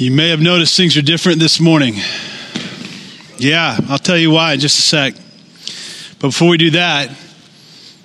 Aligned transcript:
You 0.00 0.10
may 0.10 0.30
have 0.30 0.40
noticed 0.40 0.78
things 0.78 0.96
are 0.96 1.02
different 1.02 1.40
this 1.40 1.60
morning. 1.60 1.96
Yeah, 3.36 3.76
I'll 3.90 3.98
tell 3.98 4.16
you 4.16 4.30
why 4.30 4.54
in 4.54 4.60
just 4.60 4.78
a 4.78 4.82
sec. 4.82 5.12
But 6.18 6.28
before 6.28 6.48
we 6.48 6.56
do 6.56 6.70
that, 6.70 7.10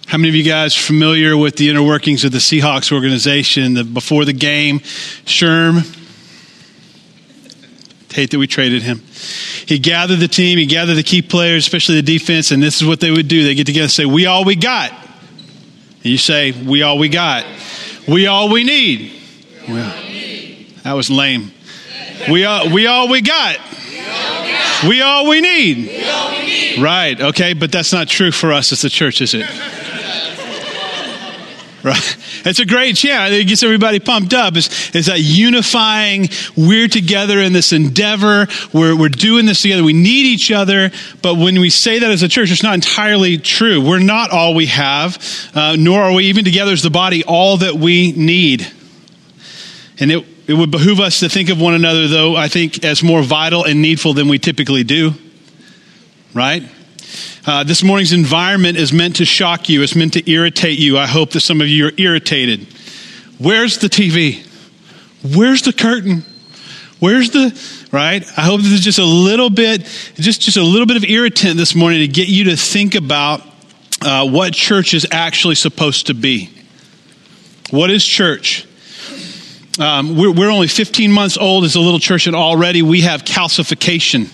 how 0.06 0.18
many 0.18 0.28
of 0.28 0.36
you 0.36 0.44
guys 0.44 0.76
familiar 0.76 1.38
with 1.38 1.56
the 1.56 1.70
inner 1.70 1.82
workings 1.82 2.26
of 2.26 2.34
the 2.34 2.40
Seahawks 2.40 2.92
organization? 2.92 3.76
The, 3.76 3.86
before 3.86 4.26
the 4.26 4.34
game, 4.34 4.80
Sherm, 4.80 5.86
hate 8.14 8.32
that 8.32 8.40
we 8.40 8.48
traded 8.48 8.82
him. 8.82 8.98
He 9.66 9.80
gathered 9.80 10.20
the 10.20 10.28
team, 10.28 10.58
he 10.58 10.66
gathered 10.66 10.96
the 10.96 11.04
key 11.04 11.22
players, 11.22 11.66
especially 11.66 11.96
the 12.02 12.20
defense, 12.20 12.52
and 12.52 12.62
this 12.62 12.82
is 12.82 12.86
what 12.86 13.00
they 13.00 13.12
would 13.12 13.30
do. 13.30 13.46
They 13.46 13.56
get 13.56 13.68
together 13.68 13.84
and 13.84 13.92
say, 13.92 14.06
We 14.06 14.26
all 14.26 14.44
we 14.44 14.58
got. 14.58 14.92
And 14.92 16.06
you 16.12 16.18
say, 16.18 16.52
We 16.52 16.82
all 16.82 16.98
we 16.98 17.08
got. 17.08 17.46
We 18.06 18.28
all 18.28 18.52
we 18.52 18.66
need. 18.66 19.14
Well, 19.70 19.96
that 20.84 20.92
was 20.92 21.10
lame. 21.10 21.54
We 22.30 22.46
all 22.46 22.70
we 22.70 22.88
all 22.88 23.10
we 23.10 23.22
got. 23.22 23.58
We 24.88 25.02
all 25.02 25.28
we 25.28 25.42
need. 25.42 26.82
Right, 26.82 27.20
okay, 27.20 27.54
but 27.54 27.72
that's 27.72 27.94
not 27.94 28.08
true 28.08 28.32
for 28.32 28.52
us 28.52 28.72
as 28.72 28.82
the 28.82 28.90
church, 28.90 29.22
is 29.22 29.34
it? 29.34 29.46
Right. 31.84 32.18
It's 32.46 32.58
a 32.60 32.66
great 32.66 32.96
chant. 32.96 33.32
It 33.32 33.48
gets 33.48 33.62
everybody 33.62 34.00
pumped 34.00 34.34
up. 34.34 34.56
It's, 34.56 34.96
it's 34.96 35.08
that 35.08 35.20
unifying, 35.20 36.30
we're 36.58 36.88
together 36.88 37.40
in 37.40 37.54
this 37.54 37.74
endeavor. 37.74 38.48
We're, 38.74 38.98
we're 38.98 39.10
doing 39.10 39.46
this 39.46 39.62
together. 39.62 39.84
We 39.84 39.94
need 39.94 40.26
each 40.26 40.52
other. 40.52 40.90
But 41.22 41.36
when 41.36 41.60
we 41.60 41.70
say 41.70 42.00
that 42.00 42.10
as 42.10 42.24
a 42.24 42.28
church, 42.28 42.52
it's 42.52 42.64
not 42.64 42.74
entirely 42.74 43.38
true. 43.38 43.88
We're 43.88 44.00
not 44.00 44.32
all 44.32 44.56
we 44.56 44.66
have, 44.66 45.24
uh, 45.54 45.76
nor 45.78 46.02
are 46.02 46.14
we 46.14 46.26
even 46.26 46.44
together 46.44 46.72
as 46.72 46.82
the 46.82 46.90
body 46.90 47.24
all 47.24 47.58
that 47.58 47.76
we 47.76 48.14
need. 48.14 48.68
And 50.00 50.12
it, 50.12 50.26
it 50.48 50.54
would 50.54 50.72
behoove 50.72 51.00
us 51.00 51.20
to 51.22 51.30
think 51.30 51.50
of 51.50 51.60
one 51.60 51.74
another, 51.74 52.08
though, 52.08 52.36
I 52.36 52.48
think, 52.48 52.84
as 52.84 53.02
more 53.02 53.22
vital 53.22 53.64
and 53.64 53.82
needful 53.82 54.14
than 54.14 54.28
we 54.28 54.40
typically 54.40 54.84
do. 54.84 55.14
Right? 56.34 56.64
Uh, 57.46 57.64
this 57.64 57.84
morning's 57.84 58.12
environment 58.12 58.78
is 58.78 58.92
meant 58.92 59.18
to 59.18 59.26
shock 59.26 59.70
you, 59.70 59.82
it's 59.84 59.96
meant 59.96 60.14
to 60.14 60.32
irritate 60.32 60.80
you. 60.80 60.98
I 60.98 61.06
hope 61.06 61.32
that 61.32 61.42
some 61.42 61.62
of 61.62 61.68
you 61.68 61.88
are 61.88 61.92
irritated. 61.98 62.68
Where's 63.38 63.78
the 63.78 63.88
TV? 63.88 64.46
Where's 65.36 65.62
the 65.64 65.74
curtain? 65.74 66.24
Where's 67.00 67.30
the 67.32 67.88
right? 67.92 68.24
I 68.38 68.42
hope 68.42 68.62
this 68.62 68.72
is 68.72 68.82
just 68.82 69.00
a 69.00 69.06
little 69.06 69.50
bit, 69.50 69.82
just 70.16 70.42
just 70.42 70.58
a 70.58 70.64
little 70.64 70.88
bit 70.88 70.98
of 70.98 71.04
irritant 71.04 71.58
this 71.58 71.76
morning 71.76 72.00
to 72.00 72.08
get 72.08 72.30
you 72.30 72.46
to 72.46 72.56
think 72.56 72.96
about 72.96 73.42
uh, 74.02 74.28
what 74.28 74.54
church 74.54 74.94
is 74.94 75.06
actually 75.12 75.56
supposed 75.56 76.08
to 76.08 76.14
be. 76.14 76.50
What 77.70 77.90
is 77.90 78.06
church? 78.06 78.66
Um, 79.80 80.16
we're, 80.16 80.32
we're 80.32 80.50
only 80.50 80.68
15 80.68 81.12
months 81.12 81.38
old 81.38 81.66
as 81.66 81.76
a 81.76 81.82
little 81.82 82.00
church, 82.00 82.28
and 82.28 82.36
already 82.36 82.82
we 82.82 83.02
have 83.02 83.24
calcification 83.24 84.32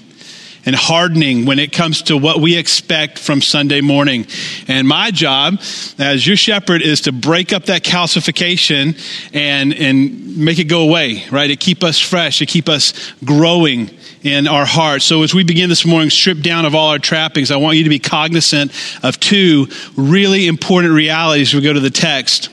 and 0.65 0.75
hardening 0.75 1.45
when 1.45 1.57
it 1.57 1.71
comes 1.71 2.03
to 2.03 2.15
what 2.15 2.39
we 2.39 2.55
expect 2.55 3.17
from 3.17 3.41
Sunday 3.41 3.81
morning. 3.81 4.27
And 4.67 4.87
my 4.87 5.09
job 5.09 5.59
as 5.97 6.25
your 6.27 6.37
shepherd 6.37 6.83
is 6.83 7.01
to 7.01 7.11
break 7.11 7.53
up 7.53 7.65
that 7.65 7.83
calcification 7.83 8.95
and, 9.33 9.73
and 9.73 10.37
make 10.37 10.59
it 10.59 10.65
go 10.65 10.83
away, 10.83 11.23
right? 11.31 11.47
To 11.47 11.55
keep 11.55 11.83
us 11.83 11.99
fresh, 11.99 12.37
to 12.39 12.45
keep 12.45 12.69
us 12.69 13.11
growing 13.25 13.89
in 14.21 14.47
our 14.47 14.65
hearts. 14.65 15.05
So 15.05 15.23
as 15.23 15.33
we 15.33 15.43
begin 15.43 15.69
this 15.69 15.83
morning, 15.83 16.11
stripped 16.11 16.43
down 16.43 16.65
of 16.65 16.75
all 16.75 16.89
our 16.89 16.99
trappings, 16.99 17.49
I 17.49 17.57
want 17.57 17.77
you 17.77 17.83
to 17.85 17.89
be 17.89 17.97
cognizant 17.97 18.71
of 19.03 19.19
two 19.19 19.67
really 19.95 20.45
important 20.45 20.93
realities 20.93 21.55
we 21.55 21.61
go 21.61 21.73
to 21.73 21.79
the 21.79 21.89
text. 21.89 22.49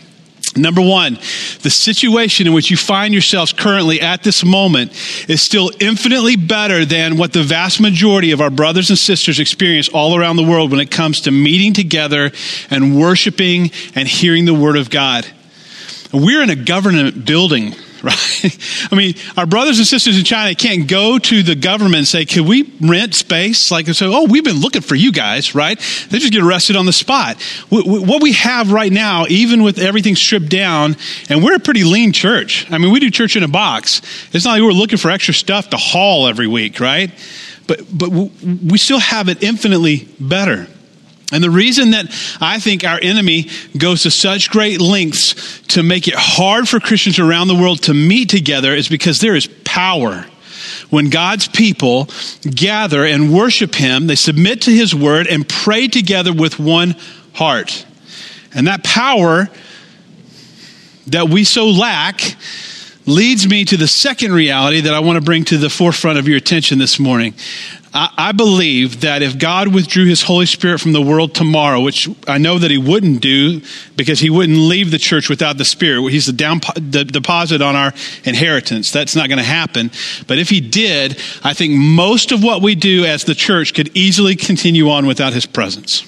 Number 0.59 0.83
one, 0.83 1.14
the 1.62 1.70
situation 1.70 2.47
in 2.47 2.53
which 2.53 2.70
you 2.70 2.77
find 2.77 3.14
yourselves 3.14 3.53
currently 3.53 4.01
at 4.01 4.23
this 4.23 4.45
moment 4.45 4.92
is 5.28 5.42
still 5.42 5.70
infinitely 5.81 6.37
better 6.37 6.84
than 6.84 7.17
what 7.17 7.33
the 7.33 7.42
vast 7.42 7.81
majority 7.81 8.33
of 8.33 8.41
our 8.41 8.51
brothers 8.51 8.91
and 8.91 8.98
sisters 8.98 9.41
experience 9.41 9.89
all 9.89 10.17
around 10.17 10.36
the 10.36 10.42
world 10.42 10.70
when 10.70 10.80
it 10.80 10.91
comes 10.91 11.23
to 11.23 11.30
meeting 11.30 11.73
together 11.73 12.30
and 12.70 12.98
worshiping 12.98 13.70
and 13.95 14.08
hearing 14.08 14.45
the 14.45 14.55
Word 14.55 14.77
of 14.77 14.91
God. 14.91 15.27
We're 16.13 16.42
in 16.42 16.51
a 16.51 16.57
government 16.57 17.25
building 17.25 17.75
right? 18.03 18.89
I 18.92 18.95
mean, 18.95 19.14
our 19.36 19.47
brothers 19.47 19.79
and 19.79 19.86
sisters 19.86 20.17
in 20.17 20.25
China 20.25 20.55
can't 20.55 20.89
go 20.89 21.19
to 21.19 21.42
the 21.42 21.57
government 21.57 21.97
and 21.97 22.09
say, 22.09 22.25
"Can 22.25 22.47
we 22.47 22.73
rent 22.81 23.14
space?" 23.14 23.70
Like, 23.73 23.86
say, 23.89 24.07
"Oh, 24.07 24.25
we've 24.25 24.45
been 24.45 24.61
looking 24.61 24.83
for 24.83 24.95
you 24.95 25.11
guys," 25.11 25.55
right? 25.55 25.79
They 26.08 26.19
just 26.19 26.33
get 26.33 26.42
arrested 26.42 26.77
on 26.77 26.87
the 26.87 26.92
spot. 26.92 27.42
What 27.70 28.23
we 28.23 28.33
have 28.35 28.70
right 28.70 28.92
now, 28.92 29.27
even 29.29 29.64
with 29.64 29.79
everything 29.79 30.14
stripped 30.14 30.48
down, 30.48 30.97
and 31.29 31.42
we're 31.42 31.57
a 31.57 31.61
pretty 31.61 31.83
lean 31.83 32.13
church. 32.13 32.70
I 32.70 32.79
mean, 32.79 32.92
we 32.92 33.01
do 33.01 33.11
church 33.11 33.35
in 33.35 33.42
a 33.42 33.48
box. 33.48 34.01
It's 34.33 34.45
not 34.45 34.53
like 34.53 34.63
we're 34.63 34.73
looking 34.73 34.98
for 34.98 35.11
extra 35.11 35.35
stuff 35.35 35.70
to 35.70 35.77
haul 35.77 36.29
every 36.29 36.47
week, 36.47 36.79
right? 36.79 37.11
But 37.67 37.81
but 37.92 38.11
we 38.11 38.79
still 38.79 39.01
have 39.01 39.29
it 39.29 39.42
infinitely 39.42 40.08
better. 40.20 40.69
And 41.30 41.44
the 41.44 41.50
reason 41.50 41.90
that 41.90 42.06
I 42.40 42.58
think 42.58 42.84
our 42.84 42.98
enemy 43.00 43.50
goes 43.77 44.05
to 44.05 44.11
such 44.11 44.50
great 44.50 44.80
lengths 44.80 45.61
to 45.68 45.83
make 45.83 46.08
it 46.08 46.14
hard 46.16 46.68
for 46.68 46.80
Christians 46.80 47.18
around 47.18 47.48
the 47.48 47.55
world 47.55 47.83
to 47.83 47.94
meet 47.94 48.30
together 48.30 48.74
is 48.74 48.89
because 48.89 49.20
there 49.20 49.36
is 49.36 49.46
power. 49.64 50.24
When 50.89 51.11
God's 51.11 51.46
people 51.46 52.08
gather 52.42 53.05
and 53.05 53.33
worship 53.33 53.74
Him, 53.74 54.06
they 54.06 54.14
submit 54.14 54.62
to 54.62 54.70
His 54.70 54.94
word 54.94 55.27
and 55.27 55.46
pray 55.46 55.89
together 55.89 56.33
with 56.33 56.58
one 56.58 56.96
heart. 57.34 57.84
And 58.55 58.66
that 58.66 58.83
power 58.83 59.48
that 61.08 61.28
we 61.28 61.45
so 61.45 61.68
lack 61.68 62.20
leads 63.06 63.48
me 63.48 63.64
to 63.64 63.77
the 63.77 63.89
second 63.89 64.33
reality 64.33 64.83
that 64.83 64.95
I 64.95 65.00
want 65.00 65.16
to 65.16 65.24
bring 65.24 65.45
to 65.46 65.58
the 65.58 65.70
forefront 65.70 66.18
of 66.18 66.28
your 66.28 66.36
attention 66.36 66.78
this 66.78 66.98
morning. 66.98 67.34
I, 67.95 68.33
believe 68.33 69.01
that 69.01 69.23
if 69.23 69.39
God 69.39 69.75
withdrew 69.75 70.05
his 70.05 70.23
Holy 70.23 70.47
Spirit 70.47 70.81
from 70.81 70.93
the 70.93 71.01
world 71.01 71.35
tomorrow, 71.35 71.81
which 71.81 72.09
I 72.27 72.37
know 72.37 72.59
that 72.59 72.71
he 72.71 72.77
wouldn't 72.77 73.23
do 73.23 73.63
because 73.97 74.21
he 74.21 74.29
wouldn't 74.29 74.59
leave 74.59 74.91
the 74.91 74.99
church 74.99 75.29
without 75.31 75.57
the 75.57 75.65
Spirit, 75.65 76.11
he's 76.11 76.27
the, 76.27 76.33
down, 76.33 76.61
the 76.75 77.05
deposit 77.05 77.63
on 77.63 77.77
our 77.77 77.95
inheritance. 78.25 78.93
That's 78.93 79.17
not 79.17 79.29
going 79.29 79.39
to 79.39 79.45
happen. 79.45 79.91
But 80.27 80.39
if 80.39 80.51
he 80.51 80.61
did, 80.61 81.19
I 81.43 81.55
think 81.55 81.75
most 81.75 82.31
of 82.31 82.43
what 82.43 82.61
we 82.61 82.75
do 82.75 83.05
as 83.05 83.25
the 83.25 83.35
church 83.35 83.73
could 83.73 83.91
easily 83.97 84.37
continue 84.37 84.91
on 84.91 85.07
without 85.07 85.33
his 85.33 85.47
presence. 85.47 86.05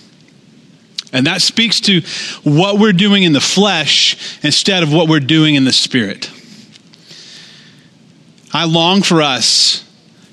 And 1.12 1.26
that 1.26 1.42
speaks 1.42 1.80
to 1.82 2.02
what 2.44 2.78
we're 2.78 2.92
doing 2.92 3.22
in 3.22 3.32
the 3.32 3.40
flesh 3.40 4.38
instead 4.44 4.82
of 4.82 4.92
what 4.92 5.08
we're 5.08 5.18
doing 5.18 5.54
in 5.54 5.64
the 5.64 5.72
spirit. 5.72 6.30
I 8.52 8.64
long 8.64 9.02
for 9.02 9.22
us 9.22 9.84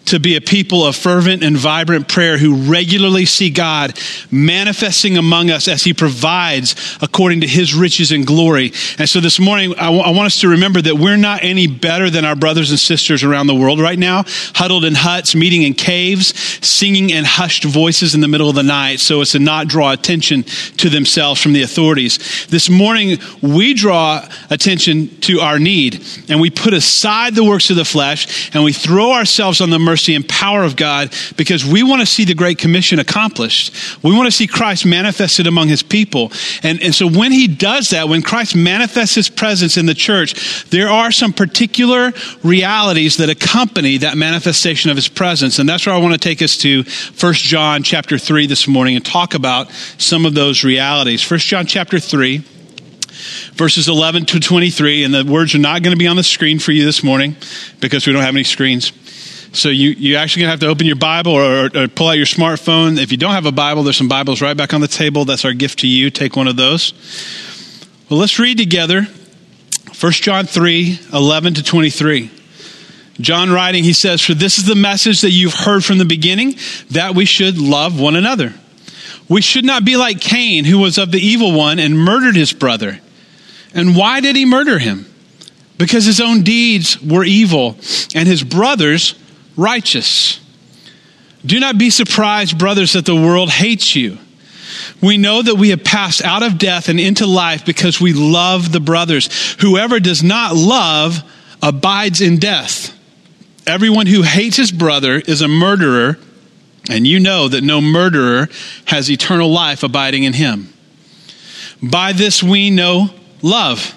to 0.08 0.20
be 0.20 0.36
a 0.36 0.42
people 0.42 0.86
of 0.86 0.96
fervent 0.96 1.44
and 1.44 1.58
vibrant 1.58 2.08
prayer 2.08 2.38
who 2.38 2.56
regularly 2.72 3.26
see 3.26 3.50
God 3.50 3.98
manifesting 4.32 5.18
among 5.18 5.50
us 5.52 5.68
as 5.68 5.84
He 5.84 5.94
provides 5.94 6.98
according 7.02 7.42
to 7.42 7.48
His 7.48 7.76
riches 7.76 8.12
and 8.12 8.26
glory. 8.26 8.72
And 8.98 9.10
so 9.10 9.20
this 9.20 9.40
morning, 9.40 9.74
I, 9.74 9.86
w- 9.86 10.02
I 10.02 10.12
want 10.12 10.28
us 10.28 10.42
to 10.42 10.48
remember 10.48 10.82
that 10.82 10.96
we're 10.96 11.18
not 11.18 11.44
any 11.44 11.68
better 11.68 12.10
than 12.10 12.24
our 12.24 12.36
brothers 12.36 12.70
and 12.70 12.80
sisters 12.80 13.24
around 13.24 13.48
the 13.48 13.56
world 13.56 13.82
right 13.82 14.00
now, 14.00 14.24
huddled 14.56 14.86
in 14.86 14.96
huts, 14.96 15.36
meeting 15.36 15.64
in 15.64 15.74
caves, 15.74 16.28
singing 16.66 17.10
in 17.10 17.26
hushed 17.26 17.66
voices 17.66 18.16
in 18.16 18.22
the 18.22 18.28
middle 18.28 18.50
of 18.50 18.56
the 18.56 18.64
night 18.64 19.00
so 19.00 19.22
as 19.22 19.32
to 19.32 19.40
not 19.40 19.68
draw 19.68 19.92
attention 19.92 20.44
to 20.78 20.90
themselves 20.90 21.42
from 21.42 21.52
the 21.52 21.64
authorities. 21.64 22.48
This 22.48 22.70
morning, 22.70 23.18
we 23.42 23.74
draw 23.74 24.28
attention 24.50 25.10
to 25.22 25.42
our 25.42 25.60
need 25.60 26.02
and 26.30 26.40
we 26.40 26.50
put 26.50 26.74
aside 26.74 27.36
the 27.36 27.44
works 27.44 27.70
of 27.70 27.76
the 27.76 27.86
flesh 27.86 28.50
and 28.56 28.64
we 28.64 28.72
throw 28.72 29.12
ourselves 29.12 29.60
on 29.60 29.70
the 29.70 29.80
mercy 29.80 29.97
mercy 29.98 30.14
and 30.14 30.30
power 30.30 30.62
of 30.62 30.76
God 30.76 31.12
because 31.38 31.66
we 31.66 31.82
want 31.82 32.02
to 32.02 32.06
see 32.06 32.24
the 32.24 32.36
Great 32.36 32.60
Commission 32.60 33.00
accomplished. 33.00 33.74
We 34.04 34.16
want 34.16 34.28
to 34.28 34.32
see 34.32 34.46
Christ 34.46 34.86
manifested 34.86 35.48
among 35.48 35.70
his 35.70 35.82
people. 35.82 36.32
And, 36.62 36.80
and 36.84 36.94
so 36.94 37.10
when 37.10 37.32
he 37.32 37.48
does 37.48 37.90
that, 37.90 38.08
when 38.08 38.22
Christ 38.22 38.56
manifests 38.56 39.16
his 39.16 39.28
presence 39.28 39.76
in 39.76 39.88
the 39.88 39.96
church, 39.96 40.70
there 40.70 40.88
are 40.88 41.12
some 41.12 41.34
particular 41.34 42.14
realities 42.44 43.18
that 43.18 43.32
accompany 43.32 43.98
that 43.98 44.18
manifestation 44.18 44.92
of 44.92 44.98
his 44.98 45.08
presence. 45.08 45.58
And 45.58 45.68
that's 45.68 45.88
where 45.88 45.96
I 45.96 45.98
want 45.98 46.14
to 46.14 46.20
take 46.20 46.44
us 46.44 46.58
to 46.58 46.84
1 47.20 47.34
John 47.34 47.82
chapter 47.82 48.20
3 48.20 48.46
this 48.46 48.68
morning 48.68 48.96
and 48.96 49.04
talk 49.04 49.34
about 49.34 49.72
some 49.98 50.28
of 50.28 50.36
those 50.36 50.64
realities. 50.64 51.28
1 51.28 51.40
John 51.40 51.66
chapter 51.66 52.00
3 52.00 52.44
verses 53.54 53.88
11 53.88 54.26
to 54.28 54.40
23, 54.40 55.04
and 55.04 55.14
the 55.14 55.26
words 55.26 55.56
are 55.56 55.60
not 55.60 55.82
going 55.82 55.96
to 55.96 55.98
be 55.98 56.08
on 56.08 56.16
the 56.16 56.24
screen 56.24 56.60
for 56.60 56.72
you 56.72 56.86
this 56.86 57.04
morning 57.04 57.36
because 57.80 58.06
we 58.06 58.14
don't 58.14 58.22
have 58.22 58.36
any 58.36 58.44
screens. 58.44 58.92
So 59.54 59.70
you, 59.70 59.90
you 59.92 60.16
actually 60.18 60.42
going 60.42 60.48
to 60.48 60.52
have 60.52 60.60
to 60.62 60.68
open 60.68 60.86
your 60.86 60.96
Bible 60.96 61.32
or, 61.32 61.66
or, 61.76 61.88
pull 61.88 62.08
out 62.08 62.18
your 62.18 62.26
smartphone. 62.26 63.00
If 63.00 63.12
you 63.12 63.18
don't 63.18 63.34
have 63.34 63.46
a 63.46 63.52
Bible, 63.52 63.84
there's 63.84 63.98
some 63.98 64.08
Bibles 64.08 64.42
right 64.42 64.56
back 64.56 64.74
on 64.74 64.82
the 64.82 64.88
table. 64.88 65.26
That's 65.26 65.46
our 65.46 65.54
gift 65.54 65.80
to 65.80 65.88
you. 65.88 66.10
Take 66.10 66.36
one 66.36 66.48
of 66.48 66.56
those. 66.56 66.94
Well, 68.10 68.20
let's 68.20 68.40
read 68.40 68.58
together 68.58 69.08
1 70.00 70.12
John 70.14 70.46
3 70.46 71.00
11 71.14 71.54
to 71.56 71.64
23. 71.64 72.32
John 73.20 73.50
writing, 73.50 73.84
he 73.84 73.94
says, 73.94 74.22
For 74.22 74.36
this 74.36 74.60
is 74.60 74.66
the 74.66 74.76
message 74.76 75.22
that 75.22 75.32
you've 75.32 75.56
heard 75.56 75.84
from 75.84 75.98
the 75.98 76.06
beginning, 76.06 76.56
that 76.92 77.16
we 77.16 77.26
should 77.26 77.58
love 77.58 78.00
one 78.00 78.16
another. 78.16 78.54
We 79.28 79.42
should 79.42 79.66
not 79.66 79.84
be 79.84 79.98
like 79.98 80.22
Cain, 80.22 80.66
who 80.66 80.78
was 80.78 80.98
of 80.98 81.12
the 81.12 81.20
evil 81.20 81.52
one 81.52 81.80
and 81.80 81.98
murdered 81.98 82.36
his 82.36 82.54
brother. 82.54 83.00
And 83.74 83.96
why 83.96 84.22
did 84.22 84.36
he 84.36 84.46
murder 84.46 84.78
him? 84.78 85.08
because 85.78 86.06
his 86.06 86.20
own 86.20 86.44
deeds 86.44 87.02
were 87.02 87.24
evil 87.24 87.78
and 88.16 88.28
his 88.28 88.44
brothers 88.44 89.16
righteous. 89.58 90.40
Do 91.46 91.60
not 91.60 91.78
be 91.78 91.90
surprised, 91.90 92.58
brothers, 92.58 92.94
that 92.94 93.06
the 93.06 93.16
world 93.16 93.50
hates 93.50 93.96
you. 93.96 94.18
We 95.02 95.18
know 95.18 95.42
that 95.42 95.56
we 95.56 95.70
have 95.70 95.84
passed 95.84 96.24
out 96.24 96.44
of 96.44 96.58
death 96.58 96.90
and 96.90 97.00
into 97.00 97.26
life 97.26 97.66
because 97.66 98.00
we 98.00 98.14
love 98.14 98.72
the 98.72 98.80
brothers. 98.80 99.56
Whoever 99.60 100.00
does 100.00 100.24
not 100.24 100.56
love 100.56 101.24
abides 101.62 102.22
in 102.22 102.38
death. 102.38 102.94
Everyone 103.66 104.08
who 104.08 104.22
hates 104.22 104.58
his 104.58 104.72
brother 104.72 105.20
is 105.20 105.42
a 105.42 105.48
murderer, 105.48 106.18
and 106.90 107.06
you 107.06 107.20
know 107.20 107.48
that 107.48 107.64
no 107.64 107.82
murderer 107.82 108.48
has 108.86 109.12
eternal 109.12 109.50
life 109.50 109.84
abiding 109.84 110.24
in 110.24 110.34
him. 110.34 110.74
By 111.82 112.14
this 112.14 112.42
we 112.42 112.70
know 112.70 113.10
love 113.42 113.97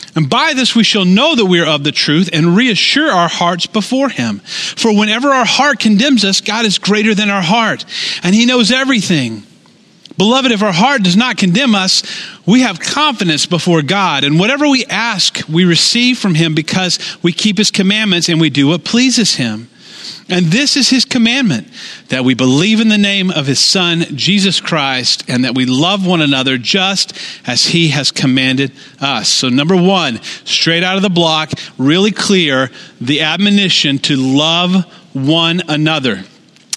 And 0.15 0.29
by 0.29 0.53
this 0.53 0.75
we 0.75 0.83
shall 0.83 1.05
know 1.05 1.35
that 1.35 1.45
we 1.45 1.59
are 1.61 1.67
of 1.67 1.83
the 1.83 1.91
truth 1.91 2.29
and 2.33 2.55
reassure 2.55 3.09
our 3.11 3.29
hearts 3.29 3.65
before 3.65 4.09
Him. 4.09 4.39
For 4.39 4.93
whenever 4.93 5.29
our 5.29 5.45
heart 5.45 5.79
condemns 5.79 6.25
us, 6.25 6.41
God 6.41 6.65
is 6.65 6.79
greater 6.79 7.15
than 7.15 7.29
our 7.29 7.41
heart, 7.41 7.85
and 8.23 8.35
He 8.35 8.45
knows 8.45 8.71
everything. 8.71 9.43
Beloved, 10.17 10.51
if 10.51 10.61
our 10.61 10.73
heart 10.73 11.03
does 11.03 11.15
not 11.15 11.37
condemn 11.37 11.73
us, 11.73 12.03
we 12.45 12.61
have 12.61 12.79
confidence 12.79 13.45
before 13.45 13.81
God, 13.81 14.23
and 14.23 14.37
whatever 14.37 14.67
we 14.67 14.85
ask, 14.85 15.39
we 15.47 15.65
receive 15.65 16.17
from 16.17 16.35
Him 16.35 16.53
because 16.53 16.99
we 17.23 17.31
keep 17.31 17.57
His 17.57 17.71
commandments 17.71 18.27
and 18.29 18.39
we 18.39 18.49
do 18.49 18.67
what 18.67 18.83
pleases 18.83 19.35
Him. 19.35 19.69
And 20.31 20.45
this 20.45 20.77
is 20.77 20.89
his 20.89 21.03
commandment 21.03 21.67
that 22.07 22.23
we 22.23 22.33
believe 22.33 22.79
in 22.79 22.87
the 22.87 22.97
name 22.97 23.29
of 23.29 23.47
his 23.47 23.59
son, 23.59 24.05
Jesus 24.15 24.61
Christ, 24.61 25.25
and 25.27 25.43
that 25.43 25.55
we 25.55 25.65
love 25.65 26.07
one 26.07 26.21
another 26.21 26.57
just 26.57 27.13
as 27.45 27.65
he 27.65 27.89
has 27.89 28.11
commanded 28.11 28.71
us. 29.01 29.27
So, 29.27 29.49
number 29.49 29.75
one, 29.75 30.21
straight 30.45 30.83
out 30.83 30.95
of 30.95 31.01
the 31.01 31.09
block, 31.09 31.51
really 31.77 32.11
clear 32.11 32.71
the 33.01 33.21
admonition 33.21 33.99
to 33.99 34.15
love 34.15 34.85
one 35.13 35.61
another. 35.67 36.23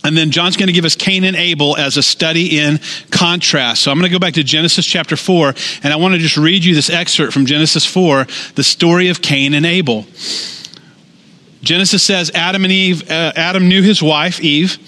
And 0.03 0.17
then 0.17 0.33
John's 0.33 0.57
going 0.57 0.67
to 0.67 0.73
give 0.73 0.85
us 0.85 0.97
Cain 0.97 1.23
and 1.23 1.37
Abel 1.37 1.77
as 1.77 1.97
a 1.97 2.03
study 2.03 2.59
in 2.59 2.81
contrast. 3.11 3.83
So 3.83 3.91
I'm 3.91 3.99
going 3.99 4.11
to 4.11 4.15
go 4.15 4.19
back 4.19 4.35
to 4.35 4.43
Genesis 4.43 4.85
chapter 4.85 5.17
4, 5.17 5.55
and 5.83 5.93
I 5.93 5.97
want 5.97 6.13
to 6.15 6.19
just 6.19 6.37
read 6.37 6.63
you 6.65 6.75
this 6.75 6.91
excerpt 6.91 7.33
from 7.33 7.47
Genesis 7.47 7.87
4, 7.87 8.27
the 8.57 8.65
story 8.65 9.09
of 9.09 9.23
Cain 9.23 9.55
and 9.55 9.65
Abel. 9.65 10.07
Genesis 11.65 12.03
says 12.03 12.31
Adam 12.35 12.65
and 12.65 12.73
Eve, 12.73 13.11
uh, 13.11 13.33
Adam 13.35 13.69
knew 13.69 13.83
his 13.83 14.03
wife, 14.03 14.41
Eve, 14.41 14.79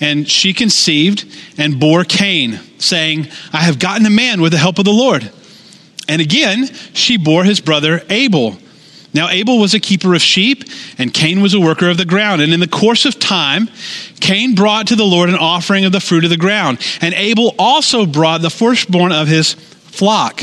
and 0.00 0.28
she 0.28 0.52
conceived 0.52 1.26
and 1.58 1.80
bore 1.80 2.04
Cain, 2.04 2.60
saying, 2.78 3.28
I 3.52 3.58
have 3.58 3.78
gotten 3.78 4.06
a 4.06 4.10
man 4.10 4.40
with 4.40 4.52
the 4.52 4.58
help 4.58 4.78
of 4.78 4.84
the 4.84 4.92
Lord. 4.92 5.30
And 6.08 6.20
again, 6.20 6.66
she 6.92 7.16
bore 7.16 7.44
his 7.44 7.60
brother 7.60 8.02
Abel. 8.10 8.58
Now, 9.12 9.28
Abel 9.28 9.58
was 9.58 9.74
a 9.74 9.80
keeper 9.80 10.14
of 10.14 10.22
sheep, 10.22 10.64
and 10.98 11.12
Cain 11.12 11.40
was 11.40 11.54
a 11.54 11.60
worker 11.60 11.88
of 11.88 11.96
the 11.96 12.04
ground. 12.04 12.42
And 12.42 12.52
in 12.52 12.60
the 12.60 12.68
course 12.68 13.04
of 13.04 13.18
time, 13.18 13.68
Cain 14.20 14.54
brought 14.54 14.86
to 14.88 14.96
the 14.96 15.04
Lord 15.04 15.28
an 15.28 15.36
offering 15.36 15.84
of 15.84 15.92
the 15.92 16.00
fruit 16.00 16.24
of 16.24 16.30
the 16.30 16.36
ground. 16.36 16.78
And 17.00 17.14
Abel 17.14 17.54
also 17.58 18.06
brought 18.06 18.40
the 18.42 18.50
firstborn 18.50 19.12
of 19.12 19.26
his 19.26 19.54
flock 19.54 20.42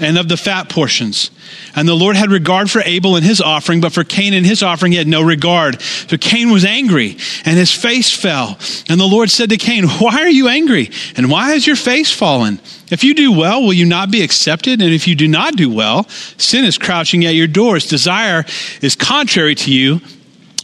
and 0.00 0.18
of 0.18 0.28
the 0.28 0.36
fat 0.36 0.68
portions. 0.68 1.30
And 1.74 1.88
the 1.88 1.94
Lord 1.94 2.16
had 2.16 2.30
regard 2.30 2.70
for 2.70 2.82
Abel 2.84 3.16
and 3.16 3.24
his 3.24 3.40
offering, 3.40 3.80
but 3.80 3.92
for 3.92 4.04
Cain 4.04 4.34
and 4.34 4.44
his 4.44 4.62
offering 4.62 4.92
he 4.92 4.98
had 4.98 5.06
no 5.06 5.22
regard. 5.22 5.80
So 5.80 6.16
Cain 6.16 6.50
was 6.50 6.64
angry, 6.64 7.16
and 7.44 7.56
his 7.56 7.72
face 7.72 8.14
fell. 8.14 8.58
And 8.88 9.00
the 9.00 9.06
Lord 9.06 9.30
said 9.30 9.50
to 9.50 9.56
Cain, 9.56 9.86
Why 9.86 10.22
are 10.22 10.28
you 10.28 10.48
angry? 10.48 10.90
And 11.16 11.30
why 11.30 11.50
has 11.50 11.66
your 11.66 11.76
face 11.76 12.12
fallen? 12.12 12.60
If 12.90 13.04
you 13.04 13.14
do 13.14 13.32
well, 13.32 13.62
will 13.62 13.72
you 13.72 13.86
not 13.86 14.10
be 14.10 14.22
accepted? 14.22 14.80
And 14.80 14.92
if 14.92 15.06
you 15.06 15.14
do 15.14 15.28
not 15.28 15.56
do 15.56 15.70
well, 15.70 16.08
sin 16.08 16.64
is 16.64 16.78
crouching 16.78 17.24
at 17.26 17.34
your 17.34 17.46
doors. 17.46 17.86
Desire 17.86 18.44
is 18.80 18.94
contrary 18.94 19.54
to 19.56 19.72
you, 19.72 20.00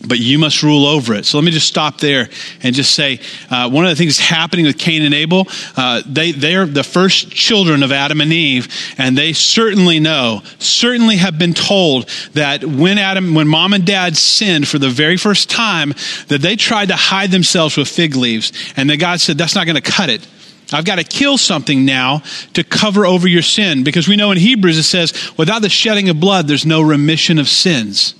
but 0.07 0.19
you 0.19 0.39
must 0.39 0.63
rule 0.63 0.87
over 0.87 1.15
it. 1.15 1.25
So 1.25 1.39
let 1.39 1.45
me 1.45 1.51
just 1.51 1.69
stop 1.69 1.99
there 1.99 2.29
and 2.63 2.75
just 2.75 2.95
say 2.95 3.21
uh, 3.51 3.71
one 3.71 3.85
of 3.85 3.91
the 3.91 3.97
things 3.97 4.19
happening 4.19 4.67
with 4.67 4.77
Cain 4.77 5.03
and 5.03 5.15
Abel, 5.15 5.47
uh, 5.77 6.03
they, 6.05 6.33
they 6.33 6.57
are 6.57 6.67
the 6.67 6.83
first 6.83 7.31
children 7.31 7.83
of 7.83 7.93
Adam 7.93 8.21
and 8.21 8.33
Eve, 8.33 8.69
and 8.99 9.17
they 9.17 9.33
certainly 9.33 10.01
know, 10.01 10.43
certainly 10.59 11.17
have 11.17 11.39
been 11.39 11.55
told 11.55 12.09
that 12.33 12.65
when 12.65 12.99
Adam, 12.99 13.35
when 13.35 13.49
mom 13.49 13.73
and 13.73 13.87
dad 13.87 14.17
sinned 14.17 14.67
for 14.67 14.79
the 14.79 14.91
very 14.91 15.17
first 15.17 15.49
time, 15.49 15.95
that 16.29 16.41
they 16.41 16.57
tried 16.57 16.89
to 16.89 16.97
hide 16.97 17.31
themselves 17.31 17.77
with 17.77 17.89
fig 17.89 18.17
leaves. 18.17 18.53
And 18.77 18.91
that 18.91 18.97
God 18.99 19.21
said, 19.21 19.39
that's 19.39 19.55
not 19.55 19.65
going 19.67 19.81
to 19.81 19.83
cut 19.83 20.11
it. 20.11 20.27
I've 20.73 20.85
got 20.85 20.97
to 20.97 21.05
kill 21.05 21.39
something 21.39 21.85
now 21.85 22.23
to 22.55 22.65
cover 22.65 23.07
over 23.07 23.29
your 23.29 23.43
sin 23.43 23.85
because 23.85 24.09
we 24.09 24.17
know 24.17 24.33
in 24.33 24.39
Hebrews 24.39 24.79
it 24.79 24.85
says, 24.85 25.13
without 25.37 25.63
the 25.63 25.69
shedding 25.69 26.09
of 26.09 26.19
blood, 26.19 26.49
there's 26.49 26.67
no 26.67 26.83
remission 26.83 27.39
of 27.39 27.49
sins. 27.49 28.15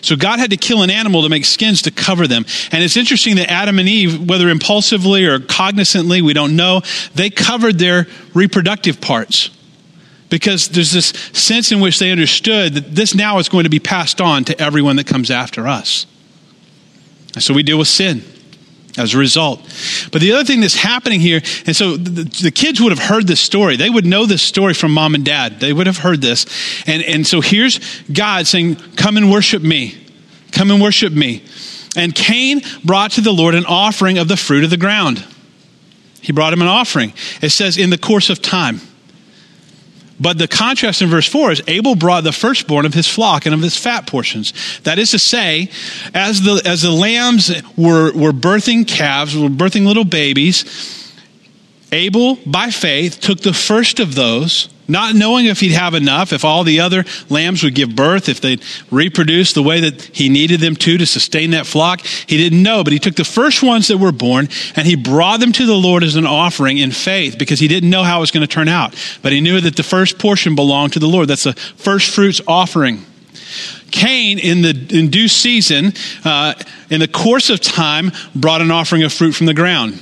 So 0.00 0.16
God 0.16 0.38
had 0.38 0.50
to 0.50 0.56
kill 0.56 0.82
an 0.82 0.90
animal 0.90 1.22
to 1.22 1.28
make 1.28 1.44
skins 1.44 1.82
to 1.82 1.90
cover 1.90 2.26
them. 2.26 2.44
And 2.72 2.82
it's 2.82 2.96
interesting 2.96 3.36
that 3.36 3.50
Adam 3.50 3.78
and 3.78 3.88
Eve, 3.88 4.28
whether 4.28 4.48
impulsively 4.48 5.26
or 5.26 5.38
cognizantly, 5.38 6.22
we 6.22 6.32
don't 6.32 6.56
know, 6.56 6.82
they 7.14 7.30
covered 7.30 7.78
their 7.78 8.06
reproductive 8.34 9.00
parts. 9.00 9.50
Because 10.28 10.68
there's 10.68 10.92
this 10.92 11.06
sense 11.32 11.72
in 11.72 11.80
which 11.80 11.98
they 11.98 12.12
understood 12.12 12.74
that 12.74 12.94
this 12.94 13.16
now 13.16 13.38
is 13.38 13.48
going 13.48 13.64
to 13.64 13.70
be 13.70 13.80
passed 13.80 14.20
on 14.20 14.44
to 14.44 14.60
everyone 14.60 14.94
that 14.96 15.06
comes 15.06 15.28
after 15.28 15.66
us. 15.66 16.06
And 17.34 17.42
so 17.42 17.52
we 17.52 17.64
deal 17.64 17.78
with 17.78 17.88
sin 17.88 18.22
as 18.98 19.14
a 19.14 19.18
result. 19.18 19.60
But 20.12 20.20
the 20.20 20.32
other 20.32 20.44
thing 20.44 20.60
that's 20.60 20.76
happening 20.76 21.20
here, 21.20 21.40
and 21.66 21.76
so 21.76 21.96
the, 21.96 22.24
the, 22.42 22.50
kids 22.50 22.80
would 22.80 22.90
have 22.90 22.98
heard 22.98 23.26
this 23.26 23.40
story. 23.40 23.76
They 23.76 23.90
would 23.90 24.06
know 24.06 24.26
this 24.26 24.42
story 24.42 24.74
from 24.74 24.92
mom 24.92 25.14
and 25.14 25.24
dad. 25.24 25.60
They 25.60 25.72
would 25.72 25.86
have 25.86 25.98
heard 25.98 26.20
this. 26.20 26.46
And, 26.86 27.02
and 27.02 27.26
so 27.26 27.40
here's 27.40 27.80
God 28.12 28.46
saying, 28.46 28.76
Come 28.96 29.16
and 29.16 29.30
worship 29.30 29.62
me. 29.62 29.96
Come 30.52 30.70
and 30.70 30.82
worship 30.82 31.12
me. 31.12 31.44
And 31.96 32.14
Cain 32.14 32.62
brought 32.84 33.12
to 33.12 33.20
the 33.20 33.32
Lord 33.32 33.54
an 33.54 33.66
offering 33.66 34.18
of 34.18 34.28
the 34.28 34.36
fruit 34.36 34.64
of 34.64 34.70
the 34.70 34.76
ground. 34.76 35.24
He 36.20 36.32
brought 36.32 36.52
him 36.52 36.62
an 36.62 36.68
offering. 36.68 37.12
It 37.42 37.50
says, 37.50 37.78
in 37.78 37.90
the 37.90 37.98
course 37.98 38.30
of 38.30 38.42
time. 38.42 38.80
But 40.20 40.36
the 40.36 40.46
contrast 40.46 41.00
in 41.00 41.08
verse 41.08 41.26
4 41.26 41.52
is 41.52 41.62
Abel 41.66 41.94
brought 41.94 42.24
the 42.24 42.32
firstborn 42.32 42.84
of 42.84 42.92
his 42.92 43.08
flock 43.08 43.46
and 43.46 43.54
of 43.54 43.62
his 43.62 43.76
fat 43.76 44.06
portions. 44.06 44.52
That 44.80 44.98
is 44.98 45.12
to 45.12 45.18
say, 45.18 45.70
as 46.12 46.42
the, 46.42 46.60
as 46.64 46.82
the 46.82 46.90
lambs 46.90 47.50
were, 47.76 48.12
were 48.12 48.32
birthing 48.32 48.86
calves, 48.86 49.34
were 49.34 49.48
birthing 49.48 49.86
little 49.86 50.04
babies, 50.04 51.06
Abel, 51.92 52.38
by 52.46 52.70
faith, 52.70 53.20
took 53.20 53.40
the 53.40 53.54
first 53.54 53.98
of 53.98 54.14
those 54.14 54.68
not 54.90 55.14
knowing 55.14 55.46
if 55.46 55.60
he'd 55.60 55.72
have 55.72 55.94
enough, 55.94 56.32
if 56.32 56.44
all 56.44 56.64
the 56.64 56.80
other 56.80 57.04
lambs 57.28 57.62
would 57.62 57.74
give 57.74 57.94
birth, 57.94 58.28
if 58.28 58.40
they'd 58.40 58.62
reproduce 58.90 59.52
the 59.52 59.62
way 59.62 59.80
that 59.80 60.02
he 60.02 60.28
needed 60.28 60.60
them 60.60 60.76
to 60.76 60.98
to 60.98 61.06
sustain 61.06 61.50
that 61.52 61.66
flock. 61.66 62.00
He 62.00 62.36
didn't 62.36 62.62
know, 62.62 62.84
but 62.84 62.92
he 62.92 62.98
took 62.98 63.16
the 63.16 63.24
first 63.24 63.62
ones 63.62 63.88
that 63.88 63.98
were 63.98 64.12
born 64.12 64.48
and 64.76 64.86
he 64.86 64.96
brought 64.96 65.40
them 65.40 65.52
to 65.52 65.66
the 65.66 65.74
Lord 65.74 66.02
as 66.02 66.16
an 66.16 66.26
offering 66.26 66.78
in 66.78 66.90
faith 66.90 67.38
because 67.38 67.60
he 67.60 67.68
didn't 67.68 67.90
know 67.90 68.02
how 68.02 68.18
it 68.18 68.20
was 68.20 68.30
going 68.30 68.46
to 68.46 68.52
turn 68.52 68.68
out. 68.68 68.94
But 69.22 69.32
he 69.32 69.40
knew 69.40 69.60
that 69.60 69.76
the 69.76 69.82
first 69.82 70.18
portion 70.18 70.54
belonged 70.54 70.94
to 70.94 70.98
the 70.98 71.08
Lord. 71.08 71.28
That's 71.28 71.44
the 71.44 71.54
first 71.54 72.14
fruits 72.14 72.40
offering. 72.46 73.04
Cain, 73.90 74.38
in 74.38 74.62
the 74.62 74.86
in 74.90 75.10
due 75.10 75.28
season, 75.28 75.92
uh, 76.24 76.54
in 76.90 77.00
the 77.00 77.08
course 77.08 77.50
of 77.50 77.60
time, 77.60 78.12
brought 78.34 78.60
an 78.60 78.70
offering 78.70 79.02
of 79.02 79.12
fruit 79.12 79.32
from 79.32 79.46
the 79.46 79.54
ground. 79.54 80.00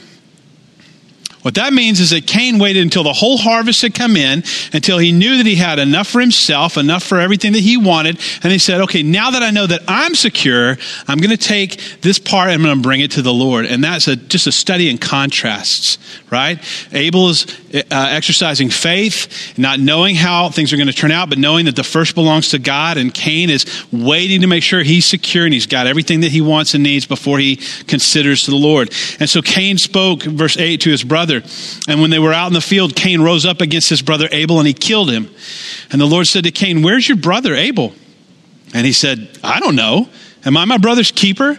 What 1.43 1.55
that 1.55 1.73
means 1.73 2.01
is 2.01 2.11
that 2.11 2.27
Cain 2.27 2.59
waited 2.59 2.83
until 2.83 3.05
the 3.05 3.13
whole 3.13 3.39
harvest 3.39 3.83
had 3.83 3.95
come 3.95 4.17
in, 4.17 4.43
until 4.73 4.99
he 4.99 5.13
knew 5.13 5.37
that 5.37 5.47
he 5.47 5.55
had 5.55 5.79
enough 5.79 6.09
for 6.09 6.21
himself, 6.21 6.77
enough 6.77 7.05
for 7.05 7.21
everything 7.21 7.53
that 7.53 7.61
he 7.61 7.77
wanted. 7.77 8.19
And 8.43 8.53
he 8.53 8.59
said, 8.59 8.81
okay, 8.83 9.03
now 9.03 9.31
that 9.31 9.43
I 9.43 9.51
know 9.51 9.67
that 9.67 9.83
I'm 9.87 10.15
secure, 10.15 10.77
I'm 11.07 11.19
going 11.19 11.31
to 11.31 11.37
take 11.37 12.01
this 12.01 12.19
part 12.19 12.49
and 12.49 12.55
I'm 12.55 12.63
going 12.63 12.77
to 12.77 12.83
bring 12.83 13.01
it 13.01 13.13
to 13.13 13.23
the 13.23 13.33
Lord. 13.33 13.67
And 13.67 13.85
that's 13.85 14.09
a, 14.09 14.17
just 14.17 14.47
a 14.47 14.53
study 14.53 14.91
in 14.91 14.99
contrasts, 14.99 15.99
right? 16.31 16.59
Abel 16.93 17.29
is 17.29 17.47
uh, 17.75 17.83
exercising 17.91 18.71
faith, 18.71 19.59
not 19.59 19.79
knowing 19.79 20.15
how 20.17 20.49
things 20.49 20.73
are 20.73 20.77
going 20.77 20.89
to 20.89 20.93
turn 20.93 21.13
out, 21.13 21.29
but 21.29 21.39
knowing 21.39 21.67
that 21.67 21.77
the 21.77 21.85
first 21.85 22.15
belongs 22.15 22.51
to 22.51 22.59
God. 22.59 22.97
And 22.97 23.13
Cain 23.13 23.51
is 23.51 23.87
waiting 23.93 24.41
to 24.41 24.47
make 24.47 24.63
sure 24.63 24.83
he's 24.83 25.07
secure 25.07 25.45
and 25.45 25.55
he's 25.55 25.67
got 25.67 25.87
everything 25.87 26.21
that 26.21 26.33
he 26.33 26.41
wants 26.41 26.75
and 26.75 26.83
needs 26.83 27.07
before 27.07 27.39
he 27.39 27.57
considers 27.87 28.45
to 28.45 28.51
the 28.51 28.57
Lord. 28.57 28.93
And 29.21 29.29
so 29.29 29.43
Cain 29.43 29.79
spoke, 29.79 30.23
verse 30.23 30.57
8, 30.57 30.81
to 30.81 30.91
his 30.91 31.05
brother 31.05 31.19
brother. 31.19 31.43
And 31.89 32.01
when 32.01 32.11
they 32.11 32.19
were 32.19 32.33
out 32.33 32.47
in 32.47 32.53
the 32.53 32.61
field, 32.61 32.95
Cain 32.95 33.21
rose 33.21 33.45
up 33.45 33.61
against 33.61 33.91
his 33.91 34.03
brother 34.03 34.29
Abel 34.31 34.59
and 34.59 34.67
he 34.67 34.75
killed 34.75 35.11
him. 35.11 35.29
And 35.91 36.01
the 36.01 36.07
Lord 36.07 36.27
said 36.27 36.45
to 36.45 36.51
Cain, 36.51 36.83
Where's 36.83 37.09
your 37.09 37.17
brother 37.17 37.55
Abel? 37.55 37.93
And 38.75 38.87
he 38.87 38.93
said, 38.93 39.29
I 39.43 39.61
don't 39.61 39.77
know. 39.77 40.09
Am 40.45 40.57
I 40.57 40.65
my 40.65 40.79
brother's 40.79 41.11
keeper? 41.11 41.59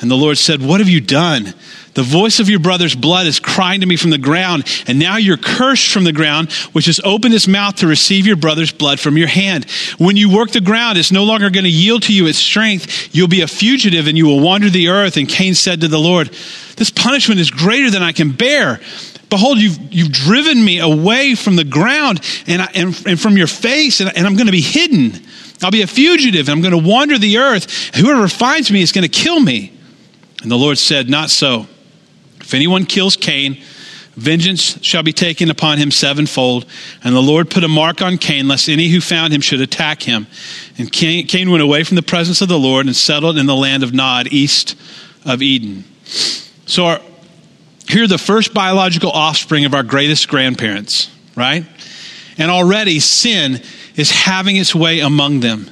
And 0.00 0.10
the 0.10 0.16
Lord 0.16 0.36
said, 0.36 0.60
What 0.60 0.80
have 0.80 0.88
you 0.88 1.00
done? 1.00 1.54
The 1.94 2.02
voice 2.02 2.40
of 2.40 2.48
your 2.48 2.58
brother's 2.58 2.94
blood 2.94 3.26
is 3.26 3.38
crying 3.38 3.82
to 3.82 3.86
me 3.86 3.96
from 3.96 4.10
the 4.10 4.18
ground, 4.18 4.64
and 4.86 4.98
now 4.98 5.18
you're 5.18 5.36
cursed 5.36 5.92
from 5.92 6.04
the 6.04 6.12
ground, 6.12 6.50
which 6.72 6.86
has 6.86 7.00
opened 7.04 7.34
its 7.34 7.46
mouth 7.46 7.76
to 7.76 7.86
receive 7.86 8.26
your 8.26 8.36
brother's 8.36 8.72
blood 8.72 8.98
from 8.98 9.18
your 9.18 9.28
hand. 9.28 9.70
When 9.98 10.16
you 10.16 10.34
work 10.34 10.52
the 10.52 10.62
ground, 10.62 10.96
it's 10.96 11.12
no 11.12 11.24
longer 11.24 11.50
going 11.50 11.64
to 11.64 11.70
yield 11.70 12.04
to 12.04 12.14
you 12.14 12.26
its 12.26 12.38
strength. 12.38 13.14
You'll 13.14 13.28
be 13.28 13.42
a 13.42 13.46
fugitive 13.46 14.06
and 14.06 14.16
you 14.16 14.26
will 14.26 14.40
wander 14.40 14.70
the 14.70 14.88
earth. 14.88 15.18
And 15.18 15.28
Cain 15.28 15.54
said 15.54 15.82
to 15.82 15.88
the 15.88 15.98
Lord, 15.98 16.28
This 16.76 16.90
punishment 16.90 17.40
is 17.40 17.50
greater 17.50 17.90
than 17.90 18.02
I 18.02 18.12
can 18.12 18.32
bear. 18.32 18.80
Behold, 19.28 19.58
you've, 19.58 19.78
you've 19.92 20.12
driven 20.12 20.62
me 20.64 20.78
away 20.78 21.34
from 21.34 21.56
the 21.56 21.64
ground 21.64 22.20
and, 22.46 22.62
I, 22.62 22.70
and, 22.74 23.02
and 23.06 23.20
from 23.20 23.36
your 23.36 23.46
face, 23.46 24.00
and, 24.00 24.14
and 24.16 24.26
I'm 24.26 24.36
going 24.36 24.46
to 24.46 24.52
be 24.52 24.60
hidden. 24.60 25.12
I'll 25.62 25.70
be 25.70 25.82
a 25.82 25.86
fugitive, 25.86 26.48
and 26.48 26.56
I'm 26.56 26.60
going 26.60 26.82
to 26.82 26.88
wander 26.90 27.18
the 27.18 27.38
earth. 27.38 27.94
Whoever 27.96 28.28
finds 28.28 28.70
me 28.70 28.82
is 28.82 28.92
going 28.92 29.08
to 29.08 29.10
kill 29.10 29.40
me. 29.40 29.72
And 30.42 30.50
the 30.50 30.56
Lord 30.56 30.76
said, 30.76 31.08
Not 31.08 31.30
so. 31.30 31.66
If 32.52 32.56
anyone 32.56 32.84
kills 32.84 33.16
Cain, 33.16 33.62
vengeance 34.14 34.78
shall 34.84 35.02
be 35.02 35.14
taken 35.14 35.50
upon 35.50 35.78
him 35.78 35.90
sevenfold. 35.90 36.66
And 37.02 37.16
the 37.16 37.22
Lord 37.22 37.48
put 37.48 37.64
a 37.64 37.68
mark 37.68 38.02
on 38.02 38.18
Cain, 38.18 38.46
lest 38.46 38.68
any 38.68 38.88
who 38.88 39.00
found 39.00 39.32
him 39.32 39.40
should 39.40 39.62
attack 39.62 40.02
him. 40.02 40.26
And 40.76 40.92
Cain, 40.92 41.26
Cain 41.26 41.50
went 41.50 41.62
away 41.62 41.82
from 41.82 41.94
the 41.94 42.02
presence 42.02 42.42
of 42.42 42.48
the 42.48 42.58
Lord 42.58 42.84
and 42.84 42.94
settled 42.94 43.38
in 43.38 43.46
the 43.46 43.56
land 43.56 43.82
of 43.82 43.94
Nod, 43.94 44.26
east 44.30 44.76
of 45.24 45.40
Eden. 45.40 45.84
So, 46.66 46.84
our, 46.84 47.00
here 47.88 48.04
are 48.04 48.06
the 48.06 48.18
first 48.18 48.52
biological 48.52 49.10
offspring 49.10 49.64
of 49.64 49.72
our 49.72 49.82
greatest 49.82 50.28
grandparents, 50.28 51.10
right? 51.34 51.64
And 52.36 52.50
already 52.50 53.00
sin 53.00 53.62
is 53.96 54.10
having 54.10 54.56
its 54.56 54.74
way 54.74 55.00
among 55.00 55.40
them. 55.40 55.70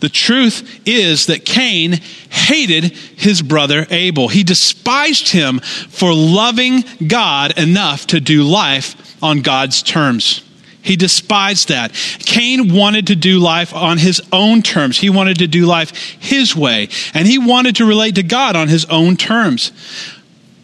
The 0.00 0.08
truth 0.08 0.80
is 0.86 1.26
that 1.26 1.44
Cain 1.44 1.92
hated 2.30 2.84
his 2.84 3.42
brother 3.42 3.86
Abel. 3.90 4.28
He 4.28 4.42
despised 4.42 5.30
him 5.30 5.60
for 5.60 6.12
loving 6.14 6.84
God 7.06 7.58
enough 7.58 8.06
to 8.08 8.20
do 8.20 8.44
life 8.44 9.22
on 9.22 9.42
God's 9.42 9.82
terms. 9.82 10.42
He 10.80 10.96
despised 10.96 11.68
that. 11.68 11.92
Cain 12.20 12.72
wanted 12.72 13.08
to 13.08 13.16
do 13.16 13.40
life 13.40 13.74
on 13.74 13.98
his 13.98 14.22
own 14.32 14.62
terms. 14.62 14.98
He 14.98 15.10
wanted 15.10 15.40
to 15.40 15.46
do 15.46 15.66
life 15.66 15.90
his 16.20 16.56
way. 16.56 16.88
And 17.12 17.26
he 17.26 17.38
wanted 17.38 17.76
to 17.76 17.84
relate 17.84 18.14
to 18.14 18.22
God 18.22 18.56
on 18.56 18.68
his 18.68 18.84
own 18.86 19.16
terms. 19.16 19.72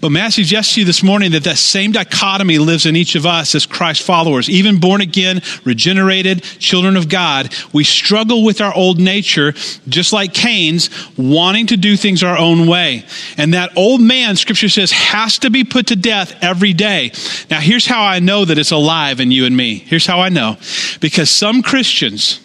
But 0.04 0.11
may 0.11 0.20
I 0.20 0.28
suggest 0.28 0.75
to 0.75 0.80
you 0.80 0.84
this 0.84 1.02
morning 1.02 1.30
that 1.30 1.44
that 1.44 1.56
same 1.56 1.90
dichotomy 1.90 2.58
lives 2.58 2.84
in 2.84 2.94
each 2.94 3.14
of 3.14 3.25
us 3.25 3.54
as 3.54 3.64
Christ 3.64 4.02
followers. 4.02 4.50
Even 4.50 4.78
born 4.78 5.00
again, 5.00 5.40
regenerated, 5.64 6.42
children 6.42 6.99
of 6.99 7.08
God, 7.08 7.54
we 7.73 7.84
struggle 7.84 8.44
with 8.44 8.61
our 8.61 8.75
old 8.75 9.00
nature, 9.00 9.52
just 9.88 10.12
like 10.12 10.34
Cain's, 10.34 10.90
wanting 11.16 11.68
to 11.68 11.78
do 11.78 11.96
things 11.96 12.23
our 12.23 12.37
own 12.37 12.66
way. 12.66 13.06
And 13.38 13.54
that 13.54 13.78
old 13.78 14.02
man, 14.02 14.37
scripture 14.37 14.68
says, 14.68 14.92
has 14.92 15.38
to 15.38 15.49
be 15.49 15.64
put 15.64 15.87
to 15.87 15.96
death 15.96 16.37
every 16.42 16.75
day. 16.75 17.11
Now, 17.50 17.61
here's 17.61 17.87
how 17.87 18.04
I 18.04 18.18
know 18.18 18.44
that 18.44 18.58
it's 18.58 18.73
alive 18.73 19.20
in 19.20 19.30
you 19.30 19.46
and 19.46 19.56
me. 19.56 19.76
Here's 19.78 20.04
how 20.04 20.20
I 20.20 20.28
know. 20.28 20.58
Because 21.00 21.30
some 21.30 21.62
Christians, 21.62 22.40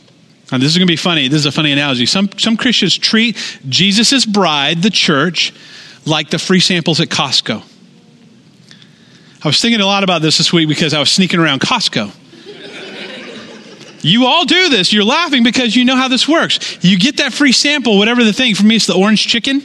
and 0.49 0.63
this 0.63 0.71
is 0.71 0.77
going 0.77 0.87
to 0.87 0.93
be 0.93 0.95
funny. 0.95 1.27
This 1.27 1.39
is 1.39 1.45
a 1.45 1.51
funny 1.51 1.73
analogy. 1.73 2.05
Some, 2.05 2.29
some 2.37 2.55
Christians 2.55 2.97
treat 2.97 3.35
Jesus' 3.67 4.25
bride, 4.25 4.81
the 4.81 4.89
church, 4.89 5.51
like 6.05 6.29
the 6.29 6.39
free 6.39 6.59
samples 6.59 6.99
at 6.99 7.09
Costco. 7.09 7.63
I 9.43 9.47
was 9.47 9.61
thinking 9.61 9.79
a 9.79 9.85
lot 9.85 10.03
about 10.03 10.21
this 10.21 10.37
this 10.37 10.51
week 10.51 10.67
because 10.67 10.93
I 10.93 10.99
was 10.99 11.09
sneaking 11.09 11.39
around 11.39 11.61
Costco. 11.61 12.13
You 14.01 14.25
all 14.25 14.45
do 14.45 14.69
this. 14.69 14.93
You're 14.93 15.03
laughing 15.03 15.43
because 15.43 15.75
you 15.75 15.85
know 15.85 15.95
how 15.95 16.07
this 16.07 16.27
works. 16.27 16.77
You 16.83 16.97
get 16.97 17.17
that 17.17 17.33
free 17.33 17.51
sample, 17.51 17.97
whatever 17.97 18.23
the 18.23 18.33
thing. 18.33 18.55
For 18.55 18.63
me, 18.63 18.77
it's 18.77 18.87
the 18.87 18.95
orange 18.95 19.27
chicken. 19.27 19.61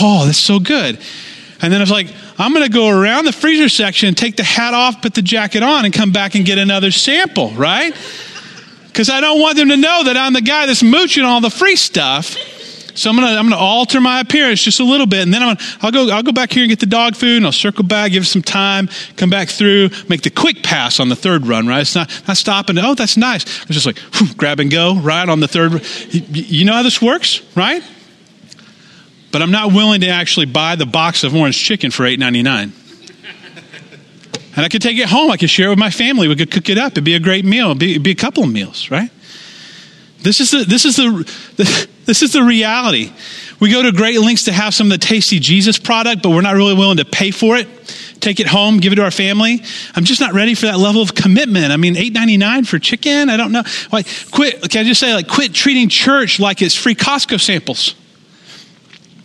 Oh, 0.00 0.24
that's 0.26 0.38
so 0.38 0.58
good. 0.58 0.98
And 1.60 1.72
then 1.72 1.80
I 1.80 1.82
was 1.82 1.90
like, 1.90 2.08
I'm 2.38 2.52
going 2.52 2.64
to 2.64 2.72
go 2.72 2.88
around 2.88 3.24
the 3.24 3.32
freezer 3.32 3.68
section, 3.68 4.14
take 4.14 4.36
the 4.36 4.44
hat 4.44 4.74
off, 4.74 5.00
put 5.02 5.14
the 5.14 5.22
jacket 5.22 5.62
on, 5.62 5.84
and 5.84 5.94
come 5.94 6.12
back 6.12 6.34
and 6.34 6.44
get 6.44 6.58
another 6.58 6.90
sample, 6.90 7.50
right? 7.50 7.94
Because 8.86 9.10
I 9.10 9.20
don't 9.20 9.40
want 9.40 9.56
them 9.56 9.68
to 9.68 9.76
know 9.76 10.04
that 10.04 10.16
I'm 10.16 10.32
the 10.32 10.42
guy 10.42 10.66
that's 10.66 10.82
mooching 10.82 11.24
all 11.24 11.40
the 11.40 11.50
free 11.50 11.76
stuff. 11.76 12.36
So 12.94 13.10
I'm 13.10 13.16
gonna 13.16 13.36
I'm 13.36 13.48
gonna 13.48 13.60
alter 13.60 14.00
my 14.00 14.20
appearance 14.20 14.62
just 14.62 14.78
a 14.78 14.84
little 14.84 15.06
bit, 15.06 15.22
and 15.22 15.34
then 15.34 15.42
I'm 15.42 15.56
gonna, 15.56 15.68
I'll 15.82 15.90
go 15.90 16.10
I'll 16.10 16.22
go 16.22 16.32
back 16.32 16.52
here 16.52 16.62
and 16.62 16.70
get 16.70 16.78
the 16.78 16.86
dog 16.86 17.16
food, 17.16 17.38
and 17.38 17.46
I'll 17.46 17.52
circle 17.52 17.84
back, 17.84 18.12
give 18.12 18.22
it 18.22 18.26
some 18.26 18.42
time, 18.42 18.88
come 19.16 19.30
back 19.30 19.48
through, 19.48 19.90
make 20.08 20.22
the 20.22 20.30
quick 20.30 20.62
pass 20.62 21.00
on 21.00 21.08
the 21.08 21.16
third 21.16 21.46
run. 21.46 21.66
Right? 21.66 21.80
It's 21.80 21.94
not 21.94 22.22
not 22.28 22.36
stopping. 22.36 22.78
Oh, 22.78 22.94
that's 22.94 23.16
nice. 23.16 23.42
It's 23.42 23.72
just 23.72 23.86
like 23.86 23.98
whew, 23.98 24.32
grab 24.34 24.60
and 24.60 24.70
go 24.70 24.96
right 24.96 25.28
on 25.28 25.40
the 25.40 25.48
third. 25.48 25.84
You, 26.10 26.64
know 26.64 26.74
how 26.74 26.82
this 26.82 27.02
works, 27.02 27.42
right? 27.56 27.82
But 29.32 29.42
I'm 29.42 29.50
not 29.50 29.72
willing 29.72 30.02
to 30.02 30.08
actually 30.08 30.46
buy 30.46 30.76
the 30.76 30.86
box 30.86 31.24
of 31.24 31.34
orange 31.34 31.58
chicken 31.58 31.90
for 31.90 32.06
eight 32.06 32.20
ninety 32.20 32.42
nine. 32.42 32.72
And 34.56 34.64
I 34.64 34.68
could 34.68 34.82
take 34.82 34.98
it 34.98 35.08
home. 35.08 35.32
I 35.32 35.36
could 35.36 35.50
share 35.50 35.66
it 35.66 35.70
with 35.70 35.80
my 35.80 35.90
family. 35.90 36.28
We 36.28 36.36
could 36.36 36.52
cook 36.52 36.68
it 36.68 36.78
up. 36.78 36.92
It'd 36.92 37.02
be 37.02 37.16
a 37.16 37.20
great 37.20 37.44
meal. 37.44 37.66
It'd 37.70 37.78
be, 37.80 37.90
it'd 37.90 38.04
be 38.04 38.12
a 38.12 38.14
couple 38.14 38.44
of 38.44 38.52
meals, 38.52 38.88
right? 38.88 39.10
This 40.24 40.40
is 40.40 40.50
the, 40.50 40.64
this 40.64 40.86
is 40.86 40.96
the, 40.96 41.88
this 42.06 42.22
is 42.22 42.32
the 42.32 42.42
reality. 42.42 43.12
We 43.60 43.70
go 43.70 43.82
to 43.82 43.92
great 43.92 44.18
lengths 44.18 44.44
to 44.46 44.52
have 44.52 44.74
some 44.74 44.86
of 44.86 44.92
the 44.92 44.98
tasty 44.98 45.38
Jesus 45.38 45.78
product, 45.78 46.22
but 46.22 46.30
we're 46.30 46.40
not 46.40 46.54
really 46.54 46.74
willing 46.74 46.96
to 46.96 47.04
pay 47.04 47.30
for 47.30 47.56
it. 47.56 47.68
Take 48.20 48.40
it 48.40 48.46
home, 48.46 48.78
give 48.78 48.94
it 48.94 48.96
to 48.96 49.04
our 49.04 49.10
family. 49.10 49.62
I'm 49.94 50.04
just 50.04 50.22
not 50.22 50.32
ready 50.32 50.54
for 50.54 50.64
that 50.64 50.78
level 50.78 51.02
of 51.02 51.14
commitment. 51.14 51.72
I 51.72 51.76
mean, 51.76 51.94
eight 51.98 52.14
ninety 52.14 52.38
nine 52.38 52.64
for 52.64 52.78
chicken. 52.78 53.28
I 53.28 53.36
don't 53.36 53.52
know. 53.52 53.62
Like, 53.92 54.06
quit. 54.30 54.62
Can 54.70 54.86
I 54.86 54.88
just 54.88 54.98
say, 54.98 55.12
like, 55.12 55.28
quit 55.28 55.52
treating 55.52 55.90
church 55.90 56.40
like 56.40 56.62
it's 56.62 56.74
free 56.74 56.94
Costco 56.94 57.38
samples. 57.38 57.94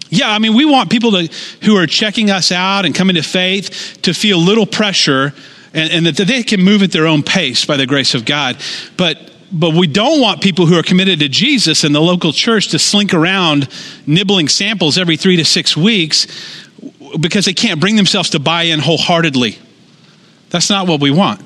Yeah, 0.09 0.29
I 0.29 0.39
mean, 0.39 0.53
we 0.53 0.65
want 0.65 0.89
people 0.89 1.11
to, 1.11 1.29
who 1.63 1.77
are 1.77 1.87
checking 1.87 2.29
us 2.29 2.51
out 2.51 2.85
and 2.85 2.93
coming 2.93 3.15
to 3.15 3.21
faith 3.21 3.99
to 4.01 4.13
feel 4.13 4.37
little 4.37 4.65
pressure 4.65 5.33
and, 5.73 5.91
and 5.91 6.05
that 6.07 6.25
they 6.25 6.43
can 6.43 6.61
move 6.61 6.83
at 6.83 6.91
their 6.91 7.07
own 7.07 7.23
pace 7.23 7.63
by 7.65 7.77
the 7.77 7.85
grace 7.85 8.15
of 8.15 8.25
God. 8.25 8.57
But 8.97 9.29
but 9.51 9.73
we 9.73 9.87
don't 9.87 10.21
want 10.21 10.41
people 10.41 10.65
who 10.65 10.77
are 10.77 10.83
committed 10.83 11.19
to 11.19 11.29
Jesus 11.29 11.83
in 11.83 11.91
the 11.91 12.01
local 12.01 12.31
church 12.31 12.69
to 12.69 12.79
slink 12.79 13.13
around 13.13 13.67
nibbling 14.05 14.47
samples 14.47 14.97
every 14.97 15.17
three 15.17 15.37
to 15.37 15.45
six 15.45 15.75
weeks 15.75 16.27
because 17.19 17.45
they 17.45 17.53
can't 17.53 17.79
bring 17.79 17.95
themselves 17.95 18.31
to 18.31 18.39
buy 18.39 18.63
in 18.63 18.79
wholeheartedly. 18.79 19.57
That's 20.49 20.69
not 20.69 20.87
what 20.87 20.99
we 20.99 21.11
want. 21.11 21.41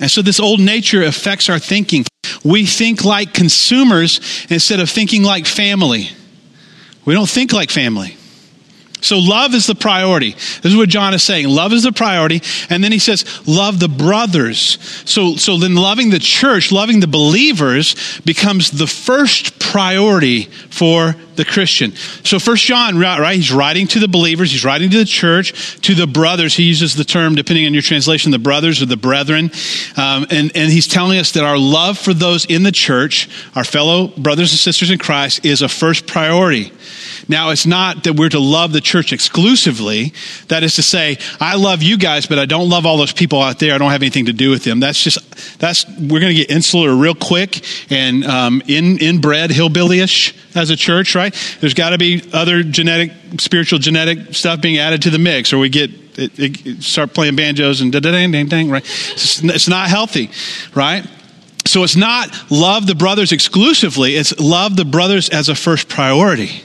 And 0.00 0.10
so 0.10 0.22
this 0.22 0.40
old 0.40 0.60
nature 0.60 1.02
affects 1.02 1.48
our 1.48 1.58
thinking. 1.58 2.04
We 2.44 2.66
think 2.66 3.04
like 3.04 3.32
consumers 3.32 4.20
instead 4.50 4.80
of 4.80 4.90
thinking 4.90 5.22
like 5.22 5.46
family. 5.46 6.10
We 7.04 7.14
don't 7.14 7.28
think 7.28 7.52
like 7.52 7.70
family. 7.70 8.16
So 9.06 9.18
love 9.18 9.54
is 9.54 9.66
the 9.66 9.74
priority. 9.74 10.32
This 10.32 10.66
is 10.66 10.76
what 10.76 10.88
John 10.88 11.14
is 11.14 11.22
saying. 11.22 11.48
Love 11.48 11.72
is 11.72 11.84
the 11.84 11.92
priority. 11.92 12.42
And 12.68 12.82
then 12.82 12.92
he 12.92 12.98
says, 12.98 13.24
love 13.46 13.78
the 13.78 13.88
brothers. 13.88 14.78
So, 15.08 15.36
so 15.36 15.56
then 15.56 15.76
loving 15.76 16.10
the 16.10 16.18
church, 16.18 16.72
loving 16.72 17.00
the 17.00 17.06
believers 17.06 18.20
becomes 18.24 18.70
the 18.70 18.86
first 18.86 19.58
priority 19.58 20.44
for 20.44 21.14
the 21.36 21.44
Christian. 21.44 21.94
So 22.24 22.38
first 22.38 22.64
John, 22.64 22.98
right, 22.98 23.36
he's 23.36 23.52
writing 23.52 23.86
to 23.88 23.98
the 23.98 24.08
believers, 24.08 24.50
he's 24.52 24.64
writing 24.64 24.90
to 24.90 24.98
the 24.98 25.04
church, 25.04 25.80
to 25.82 25.94
the 25.94 26.06
brothers. 26.06 26.56
He 26.56 26.64
uses 26.64 26.94
the 26.94 27.04
term, 27.04 27.34
depending 27.34 27.66
on 27.66 27.72
your 27.72 27.82
translation, 27.82 28.32
the 28.32 28.38
brothers 28.38 28.82
or 28.82 28.86
the 28.86 28.96
brethren. 28.96 29.50
Um, 29.96 30.26
and, 30.30 30.50
and 30.54 30.70
he's 30.70 30.86
telling 30.86 31.18
us 31.18 31.32
that 31.32 31.44
our 31.44 31.58
love 31.58 31.98
for 31.98 32.14
those 32.14 32.44
in 32.46 32.62
the 32.62 32.72
church, 32.72 33.28
our 33.54 33.64
fellow 33.64 34.08
brothers 34.08 34.52
and 34.52 34.58
sisters 34.58 34.90
in 34.90 34.98
Christ, 34.98 35.44
is 35.44 35.62
a 35.62 35.68
first 35.68 36.06
priority. 36.06 36.72
Now, 37.28 37.50
it's 37.50 37.66
not 37.66 38.04
that 38.04 38.14
we're 38.14 38.28
to 38.28 38.38
love 38.38 38.72
the 38.72 38.80
church 38.80 39.12
exclusively. 39.12 40.12
That 40.48 40.62
is 40.62 40.76
to 40.76 40.82
say, 40.82 41.18
I 41.40 41.56
love 41.56 41.82
you 41.82 41.98
guys, 41.98 42.26
but 42.26 42.38
I 42.38 42.46
don't 42.46 42.68
love 42.68 42.86
all 42.86 42.98
those 42.98 43.12
people 43.12 43.40
out 43.40 43.58
there. 43.58 43.74
I 43.74 43.78
don't 43.78 43.90
have 43.90 44.02
anything 44.02 44.26
to 44.26 44.32
do 44.32 44.50
with 44.50 44.64
them. 44.64 44.80
That's 44.80 45.02
just, 45.02 45.18
that's, 45.58 45.86
we're 45.88 46.20
going 46.20 46.34
to 46.34 46.40
get 46.40 46.50
insular 46.50 46.94
real 46.94 47.14
quick 47.14 47.64
and 47.90 48.24
um, 48.24 48.62
in, 48.68 48.98
inbred, 48.98 49.50
hillbillyish 49.50 50.36
as 50.56 50.70
a 50.70 50.76
church, 50.76 51.14
right? 51.14 51.25
There's 51.60 51.74
got 51.74 51.90
to 51.90 51.98
be 51.98 52.22
other 52.32 52.62
genetic, 52.62 53.12
spiritual 53.38 53.78
genetic 53.78 54.34
stuff 54.34 54.60
being 54.60 54.78
added 54.78 55.02
to 55.02 55.10
the 55.10 55.18
mix, 55.18 55.52
or 55.52 55.58
we 55.58 55.68
get 55.68 55.90
it, 56.18 56.38
it, 56.38 56.82
start 56.82 57.14
playing 57.14 57.36
banjos 57.36 57.80
and 57.80 57.92
da 57.92 58.00
da 58.00 58.10
dang 58.10 58.32
dang 58.32 58.46
dang, 58.46 58.70
right? 58.70 58.84
It's, 58.84 59.42
it's 59.42 59.68
not 59.68 59.88
healthy, 59.88 60.30
right? 60.74 61.06
So 61.66 61.82
it's 61.82 61.96
not 61.96 62.30
love 62.50 62.86
the 62.86 62.94
brothers 62.94 63.32
exclusively, 63.32 64.14
it's 64.14 64.38
love 64.38 64.76
the 64.76 64.84
brothers 64.84 65.28
as 65.28 65.48
a 65.48 65.54
first 65.54 65.88
priority. 65.88 66.62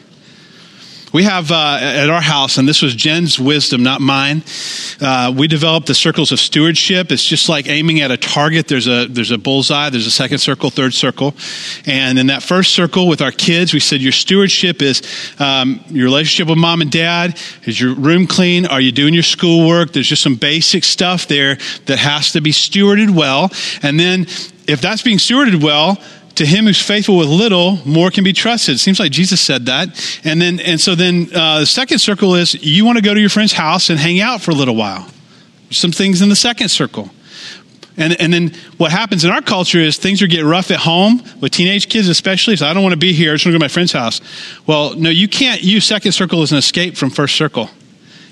We 1.14 1.24
have 1.24 1.52
uh, 1.52 1.78
at 1.82 2.10
our 2.10 2.22
house, 2.22 2.58
and 2.58 2.66
this 2.66 2.82
was 2.82 2.96
Jen's 2.96 3.38
wisdom, 3.38 3.84
not 3.84 4.00
mine. 4.00 4.44
Uh, 5.02 5.34
we 5.36 5.50
developed 5.50 5.88
the 5.88 5.94
circles 5.94 6.32
of 6.32 6.40
stewardship. 6.40 7.12
It's 7.12 7.26
just 7.26 7.50
like 7.50 7.68
aiming 7.68 8.00
at 8.00 8.12
a 8.12 8.18
target. 8.18 8.70
There's 8.70 8.88
a 8.88 9.08
there's 9.08 9.32
a 9.32 9.38
bullseye. 9.38 9.90
There's 9.90 10.08
a 10.08 10.12
second 10.12 10.38
circle, 10.38 10.70
third 10.70 10.94
circle, 10.94 11.36
and 11.86 12.18
in 12.18 12.28
that 12.28 12.44
first 12.44 12.74
circle 12.74 13.10
with 13.10 13.22
our 13.22 13.32
kids, 13.32 13.74
we 13.74 13.82
said 13.82 14.00
your 14.00 14.14
stewardship 14.14 14.82
is 14.82 15.02
um, 15.38 15.84
your 15.90 16.06
relationship 16.06 16.48
with 16.48 16.58
mom 16.58 16.82
and 16.82 16.92
dad. 16.92 17.38
Is 17.66 17.82
your 17.82 17.94
room 17.94 18.26
clean? 18.26 18.66
Are 18.66 18.80
you 18.80 18.94
doing 18.94 19.14
your 19.14 19.24
schoolwork? 19.24 19.92
There's 19.92 20.08
just 20.08 20.24
some 20.24 20.36
basic 20.36 20.86
stuff 20.86 21.28
there 21.28 21.58
that 21.88 22.00
has 22.00 22.32
to 22.32 22.42
be 22.42 22.52
stewarded 22.52 23.10
well, 23.10 23.52
and 23.84 24.00
then 24.00 24.28
if 24.66 24.80
that's 24.80 25.02
being 25.02 25.18
stewarded 25.18 25.62
well 25.62 25.98
to 26.36 26.46
him 26.46 26.66
who's 26.66 26.82
faithful 26.82 27.18
with 27.18 27.28
little, 27.28 27.78
more 27.86 28.10
can 28.12 28.24
be 28.24 28.34
trusted. 28.34 28.80
Seems 28.80 29.00
like 29.00 29.12
Jesus 29.12 29.42
said 29.42 29.66
that. 29.66 29.90
And 30.24 30.42
then, 30.42 30.60
and 30.60 30.80
so 30.80 30.96
then 30.96 31.30
uh, 31.34 31.60
the 31.60 31.66
second 31.66 32.00
circle 32.00 32.36
is 32.36 32.54
you 32.54 32.86
want 32.86 32.98
to 32.98 33.04
go 33.04 33.14
to 33.14 33.20
your 33.20 33.30
friend's 33.30 33.54
house 33.54 33.90
and 33.90 34.00
hang 34.00 34.20
out 34.20 34.42
for 34.42 34.52
a 34.52 34.56
little 34.56 34.76
while. 34.76 35.08
Some 35.72 35.92
things 35.92 36.22
in 36.22 36.30
the 36.30 36.36
second 36.36 36.70
circle. 36.70 37.10
And, 37.98 38.20
and 38.20 38.34
then 38.34 38.54
what 38.78 38.92
happens 38.92 39.26
in 39.26 39.32
our 39.32 39.42
culture 39.42 39.78
is 39.78 39.98
things 39.98 40.22
are 40.22 40.28
get 40.28 40.46
rough 40.46 40.72
at 40.72 40.80
home 40.80 41.22
with 41.42 41.52
teenage 41.52 41.90
kids, 41.90 42.08
especially. 42.08 42.56
So 42.56 42.66
I 42.66 42.74
don't 42.74 42.84
want 42.84 42.94
to 42.94 42.98
be 42.98 43.14
here. 43.14 43.32
I 43.32 43.36
just 43.36 43.46
want 43.46 43.54
to 43.54 43.60
go 43.60 43.60
to 43.60 43.66
my 43.66 43.74
friend's 43.74 43.92
house. 43.92 44.22
Well, 44.66 44.96
no, 44.96 45.10
you 45.10 45.28
can't 45.28 45.62
use 45.62 45.86
second 45.86 46.14
circle 46.14 46.42
as 46.42 46.52
an 46.52 46.58
escape 46.58 46.96
from 46.96 47.10
first 47.10 47.36
circle. 47.36 47.70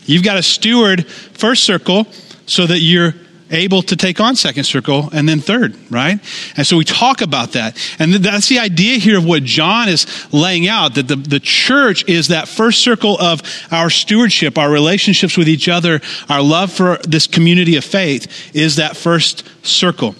You've 0.05 0.23
got 0.23 0.35
to 0.35 0.43
steward 0.43 1.05
first 1.05 1.65
circle 1.65 2.07
so 2.45 2.65
that 2.65 2.79
you're 2.79 3.13
able 3.51 3.81
to 3.83 3.95
take 3.95 4.19
on 4.19 4.35
second 4.35 4.63
circle 4.63 5.09
and 5.13 5.27
then 5.27 5.39
third, 5.39 5.75
right? 5.91 6.19
And 6.55 6.65
so 6.65 6.77
we 6.77 6.85
talk 6.85 7.21
about 7.21 7.53
that. 7.53 7.77
And 7.99 8.13
that's 8.13 8.49
the 8.49 8.59
idea 8.59 8.97
here 8.97 9.17
of 9.17 9.25
what 9.25 9.43
John 9.43 9.89
is 9.89 10.05
laying 10.31 10.67
out 10.67 10.95
that 10.95 11.07
the, 11.07 11.15
the 11.15 11.39
church 11.39 12.07
is 12.07 12.27
that 12.29 12.47
first 12.47 12.83
circle 12.83 13.17
of 13.19 13.41
our 13.71 13.89
stewardship, 13.89 14.57
our 14.57 14.69
relationships 14.69 15.37
with 15.37 15.49
each 15.49 15.67
other, 15.67 16.01
our 16.29 16.41
love 16.41 16.71
for 16.71 16.97
this 17.07 17.27
community 17.27 17.75
of 17.75 17.83
faith 17.83 18.55
is 18.55 18.77
that 18.77 18.95
first 18.95 19.43
circle. 19.65 20.15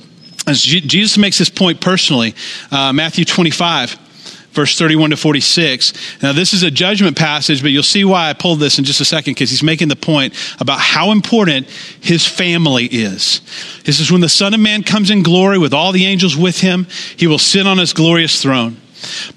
As 0.47 0.61
Jesus 0.61 1.17
makes 1.17 1.37
this 1.37 1.49
point 1.49 1.79
personally, 1.79 2.33
uh, 2.71 2.91
Matthew 2.93 3.25
25 3.25 4.08
verse 4.51 4.77
31 4.77 5.11
to 5.11 5.17
46. 5.17 6.21
Now, 6.21 6.33
this 6.33 6.53
is 6.53 6.63
a 6.63 6.71
judgment 6.71 7.17
passage, 7.17 7.61
but 7.61 7.71
you'll 7.71 7.83
see 7.83 8.03
why 8.03 8.29
I 8.29 8.33
pulled 8.33 8.59
this 8.59 8.79
in 8.79 8.85
just 8.85 9.01
a 9.01 9.05
second 9.05 9.33
because 9.33 9.49
he's 9.49 9.63
making 9.63 9.87
the 9.87 9.95
point 9.95 10.33
about 10.59 10.79
how 10.79 11.11
important 11.11 11.67
his 12.01 12.25
family 12.25 12.85
is. 12.85 13.41
This 13.83 13.99
is 13.99 14.11
when 14.11 14.21
the 14.21 14.29
Son 14.29 14.53
of 14.53 14.59
Man 14.59 14.83
comes 14.83 15.11
in 15.11 15.23
glory 15.23 15.57
with 15.57 15.73
all 15.73 15.91
the 15.91 16.05
angels 16.05 16.35
with 16.35 16.59
him, 16.59 16.87
he 17.17 17.27
will 17.27 17.39
sit 17.39 17.67
on 17.67 17.77
his 17.77 17.93
glorious 17.93 18.41
throne. 18.41 18.77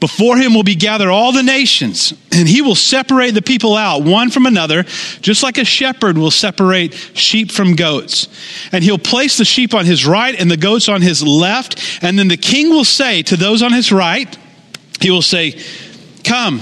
Before 0.00 0.36
him 0.36 0.54
will 0.54 0.64
be 0.64 0.74
gathered 0.74 1.08
all 1.08 1.32
the 1.32 1.42
nations, 1.42 2.12
and 2.32 2.48
he 2.48 2.62
will 2.62 2.74
separate 2.74 3.30
the 3.32 3.42
people 3.42 3.76
out 3.76 4.02
one 4.02 4.30
from 4.30 4.46
another, 4.46 4.82
just 5.20 5.42
like 5.42 5.56
a 5.56 5.64
shepherd 5.64 6.18
will 6.18 6.32
separate 6.32 6.94
sheep 7.14 7.52
from 7.52 7.76
goats. 7.76 8.26
And 8.72 8.82
he'll 8.82 8.98
place 8.98 9.38
the 9.38 9.44
sheep 9.44 9.72
on 9.72 9.86
his 9.86 10.04
right 10.04 10.34
and 10.38 10.50
the 10.50 10.56
goats 10.56 10.88
on 10.88 11.00
his 11.00 11.22
left. 11.22 12.02
And 12.02 12.18
then 12.18 12.26
the 12.26 12.36
king 12.36 12.70
will 12.70 12.84
say 12.84 13.22
to 13.22 13.36
those 13.36 13.62
on 13.62 13.72
his 13.72 13.92
right, 13.92 14.36
he 15.02 15.10
will 15.10 15.22
say, 15.22 15.60
Come, 16.24 16.60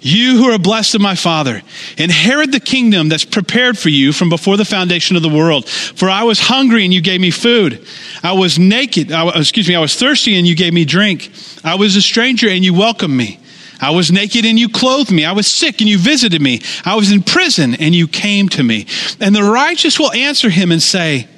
you 0.00 0.36
who 0.36 0.50
are 0.52 0.58
blessed 0.58 0.94
of 0.94 1.00
my 1.00 1.14
Father, 1.14 1.62
inherit 1.96 2.52
the 2.52 2.60
kingdom 2.60 3.08
that's 3.08 3.24
prepared 3.24 3.76
for 3.76 3.88
you 3.88 4.12
from 4.12 4.28
before 4.28 4.56
the 4.56 4.64
foundation 4.64 5.16
of 5.16 5.22
the 5.22 5.28
world. 5.28 5.68
For 5.68 6.08
I 6.08 6.22
was 6.22 6.38
hungry 6.38 6.84
and 6.84 6.94
you 6.94 7.00
gave 7.00 7.20
me 7.20 7.30
food. 7.30 7.84
I 8.22 8.32
was 8.32 8.58
naked, 8.58 9.10
I, 9.10 9.28
excuse 9.38 9.68
me, 9.68 9.74
I 9.74 9.80
was 9.80 9.96
thirsty 9.96 10.36
and 10.36 10.46
you 10.46 10.54
gave 10.54 10.72
me 10.72 10.84
drink. 10.84 11.32
I 11.64 11.74
was 11.74 11.96
a 11.96 12.02
stranger 12.02 12.48
and 12.48 12.64
you 12.64 12.74
welcomed 12.74 13.16
me. 13.16 13.40
I 13.80 13.90
was 13.90 14.10
naked 14.10 14.44
and 14.44 14.58
you 14.58 14.68
clothed 14.68 15.12
me. 15.12 15.24
I 15.24 15.32
was 15.32 15.46
sick 15.46 15.80
and 15.80 15.88
you 15.88 15.98
visited 15.98 16.42
me. 16.42 16.60
I 16.84 16.96
was 16.96 17.12
in 17.12 17.22
prison 17.22 17.76
and 17.76 17.94
you 17.94 18.08
came 18.08 18.48
to 18.50 18.62
me. 18.62 18.86
And 19.20 19.34
the 19.34 19.44
righteous 19.44 19.98
will 19.98 20.12
answer 20.12 20.50
him 20.50 20.72
and 20.72 20.82
say, 20.82 21.28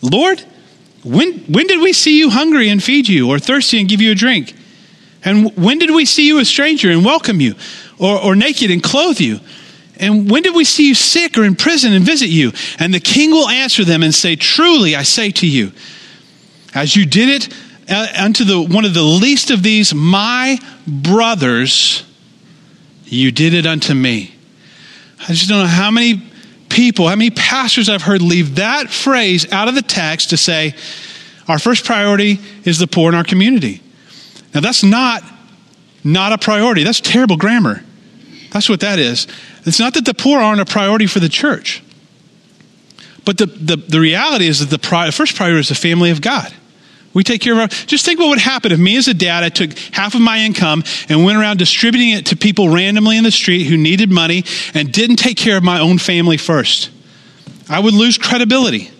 Lord, 0.00 0.42
when, 1.04 1.40
when 1.40 1.66
did 1.66 1.80
we 1.80 1.92
see 1.92 2.18
you 2.18 2.30
hungry 2.30 2.68
and 2.68 2.82
feed 2.82 3.08
you, 3.08 3.28
or 3.28 3.38
thirsty 3.38 3.78
and 3.78 3.88
give 3.88 4.00
you 4.00 4.12
a 4.12 4.14
drink? 4.14 4.54
And 5.26 5.54
when 5.56 5.78
did 5.78 5.90
we 5.90 6.04
see 6.04 6.26
you 6.26 6.38
a 6.38 6.44
stranger 6.44 6.88
and 6.88 7.04
welcome 7.04 7.40
you, 7.40 7.56
or, 7.98 8.16
or 8.18 8.36
naked 8.36 8.70
and 8.70 8.80
clothe 8.80 9.20
you? 9.20 9.40
And 9.96 10.30
when 10.30 10.42
did 10.42 10.54
we 10.54 10.64
see 10.64 10.86
you 10.88 10.94
sick 10.94 11.36
or 11.36 11.44
in 11.44 11.56
prison 11.56 11.92
and 11.92 12.04
visit 12.04 12.28
you? 12.28 12.52
And 12.78 12.94
the 12.94 13.00
king 13.00 13.32
will 13.32 13.48
answer 13.48 13.84
them 13.84 14.04
and 14.04 14.14
say, 14.14 14.36
Truly, 14.36 14.94
I 14.94 15.02
say 15.02 15.32
to 15.32 15.46
you, 15.46 15.72
as 16.74 16.94
you 16.94 17.06
did 17.06 17.28
it 17.28 17.54
uh, 17.90 18.06
unto 18.16 18.44
the, 18.44 18.60
one 18.60 18.84
of 18.84 18.94
the 18.94 19.02
least 19.02 19.50
of 19.50 19.64
these, 19.64 19.92
my 19.92 20.58
brothers, 20.86 22.04
you 23.04 23.32
did 23.32 23.52
it 23.52 23.66
unto 23.66 23.94
me. 23.94 24.32
I 25.18 25.32
just 25.32 25.48
don't 25.48 25.60
know 25.60 25.66
how 25.66 25.90
many 25.90 26.22
people, 26.68 27.08
how 27.08 27.16
many 27.16 27.30
pastors 27.30 27.88
I've 27.88 28.02
heard 28.02 28.22
leave 28.22 28.56
that 28.56 28.90
phrase 28.90 29.50
out 29.50 29.66
of 29.66 29.74
the 29.74 29.82
text 29.82 30.30
to 30.30 30.36
say, 30.36 30.74
our 31.48 31.58
first 31.58 31.84
priority 31.84 32.38
is 32.64 32.78
the 32.78 32.86
poor 32.86 33.08
in 33.08 33.16
our 33.16 33.24
community. 33.24 33.82
Now, 34.56 34.62
that's 34.62 34.82
not 34.82 35.22
not 36.02 36.32
a 36.32 36.38
priority. 36.38 36.82
That's 36.82 37.02
terrible 37.02 37.36
grammar. 37.36 37.84
That's 38.52 38.70
what 38.70 38.80
that 38.80 38.98
is. 38.98 39.26
It's 39.66 39.78
not 39.78 39.92
that 39.94 40.06
the 40.06 40.14
poor 40.14 40.40
aren't 40.40 40.62
a 40.62 40.64
priority 40.64 41.06
for 41.06 41.20
the 41.20 41.28
church. 41.28 41.82
But 43.26 43.36
the, 43.36 43.44
the, 43.44 43.76
the 43.76 44.00
reality 44.00 44.46
is 44.46 44.60
that 44.60 44.70
the 44.70 44.78
pri- 44.78 45.10
first 45.10 45.36
priority 45.36 45.60
is 45.60 45.68
the 45.68 45.74
family 45.74 46.10
of 46.10 46.22
God. 46.22 46.54
We 47.12 47.22
take 47.22 47.42
care 47.42 47.52
of 47.52 47.58
our. 47.58 47.68
Just 47.68 48.06
think 48.06 48.18
what 48.18 48.30
would 48.30 48.38
happen 48.38 48.72
if 48.72 48.78
me 48.78 48.96
as 48.96 49.08
a 49.08 49.14
dad, 49.14 49.44
I 49.44 49.50
took 49.50 49.76
half 49.92 50.14
of 50.14 50.22
my 50.22 50.38
income 50.38 50.84
and 51.10 51.22
went 51.22 51.36
around 51.36 51.58
distributing 51.58 52.10
it 52.12 52.26
to 52.26 52.36
people 52.36 52.70
randomly 52.70 53.18
in 53.18 53.24
the 53.24 53.30
street 53.30 53.64
who 53.64 53.76
needed 53.76 54.10
money 54.10 54.44
and 54.72 54.90
didn't 54.90 55.16
take 55.16 55.36
care 55.36 55.58
of 55.58 55.64
my 55.64 55.80
own 55.80 55.98
family 55.98 56.38
first. 56.38 56.88
I 57.68 57.78
would 57.78 57.92
lose 57.92 58.16
credibility. 58.16 58.90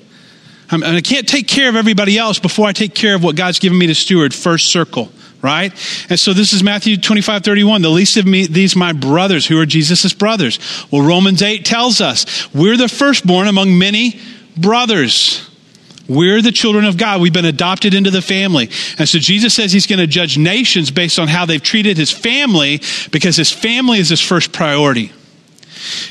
and 0.71 0.85
I 0.85 1.01
can't 1.01 1.27
take 1.27 1.49
care 1.49 1.71
of 1.71 1.77
everybody 1.77 2.19
else 2.19 2.39
before 2.39 2.67
I 2.67 2.73
take 2.73 2.95
care 2.95 3.15
of 3.15 3.25
what 3.25 3.37
God's 3.37 3.59
given 3.59 3.79
me 3.79 3.87
to 3.87 3.95
steward, 3.95 4.35
first 4.35 4.69
circle 4.69 5.11
right? 5.43 5.73
And 6.09 6.19
so 6.19 6.33
this 6.33 6.53
is 6.53 6.63
Matthew 6.63 6.97
25, 6.97 7.45
31. 7.45 7.83
The 7.83 7.89
least 7.89 8.17
of 8.17 8.27
me, 8.27 8.47
these 8.47 8.77
my 8.77 8.93
brothers, 8.93 9.47
who 9.47 9.61
are 9.61 9.67
Jesus' 9.67 10.13
brothers. 10.13 10.59
Well, 10.91 11.03
Romans 11.03 11.43
8 11.43 11.65
tells 11.65 12.01
us 12.01 12.53
we're 12.55 12.77
the 12.77 12.89
firstborn 12.89 13.49
among 13.49 13.79
many 13.79 14.21
brothers. 14.57 15.49
We're 16.09 16.41
the 16.41 16.53
children 16.53 16.85
of 16.85 16.97
God. 16.97 17.21
We've 17.21 17.33
been 17.33 17.45
adopted 17.45 17.93
into 17.95 18.11
the 18.11 18.23
family. 18.23 18.71
And 18.99 19.09
so 19.09 19.19
Jesus 19.19 19.55
says 19.55 19.73
he's 19.73 19.87
going 19.87 19.99
to 19.99 20.07
judge 20.07 20.39
nations 20.39 20.91
based 20.91 21.19
on 21.19 21.29
how 21.29 21.47
they've 21.47 21.63
treated 21.63 21.97
his 21.97 22.13
family 22.13 22.81
because 23.11 23.37
his 23.37 23.51
family 23.51 23.99
is 23.99 24.09
his 24.09 24.21
first 24.21 24.53
priority. 24.53 25.13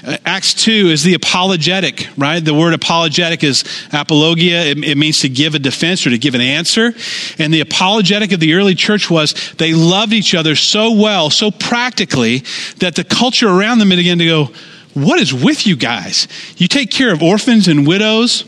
Uh, 0.04 0.18
Acts 0.26 0.54
2 0.54 0.72
is 0.90 1.04
the 1.04 1.14
apologetic, 1.14 2.08
right? 2.18 2.44
The 2.44 2.54
word 2.54 2.74
apologetic 2.74 3.44
is 3.44 3.64
apologia. 3.92 4.62
It, 4.64 4.84
it, 4.84 4.98
means 4.98 5.20
to 5.20 5.30
give 5.30 5.56
a 5.56 5.60
defense 5.60 6.06
or 6.06 6.10
to 6.10 6.18
give 6.18 6.36
an 6.36 6.42
answer. 6.42 6.94
And 7.40 7.54
the 7.54 7.62
apologetic 7.62 8.32
of 8.32 8.40
the 8.40 8.54
early 8.54 8.76
church 8.76 9.10
was 9.10 9.34
they 9.58 9.74
loved 9.74 10.14
each 10.14 10.36
other 10.36 10.56
so 10.56 10.92
well, 10.92 11.30
so 11.30 11.52
practically, 11.52 12.44
that 12.80 12.96
the 12.96 13.04
culture 13.04 13.50
around 13.50 13.80
them 13.80 13.90
began 13.90 14.18
to 14.20 14.26
go, 14.26 14.50
What 14.94 15.20
is 15.20 15.34
with 15.34 15.68
you 15.68 15.76
guys? 15.76 16.28
You 16.58 16.68
take 16.68 16.92
care 16.92 17.12
of 17.12 17.22
orphans 17.22 17.68
and 17.68 17.88
widows. 17.88 18.46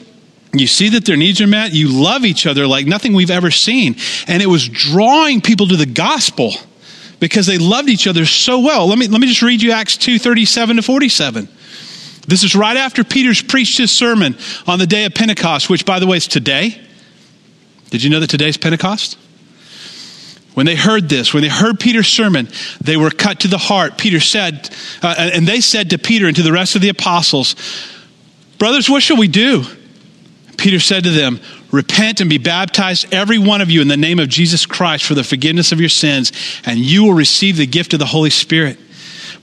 You 0.53 0.67
see 0.67 0.89
that 0.89 1.05
their 1.05 1.17
needs 1.17 1.41
are 1.41 1.47
met. 1.47 1.73
You 1.73 1.89
love 1.89 2.23
each 2.23 2.47
other 2.47 2.65
like 2.65 2.87
nothing 2.87 3.13
we've 3.13 3.29
ever 3.29 3.51
seen. 3.51 3.95
And 4.27 4.41
it 4.41 4.47
was 4.47 4.67
drawing 4.67 5.41
people 5.41 5.67
to 5.67 5.75
the 5.75 5.85
gospel 5.85 6.53
because 7.19 7.47
they 7.47 7.57
loved 7.57 7.89
each 7.89 8.07
other 8.07 8.25
so 8.25 8.59
well. 8.59 8.87
Let 8.87 8.97
me, 8.97 9.07
let 9.07 9.19
me 9.21 9.27
just 9.27 9.41
read 9.41 9.61
you 9.61 9.71
Acts 9.71 9.97
2 9.97 10.19
37 10.19 10.77
to 10.77 10.81
47. 10.81 11.47
This 12.27 12.43
is 12.43 12.55
right 12.55 12.75
after 12.75 13.03
Peter's 13.03 13.41
preached 13.41 13.77
his 13.77 13.91
sermon 13.91 14.37
on 14.65 14.79
the 14.79 14.87
day 14.87 15.05
of 15.05 15.13
Pentecost, 15.13 15.69
which, 15.69 15.85
by 15.85 15.99
the 15.99 16.07
way, 16.07 16.17
is 16.17 16.27
today. 16.27 16.81
Did 17.89 18.03
you 18.03 18.09
know 18.09 18.19
that 18.19 18.29
today's 18.29 18.57
Pentecost? 18.57 19.17
When 20.53 20.65
they 20.65 20.75
heard 20.75 21.07
this, 21.07 21.33
when 21.33 21.43
they 21.43 21.49
heard 21.49 21.79
Peter's 21.79 22.07
sermon, 22.07 22.49
they 22.81 22.97
were 22.97 23.11
cut 23.11 23.41
to 23.41 23.47
the 23.47 23.57
heart. 23.57 23.97
Peter 23.97 24.19
said, 24.19 24.69
uh, 25.01 25.15
and 25.17 25.47
they 25.47 25.61
said 25.61 25.91
to 25.91 25.97
Peter 25.97 26.27
and 26.27 26.35
to 26.35 26.41
the 26.41 26.51
rest 26.51 26.75
of 26.75 26.81
the 26.81 26.89
apostles, 26.89 27.55
Brothers, 28.57 28.89
what 28.89 29.03
shall 29.03 29.17
we 29.17 29.27
do? 29.27 29.63
Peter 30.57 30.79
said 30.79 31.03
to 31.03 31.11
them, 31.11 31.39
Repent 31.77 32.21
and 32.21 32.27
be 32.27 32.39
baptized, 32.39 33.13
every 33.13 33.37
one 33.37 33.61
of 33.61 33.69
you, 33.69 33.83
in 33.83 33.87
the 33.87 33.95
name 33.95 34.17
of 34.17 34.29
Jesus 34.29 34.65
Christ 34.65 35.05
for 35.05 35.13
the 35.13 35.23
forgiveness 35.23 35.71
of 35.71 35.79
your 35.79 35.89
sins, 35.89 36.31
and 36.65 36.79
you 36.79 37.03
will 37.03 37.13
receive 37.13 37.55
the 37.55 37.67
gift 37.67 37.93
of 37.93 37.99
the 37.99 38.05
Holy 38.07 38.31
Spirit. 38.31 38.79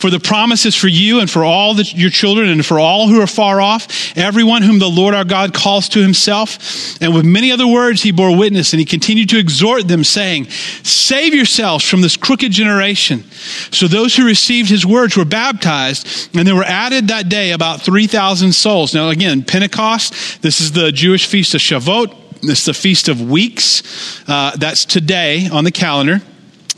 For 0.01 0.11
the 0.11 0.18
promise 0.18 0.66
is 0.66 0.75
for 0.75 0.88
you 0.88 1.20
and 1.20 1.31
for 1.31 1.44
all 1.44 1.75
the, 1.75 1.85
your 1.85 2.11
children 2.11 2.49
and 2.49 2.66
for 2.66 2.81
all 2.81 3.07
who 3.07 3.20
are 3.20 3.29
far 3.29 3.61
off, 3.61 4.18
everyone 4.18 4.62
whom 4.62 4.81
the 4.81 4.90
Lord 4.90 5.14
our 5.14 5.25
God 5.25 5.55
calls 5.55 5.88
to 5.90 6.03
himself. 6.03 7.01
And 7.01 7.14
with 7.14 7.25
many 7.25 7.53
other 7.53 7.68
words 7.68 8.03
he 8.03 8.11
bore 8.11 8.37
witness, 8.37 8.73
and 8.73 8.81
he 8.81 8.85
continued 8.85 9.29
to 9.29 9.38
exhort 9.38 9.87
them, 9.87 10.03
saying, 10.03 10.47
Save 10.83 11.35
yourselves 11.35 11.88
from 11.88 12.01
this 12.01 12.16
crooked 12.16 12.51
generation. 12.51 13.23
So 13.70 13.87
those 13.87 14.16
who 14.16 14.27
received 14.27 14.70
his 14.70 14.85
words 14.85 15.16
were 15.16 15.25
baptized, 15.25 16.37
and 16.37 16.49
there 16.49 16.57
were 16.57 16.64
added 16.64 17.07
that 17.09 17.29
day 17.29 17.53
about 17.53 17.83
3,000 17.83 18.53
souls. 18.53 18.92
Now, 18.92 19.11
again, 19.11 19.44
Pentecost, 19.44 20.42
this 20.42 20.61
is 20.61 20.73
the 20.73 20.90
Jewish 20.90 21.27
feast 21.27 21.55
of 21.55 21.61
Shavuot. 21.61 22.23
Is 22.48 22.66
the 22.66 22.74
Feast 22.74 23.09
of 23.09 23.22
Weeks. 23.22 24.22
Uh, 24.28 24.54
that's 24.57 24.85
today 24.85 25.48
on 25.50 25.64
the 25.64 25.70
calendar 25.70 26.20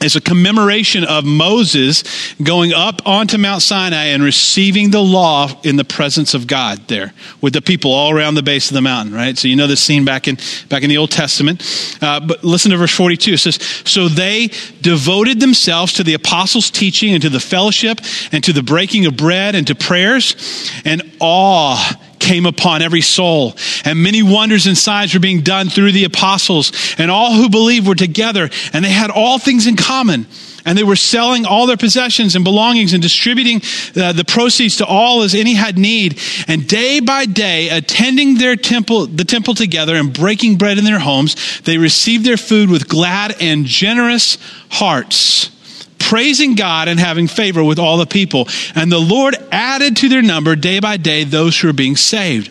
It's 0.01 0.15
a 0.15 0.21
commemoration 0.21 1.05
of 1.05 1.25
Moses 1.25 2.05
going 2.43 2.73
up 2.73 3.07
onto 3.07 3.39
Mount 3.39 3.63
Sinai 3.63 4.07
and 4.07 4.23
receiving 4.23 4.91
the 4.91 5.01
law 5.01 5.51
in 5.65 5.77
the 5.77 5.85
presence 5.85 6.35
of 6.35 6.47
God 6.47 6.87
there 6.87 7.15
with 7.41 7.55
the 7.55 7.63
people 7.63 7.93
all 7.93 8.11
around 8.13 8.35
the 8.35 8.43
base 8.43 8.71
of 8.71 8.75
the 8.75 8.83
mountain, 8.83 9.15
right? 9.15 9.37
So 9.37 9.49
you 9.49 9.57
know 9.57 9.67
this 9.67 9.83
scene 9.83 10.05
back 10.05 10.29
in, 10.29 10.37
back 10.69 10.83
in 10.83 10.91
the 10.91 10.99
Old 10.99 11.11
Testament. 11.11 11.63
Uh, 12.03 12.21
but 12.21 12.45
listen 12.45 12.71
to 12.71 12.77
verse 12.77 12.95
42. 12.95 13.33
It 13.33 13.39
says, 13.39 13.57
So 13.87 14.09
they 14.09 14.51
devoted 14.83 15.41
themselves 15.41 15.95
to 15.95 16.05
the 16.05 16.15
apostles' 16.15 16.71
teaching 16.71 17.15
and 17.15 17.23
to 17.23 17.31
the 17.31 17.41
fellowship 17.41 18.01
and 18.33 18.45
to 18.45 18.53
the 18.53 18.63
breaking 18.63 19.07
of 19.07 19.17
bread 19.17 19.55
and 19.55 19.67
to 19.67 19.75
prayers, 19.75 20.37
and 20.85 21.03
awe 21.21 21.99
came 22.19 22.47
upon 22.47 22.83
every 22.83 23.01
soul, 23.01 23.55
and 23.85 24.03
many 24.03 24.23
wonders 24.23 24.67
and 24.67 24.77
signs 24.77 25.15
were 25.15 25.21
being 25.21 25.43
done 25.43 25.69
through 25.69 25.93
the 25.93 26.05
apostles, 26.05 26.73
and 26.99 27.11
all 27.11 27.33
who 27.33 27.49
believed 27.49 27.87
were 27.87 27.95
together, 27.95 28.51
and 28.73 28.85
they 28.85 28.91
had 28.91 29.11
all 29.11 29.39
things 29.39 29.67
in 29.67 29.77
common. 29.77 30.27
And 30.65 30.77
they 30.77 30.83
were 30.83 30.97
selling 30.97 31.47
all 31.47 31.69
their 31.69 31.77
possessions 31.77 32.35
and 32.35 32.45
belongings 32.45 32.93
and 32.93 33.01
distributing 33.01 33.63
uh, 33.95 34.13
the 34.13 34.25
proceeds 34.25 34.79
to 34.79 34.87
all 34.87 35.23
as 35.23 35.33
any 35.33 35.55
had 35.55 35.79
need. 35.79 36.19
And 36.49 36.67
day 36.67 36.99
by 36.99 37.27
day, 37.27 37.69
attending 37.69 38.39
their 38.39 38.57
temple, 38.57 39.07
the 39.07 39.25
temple 39.25 39.55
together 39.55 39.95
and 39.95 40.13
breaking 40.13 40.59
bread 40.59 40.77
in 40.77 40.85
their 40.85 40.99
homes, 40.99 41.61
they 41.61 41.79
received 41.79 42.25
their 42.25 42.37
food 42.37 42.69
with 42.69 42.89
glad 42.89 43.37
and 43.41 43.65
generous 43.65 44.39
hearts 44.69 45.56
praising 45.99 46.55
God 46.55 46.89
and 46.89 46.99
having 46.99 47.29
favor 47.29 47.63
with 47.63 47.79
all 47.79 47.97
the 47.97 48.07
people. 48.07 48.49
And 48.75 48.91
the 48.91 48.99
Lord 48.99 49.37
added 49.51 49.97
to 49.99 50.09
their 50.09 50.23
number 50.23 50.57
day 50.57 50.81
by 50.81 50.97
day 50.97 51.25
those 51.25 51.59
who 51.59 51.69
were 51.69 51.73
being 51.73 51.97
saved. 51.97 52.51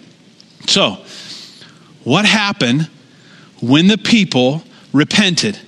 So, 0.68 0.98
what 2.04 2.26
happened 2.26 2.90
when 3.62 3.88
the 3.88 3.98
people 3.98 4.64
repented? 4.94 5.60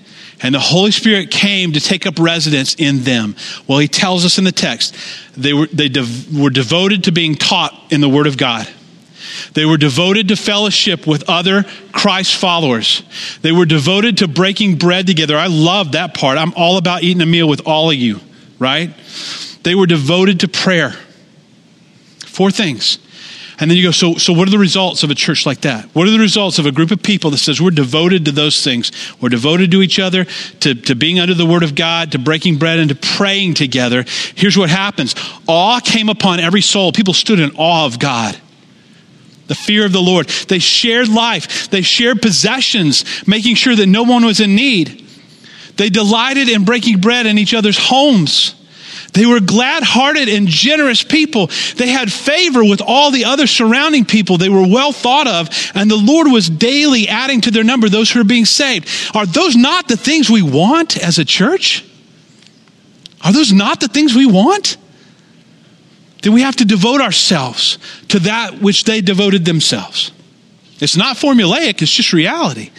and 0.41 0.53
the 0.53 0.59
Holy 0.59 0.91
Spirit 0.91 1.31
came 1.31 1.73
to 1.73 1.79
take 1.79 2.05
up 2.05 2.19
residence 2.19 2.75
in 2.75 3.03
them. 3.03 3.35
Well, 3.67 3.79
he 3.79 3.87
tells 3.87 4.25
us 4.25 4.37
in 4.37 4.43
the 4.43 4.51
text 4.51 4.95
they 5.35 5.53
were, 5.53 5.67
they 5.67 5.89
were 6.35 6.49
devoted 6.49 7.05
to 7.05 7.11
being 7.11 7.35
taught 7.35 7.73
in 7.89 8.01
the 8.01 8.09
Word 8.09 8.27
of 8.27 8.37
God. 8.37 8.67
They 9.53 9.65
were 9.65 9.77
devoted 9.77 10.27
to 10.29 10.35
fellowship 10.35 11.07
with 11.07 11.29
other 11.29 11.65
Christ 11.91 12.35
followers. 12.35 13.03
They 13.41 13.51
were 13.51 13.65
devoted 13.65 14.17
to 14.17 14.27
breaking 14.27 14.77
bread 14.77 15.07
together. 15.07 15.37
I 15.37 15.47
love 15.47 15.93
that 15.93 16.13
part. 16.13 16.37
I'm 16.37 16.53
all 16.55 16.77
about 16.77 17.03
eating 17.03 17.21
a 17.21 17.25
meal 17.25 17.47
with 17.47 17.61
all 17.65 17.89
of 17.89 17.95
you, 17.95 18.19
right? 18.59 18.91
They 19.63 19.75
were 19.75 19.87
devoted 19.87 20.41
to 20.41 20.47
prayer. 20.47 20.93
Four 22.25 22.51
things. 22.51 22.99
And 23.59 23.71
then 23.71 23.77
you 23.77 23.83
go, 23.83 23.91
so, 23.91 24.15
so 24.15 24.33
what 24.33 24.47
are 24.47 24.51
the 24.51 24.59
results 24.59 25.01
of 25.01 25.09
a 25.09 25.15
church 25.15 25.47
like 25.47 25.61
that? 25.61 25.85
What 25.95 26.07
are 26.07 26.11
the 26.11 26.19
results 26.19 26.59
of 26.59 26.67
a 26.67 26.71
group 26.71 26.91
of 26.91 27.01
people 27.01 27.31
that 27.31 27.39
says 27.39 27.59
we're 27.59 27.71
devoted 27.71 28.25
to 28.25 28.31
those 28.31 28.63
things? 28.63 28.91
We're 29.19 29.29
devoted 29.29 29.71
to 29.71 29.81
each 29.81 29.97
other, 29.97 30.25
to, 30.59 30.75
to 30.75 30.95
being 30.95 31.19
under 31.19 31.33
the 31.33 31.45
word 31.45 31.63
of 31.63 31.73
God, 31.73 32.11
to 32.11 32.19
breaking 32.19 32.57
bread, 32.59 32.77
and 32.77 32.89
to 32.89 32.95
praying 32.95 33.55
together. 33.55 34.05
Here's 34.35 34.57
what 34.57 34.69
happens 34.69 35.15
awe 35.47 35.79
came 35.79 36.09
upon 36.09 36.39
every 36.39 36.61
soul. 36.61 36.91
People 36.91 37.15
stood 37.15 37.39
in 37.39 37.51
awe 37.55 37.87
of 37.87 37.97
God. 37.97 38.39
The 39.47 39.55
fear 39.55 39.85
of 39.85 39.93
the 39.93 40.01
Lord. 40.01 40.27
They 40.47 40.59
shared 40.59 41.07
life. 41.07 41.69
They 41.69 41.81
shared 41.81 42.21
possessions, 42.21 43.27
making 43.27 43.55
sure 43.55 43.75
that 43.75 43.87
no 43.87 44.03
one 44.03 44.25
was 44.25 44.39
in 44.39 44.55
need. 44.55 45.05
They 45.77 45.89
delighted 45.89 46.49
in 46.49 46.65
breaking 46.65 46.99
bread 46.99 47.25
in 47.25 47.37
each 47.37 47.53
other's 47.53 47.77
homes. 47.77 48.55
They 49.13 49.25
were 49.25 49.39
glad 49.39 49.83
hearted 49.83 50.29
and 50.29 50.47
generous 50.47 51.03
people. 51.03 51.49
They 51.75 51.89
had 51.89 52.11
favor 52.11 52.63
with 52.63 52.81
all 52.85 53.09
the 53.09 53.25
other 53.25 53.47
surrounding 53.47 54.05
people. 54.05 54.37
They 54.37 54.49
were 54.49 54.67
well 54.67 54.91
thought 54.91 55.27
of, 55.27 55.49
and 55.73 55.89
the 55.89 55.95
Lord 55.95 56.31
was 56.31 56.49
daily 56.49 57.07
adding 57.07 57.41
to 57.41 57.51
their 57.51 57.63
number 57.63 57.89
those 57.89 58.11
who 58.11 58.21
are 58.21 58.25
being 58.25 58.45
saved. 58.45 58.87
Are 59.15 59.25
those 59.25 59.55
not 59.55 59.87
the 59.87 59.97
things 59.97 60.29
we 60.29 60.41
want 60.41 60.97
as 60.97 61.17
a 61.17 61.25
church? 61.25 61.83
Are 63.23 63.31
those 63.31 63.51
not 63.51 63.79
the 63.79 63.87
things 63.87 64.13
we 64.13 64.25
want? 64.25 64.77
Then 66.23 66.33
we 66.33 66.41
have 66.41 66.55
to 66.57 66.65
devote 66.65 67.01
ourselves 67.01 67.77
to 68.09 68.19
that 68.19 68.59
which 68.61 68.83
they 68.85 69.01
devoted 69.01 69.45
themselves. 69.45 70.11
It's 70.79 70.97
not 70.97 71.17
formulaic, 71.17 71.81
it's 71.81 71.93
just 71.93 72.13
reality. 72.13 72.71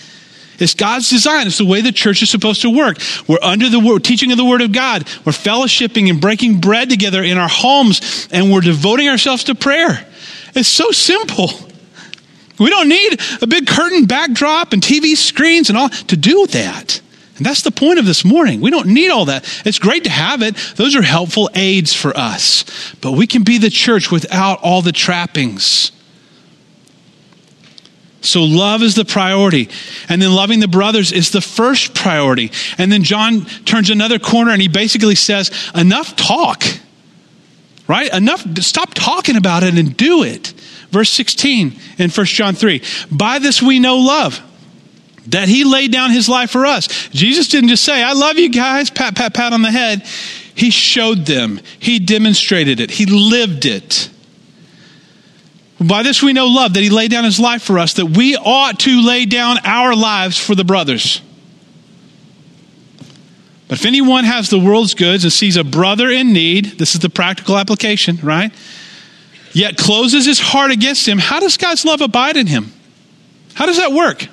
It's 0.59 0.75
God's 0.75 1.09
design. 1.09 1.47
It's 1.47 1.59
the 1.59 1.65
way 1.65 1.83
the 1.83 1.93
church 1.93 2.21
is 2.23 2.31
supposed 2.31 2.63
to 2.63 2.71
work. 2.71 2.99
We're 3.29 3.39
under 3.43 3.69
the 3.69 3.79
word, 3.79 4.03
teaching 4.03 4.33
of 4.33 4.39
the 4.39 4.45
Word 4.45 4.61
of 4.61 4.73
God. 4.73 5.09
We're 5.25 5.33
fellowshipping 5.33 6.11
and 6.11 6.21
breaking 6.21 6.61
bread 6.61 6.91
together 6.91 7.23
in 7.23 7.39
our 7.39 7.49
homes, 7.49 8.29
and 8.33 8.53
we're 8.53 8.61
devoting 8.61 9.09
ourselves 9.09 9.45
to 9.45 9.55
prayer. 9.55 10.05
It's 10.55 10.69
so 10.69 10.91
simple. 10.91 11.51
We 12.59 12.71
don't 12.71 12.89
need 12.89 13.21
a 13.41 13.47
big 13.47 13.69
curtain 13.69 14.07
backdrop 14.07 14.73
and 14.73 14.83
TV 14.83 15.17
screens 15.17 15.69
and 15.69 15.79
all 15.79 15.89
to 15.89 16.17
do 16.17 16.47
that. 16.49 17.01
And 17.39 17.47
that's 17.47 17.63
the 17.63 17.71
point 17.71 17.99
of 17.99 18.05
this 18.05 18.25
morning. 18.25 18.61
We 18.61 18.71
don't 18.71 18.89
need 18.89 19.11
all 19.11 19.27
that. 19.27 19.45
It's 19.65 19.79
great 19.79 20.05
to 20.05 20.11
have 20.11 20.43
it. 20.43 20.57
Those 20.75 20.97
are 20.97 21.03
helpful 21.03 21.49
aids 21.55 21.95
for 21.95 22.15
us. 22.17 22.65
But 23.01 23.13
we 23.13 23.27
can 23.29 23.45
be 23.45 23.59
the 23.59 23.71
church 23.71 24.11
without 24.11 24.61
all 24.61 24.83
the 24.83 24.93
trappings. 24.93 25.93
So 28.21 28.43
love 28.43 28.83
is 28.83 28.97
the 28.97 29.05
priority. 29.05 29.69
And 30.09 30.21
then 30.21 30.33
loving 30.33 30.59
the 30.59 30.69
brothers 30.69 31.13
is 31.13 31.31
the 31.31 31.41
first 31.41 31.95
priority. 31.95 32.51
And 32.77 32.91
then 32.91 33.05
John 33.05 33.45
turns 33.65 33.89
another 33.89 34.19
corner 34.19 34.51
and 34.51 34.61
he 34.61 34.69
basically 34.69 35.15
says, 35.15 35.71
enough 35.77 36.17
talk. 36.17 36.65
Right? 37.87 38.13
Enough, 38.13 38.59
stop 38.59 38.95
talking 38.95 39.37
about 39.37 39.63
it 39.63 39.79
and 39.79 39.97
do 39.97 40.25
it. 40.25 40.49
Verse 40.91 41.11
16 41.13 41.79
in 41.99 42.11
1 42.11 42.27
John 42.27 42.55
3. 42.55 42.83
By 43.11 43.39
this 43.39 43.63
we 43.63 43.79
know 43.79 43.99
love, 43.99 44.43
that 45.29 45.49
he 45.49 45.65
laid 45.65 45.93
down 45.93 46.11
his 46.11 46.29
life 46.29 46.51
for 46.51 46.67
us. 46.67 47.09
Jesus 47.11 47.49
didn't 47.49 47.69
just 47.69 47.85
say, 47.85 48.03
I 48.03 48.13
love 48.13 48.39
you 48.39 48.51
guys, 48.51 48.91
pat, 48.91 49.15
pat, 49.15 49.35
pat 49.35 49.53
on 49.53 49.63
the 49.63 49.71
head. 49.71 50.03
He 50.55 50.71
showed 50.71 51.27
them, 51.27 51.61
he 51.79 51.99
demonstrated 51.99 52.81
it, 52.81 52.91
he 52.91 53.07
lived 53.07 53.65
it. 53.65 54.11
By 55.81 56.03
this 56.03 56.23
we 56.23 56.33
know 56.33 56.47
love, 56.47 56.75
that 56.75 56.81
he 56.81 56.91
laid 56.91 57.13
down 57.13 57.23
his 57.25 57.39
life 57.39 57.63
for 57.63 57.79
us, 57.79 57.95
that 57.95 58.07
we 58.07 58.37
ought 58.37 58.81
to 58.81 59.01
lay 59.07 59.27
down 59.27 59.59
our 59.65 59.95
lives 59.95 60.37
for 60.37 60.57
the 60.57 60.65
brothers. 60.65 61.21
But 63.69 63.79
if 63.79 63.87
anyone 63.87 64.25
has 64.25 64.51
the 64.51 64.59
world's 64.59 64.95
goods 64.95 65.25
and 65.25 65.33
sees 65.33 65.57
a 65.57 65.63
brother 65.63 66.09
in 66.09 66.33
need, 66.33 66.79
this 66.79 66.95
is 66.95 67.01
the 67.01 67.11
practical 67.11 67.57
application, 67.57 68.19
right? 68.23 68.53
Yet 69.53 69.77
closes 69.77 70.27
his 70.27 70.41
heart 70.41 70.73
against 70.73 71.07
him, 71.07 71.19
how 71.19 71.39
does 71.39 71.57
God's 71.57 71.85
love 71.85 72.01
abide 72.01 72.37
in 72.37 72.47
him? 72.47 72.73
How 73.55 73.67
does 73.67 73.77
that 73.77 73.93
work? 73.93 74.27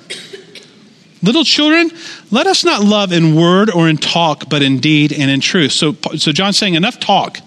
Little 1.22 1.44
children, 1.44 1.90
let 2.30 2.46
us 2.46 2.64
not 2.64 2.82
love 2.82 3.12
in 3.12 3.34
word 3.34 3.70
or 3.70 3.88
in 3.88 3.96
talk, 3.96 4.48
but 4.48 4.62
in 4.62 4.80
deed 4.80 5.12
and 5.12 5.30
in 5.30 5.40
truth. 5.40 5.72
So, 5.72 5.94
so 6.16 6.32
John's 6.32 6.58
saying 6.58 6.74
enough 6.74 7.00
talk 7.00 7.40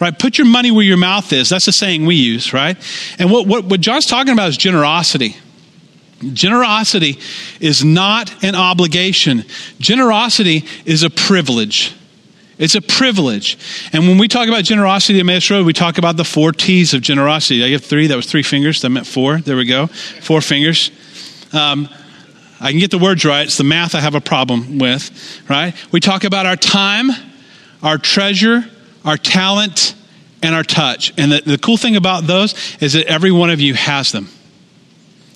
right? 0.00 0.16
Put 0.16 0.38
your 0.38 0.46
money 0.46 0.70
where 0.70 0.84
your 0.84 0.96
mouth 0.96 1.32
is. 1.32 1.48
That's 1.48 1.66
the 1.66 1.72
saying 1.72 2.06
we 2.06 2.14
use, 2.14 2.52
right? 2.52 2.76
And 3.18 3.30
what, 3.30 3.46
what, 3.46 3.64
what 3.64 3.80
John's 3.80 4.06
talking 4.06 4.32
about 4.32 4.48
is 4.48 4.56
generosity. 4.56 5.36
Generosity 6.32 7.18
is 7.60 7.84
not 7.84 8.42
an 8.42 8.54
obligation, 8.54 9.44
generosity 9.78 10.64
is 10.84 11.02
a 11.02 11.10
privilege. 11.10 11.94
It's 12.58 12.74
a 12.74 12.82
privilege. 12.82 13.56
And 13.92 14.08
when 14.08 14.18
we 14.18 14.26
talk 14.26 14.48
about 14.48 14.64
generosity 14.64 15.18
at 15.18 15.20
Emmaus 15.20 15.48
Road, 15.48 15.64
we 15.64 15.72
talk 15.72 15.96
about 15.96 16.16
the 16.16 16.24
four 16.24 16.50
T's 16.50 16.92
of 16.92 17.02
generosity. 17.02 17.62
I 17.62 17.68
have 17.68 17.84
three. 17.84 18.08
That 18.08 18.16
was 18.16 18.26
three 18.26 18.42
fingers. 18.42 18.82
That 18.82 18.90
meant 18.90 19.06
four. 19.06 19.38
There 19.38 19.56
we 19.56 19.64
go. 19.64 19.86
Four 19.86 20.40
fingers. 20.40 20.90
Um, 21.52 21.88
I 22.60 22.70
can 22.70 22.80
get 22.80 22.90
the 22.90 22.98
words 22.98 23.24
right. 23.24 23.46
It's 23.46 23.56
the 23.56 23.64
math 23.64 23.94
I 23.94 24.00
have 24.00 24.14
a 24.14 24.20
problem 24.20 24.78
with, 24.78 25.42
right? 25.48 25.74
We 25.92 26.00
talk 26.00 26.24
about 26.24 26.46
our 26.46 26.56
time, 26.56 27.10
our 27.82 27.98
treasure, 27.98 28.64
our 29.04 29.16
talent, 29.16 29.94
and 30.42 30.54
our 30.54 30.64
touch. 30.64 31.12
And 31.16 31.32
the, 31.32 31.42
the 31.44 31.58
cool 31.58 31.76
thing 31.76 31.96
about 31.96 32.26
those 32.26 32.54
is 32.80 32.94
that 32.94 33.06
every 33.06 33.30
one 33.30 33.50
of 33.50 33.60
you 33.60 33.74
has 33.74 34.12
them. 34.12 34.28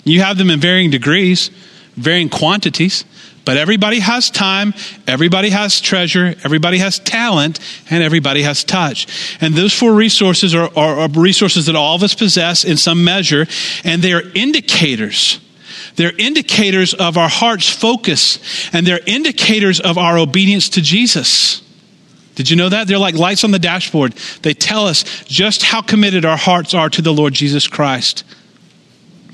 You 0.04 0.20
have 0.22 0.36
them 0.36 0.50
in 0.50 0.60
varying 0.60 0.90
degrees, 0.90 1.50
varying 1.94 2.28
quantities, 2.28 3.04
but 3.44 3.56
everybody 3.56 3.98
has 3.98 4.30
time, 4.30 4.74
everybody 5.06 5.50
has 5.50 5.80
treasure, 5.80 6.34
everybody 6.44 6.78
has 6.78 6.98
talent, 7.00 7.58
and 7.90 8.02
everybody 8.02 8.42
has 8.42 8.62
touch. 8.62 9.36
And 9.40 9.54
those 9.54 9.72
four 9.72 9.92
resources 9.92 10.54
are, 10.54 10.70
are, 10.76 11.00
are 11.00 11.08
resources 11.08 11.66
that 11.66 11.76
all 11.76 11.96
of 11.96 12.02
us 12.02 12.14
possess 12.14 12.64
in 12.64 12.76
some 12.76 13.04
measure, 13.04 13.46
and 13.84 14.02
they 14.02 14.12
are 14.12 14.22
indicators. 14.34 15.40
They're 15.96 16.16
indicators 16.16 16.94
of 16.94 17.16
our 17.16 17.28
heart's 17.28 17.68
focus, 17.68 18.38
and 18.72 18.86
they're 18.86 19.00
indicators 19.06 19.80
of 19.80 19.98
our 19.98 20.18
obedience 20.18 20.68
to 20.70 20.80
Jesus. 20.80 21.62
Did 22.34 22.48
you 22.48 22.56
know 22.56 22.70
that? 22.70 22.88
They're 22.88 22.98
like 22.98 23.14
lights 23.14 23.44
on 23.44 23.50
the 23.50 23.58
dashboard. 23.58 24.14
They 24.42 24.54
tell 24.54 24.86
us 24.86 25.04
just 25.24 25.62
how 25.62 25.82
committed 25.82 26.24
our 26.24 26.36
hearts 26.36 26.72
are 26.72 26.88
to 26.90 27.02
the 27.02 27.12
Lord 27.12 27.34
Jesus 27.34 27.68
Christ. 27.68 28.24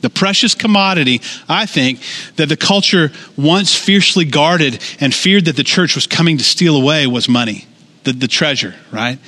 The 0.00 0.10
precious 0.10 0.54
commodity, 0.54 1.20
I 1.48 1.66
think, 1.66 2.00
that 2.36 2.48
the 2.48 2.56
culture 2.56 3.10
once 3.36 3.74
fiercely 3.74 4.24
guarded 4.24 4.82
and 5.00 5.14
feared 5.14 5.46
that 5.46 5.56
the 5.56 5.64
church 5.64 5.94
was 5.94 6.06
coming 6.06 6.38
to 6.38 6.44
steal 6.44 6.76
away 6.76 7.06
was 7.06 7.28
money, 7.28 7.66
the, 8.08 8.18
the 8.18 8.28
treasure, 8.28 8.74
right? 8.90 9.18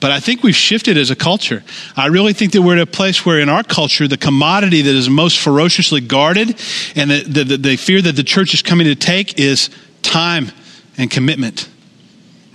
But 0.00 0.10
I 0.10 0.20
think 0.20 0.42
we've 0.42 0.56
shifted 0.56 0.96
as 0.96 1.10
a 1.10 1.16
culture. 1.16 1.62
I 1.96 2.06
really 2.06 2.32
think 2.32 2.52
that 2.52 2.62
we're 2.62 2.76
at 2.76 2.82
a 2.82 2.86
place 2.86 3.24
where 3.24 3.38
in 3.38 3.48
our 3.48 3.62
culture, 3.62 4.08
the 4.08 4.16
commodity 4.16 4.82
that 4.82 4.94
is 4.94 5.08
most 5.08 5.38
ferociously 5.38 6.00
guarded 6.00 6.60
and 6.96 7.10
the, 7.10 7.44
the, 7.44 7.56
the 7.56 7.76
fear 7.76 8.00
that 8.02 8.16
the 8.16 8.24
church 8.24 8.54
is 8.54 8.62
coming 8.62 8.86
to 8.86 8.94
take 8.94 9.38
is 9.38 9.70
time 10.02 10.50
and 10.96 11.10
commitment 11.10 11.68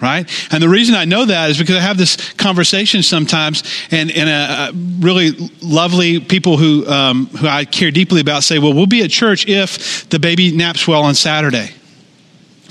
right? 0.02 0.32
And 0.50 0.64
the 0.64 0.70
reason 0.70 0.96
I 0.96 1.04
know 1.04 1.26
that 1.26 1.50
is 1.50 1.58
because 1.58 1.76
I 1.76 1.82
have 1.82 1.98
this 1.98 2.32
conversation 2.36 3.04
sometimes, 3.04 3.64
and, 3.92 4.10
and 4.10 4.30
a, 4.30 4.70
a 4.70 4.72
really 4.74 5.32
lovely 5.62 6.22
people 6.22 6.56
who, 6.56 6.88
um, 6.88 7.26
who 7.26 7.46
I 7.50 7.66
care 7.66 7.92
deeply 7.92 8.22
about 8.22 8.44
say, 8.44 8.60
well, 8.60 8.74
we'll 8.74 8.88
be 8.88 9.04
at 9.04 9.10
church 9.10 9.46
if 9.46 10.08
the 10.08 10.18
baby 10.18 10.56
naps 10.56 10.88
well 10.88 11.04
on 11.04 11.16
Saturday. 11.16 11.72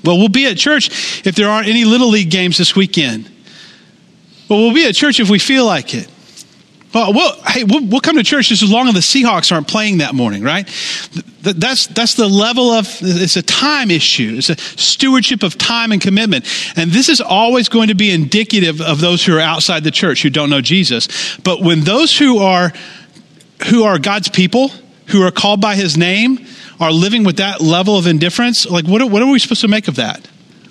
Well, 0.05 0.19
we'll 0.19 0.29
be 0.29 0.47
at 0.47 0.57
church 0.57 1.27
if 1.27 1.35
there 1.35 1.49
aren't 1.49 1.69
any 1.69 1.85
Little 1.85 2.09
League 2.09 2.31
games 2.31 2.59
this 2.59 2.77
weekend. 2.77 3.31
Well, 4.49 4.61
we'll 4.61 4.75
be 4.75 4.87
at 4.87 4.95
church 4.95 5.21
if 5.21 5.29
we 5.29 5.39
feel 5.39 5.67
like 5.67 5.95
it. 5.95 6.09
Well, 6.95 7.13
well 7.13 7.41
hey, 7.47 7.65
we'll, 7.65 7.85
we'll, 7.85 8.01
come 8.01 8.17
to 8.17 8.23
church 8.23 8.49
just 8.49 8.63
as 8.63 8.71
long 8.71 8.89
as 8.89 8.95
the 8.95 9.01
Seahawks 9.01 9.53
aren't 9.53 9.69
playing 9.69 9.99
that 9.99 10.15
morning, 10.15 10.43
right? 10.43 10.67
That's, 11.43 11.87
that's 11.89 12.15
the 12.15 12.29
level 12.29 12.71
of, 12.71 12.89
it's 13.03 13.37
a 13.37 13.43
time 13.43 13.91
issue. 13.91 14.37
It's 14.39 14.49
a 14.49 14.57
stewardship 14.57 15.43
of 15.43 15.59
time 15.59 15.93
and 15.93 16.01
commitment. 16.01 16.47
And 16.77 16.91
this 16.91 17.09
is 17.09 17.21
always 17.21 17.69
going 17.69 17.89
to 17.89 17.95
be 17.95 18.11
indicative 18.11 18.81
of 18.81 19.01
those 19.01 19.25
who 19.25 19.37
are 19.37 19.41
outside 19.41 19.85
the 19.85 19.91
church, 19.91 20.23
who 20.23 20.31
don't 20.31 20.51
know 20.51 20.61
Jesus. 20.61 21.37
But 21.39 21.61
when 21.61 21.81
those 21.81 22.17
who 22.17 22.39
are, 22.39 22.73
who 23.69 23.85
are 23.85 23.99
God's 23.99 24.31
people, 24.31 24.71
who 25.07 25.23
are 25.23 25.31
called 25.31 25.61
by 25.61 25.75
his 25.75 25.97
name, 25.97 26.47
are 26.81 26.93
living 26.93 27.25
with 27.25 27.39
that 27.39 27.61
level 27.61 27.97
of 27.97 28.07
indifference, 28.07 28.67
like 28.67 28.87
what, 28.87 29.09
what 29.11 29.23
are 29.23 29.31
we 29.31 29.39
supposed 29.39 29.63
to 29.63 29.69
make 29.69 29.89
of 29.89 29.97
that? 29.97 30.29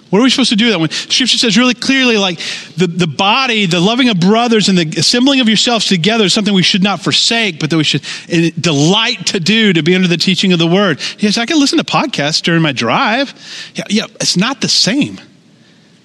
What 0.09 0.19
are 0.19 0.23
we 0.23 0.29
supposed 0.29 0.51
to 0.51 0.55
do 0.55 0.69
that 0.69 0.79
when 0.79 0.89
scripture 0.89 1.37
says 1.37 1.57
really 1.57 1.73
clearly 1.73 2.17
like 2.17 2.39
the, 2.77 2.87
the 2.87 3.07
body, 3.07 3.65
the 3.65 3.81
loving 3.81 4.07
of 4.07 4.19
brothers 4.19 4.69
and 4.69 4.77
the 4.77 4.87
assembling 4.97 5.41
of 5.41 5.49
yourselves 5.49 5.85
together 5.85 6.25
is 6.25 6.33
something 6.33 6.53
we 6.53 6.63
should 6.63 6.83
not 6.83 7.01
forsake, 7.01 7.59
but 7.59 7.69
that 7.69 7.77
we 7.77 7.83
should 7.83 8.03
eh, 8.29 8.51
delight 8.57 9.27
to 9.27 9.39
do 9.41 9.73
to 9.73 9.83
be 9.83 9.95
under 9.95 10.07
the 10.07 10.17
teaching 10.17 10.53
of 10.53 10.59
the 10.59 10.67
word. 10.67 11.01
Yes, 11.19 11.37
I 11.37 11.45
can 11.45 11.59
listen 11.59 11.77
to 11.77 11.83
podcasts 11.83 12.41
during 12.41 12.61
my 12.61 12.71
drive. 12.71 13.33
Yeah, 13.75 13.83
yeah, 13.89 14.05
it's 14.21 14.37
not 14.37 14.61
the 14.61 14.69
same. 14.69 15.19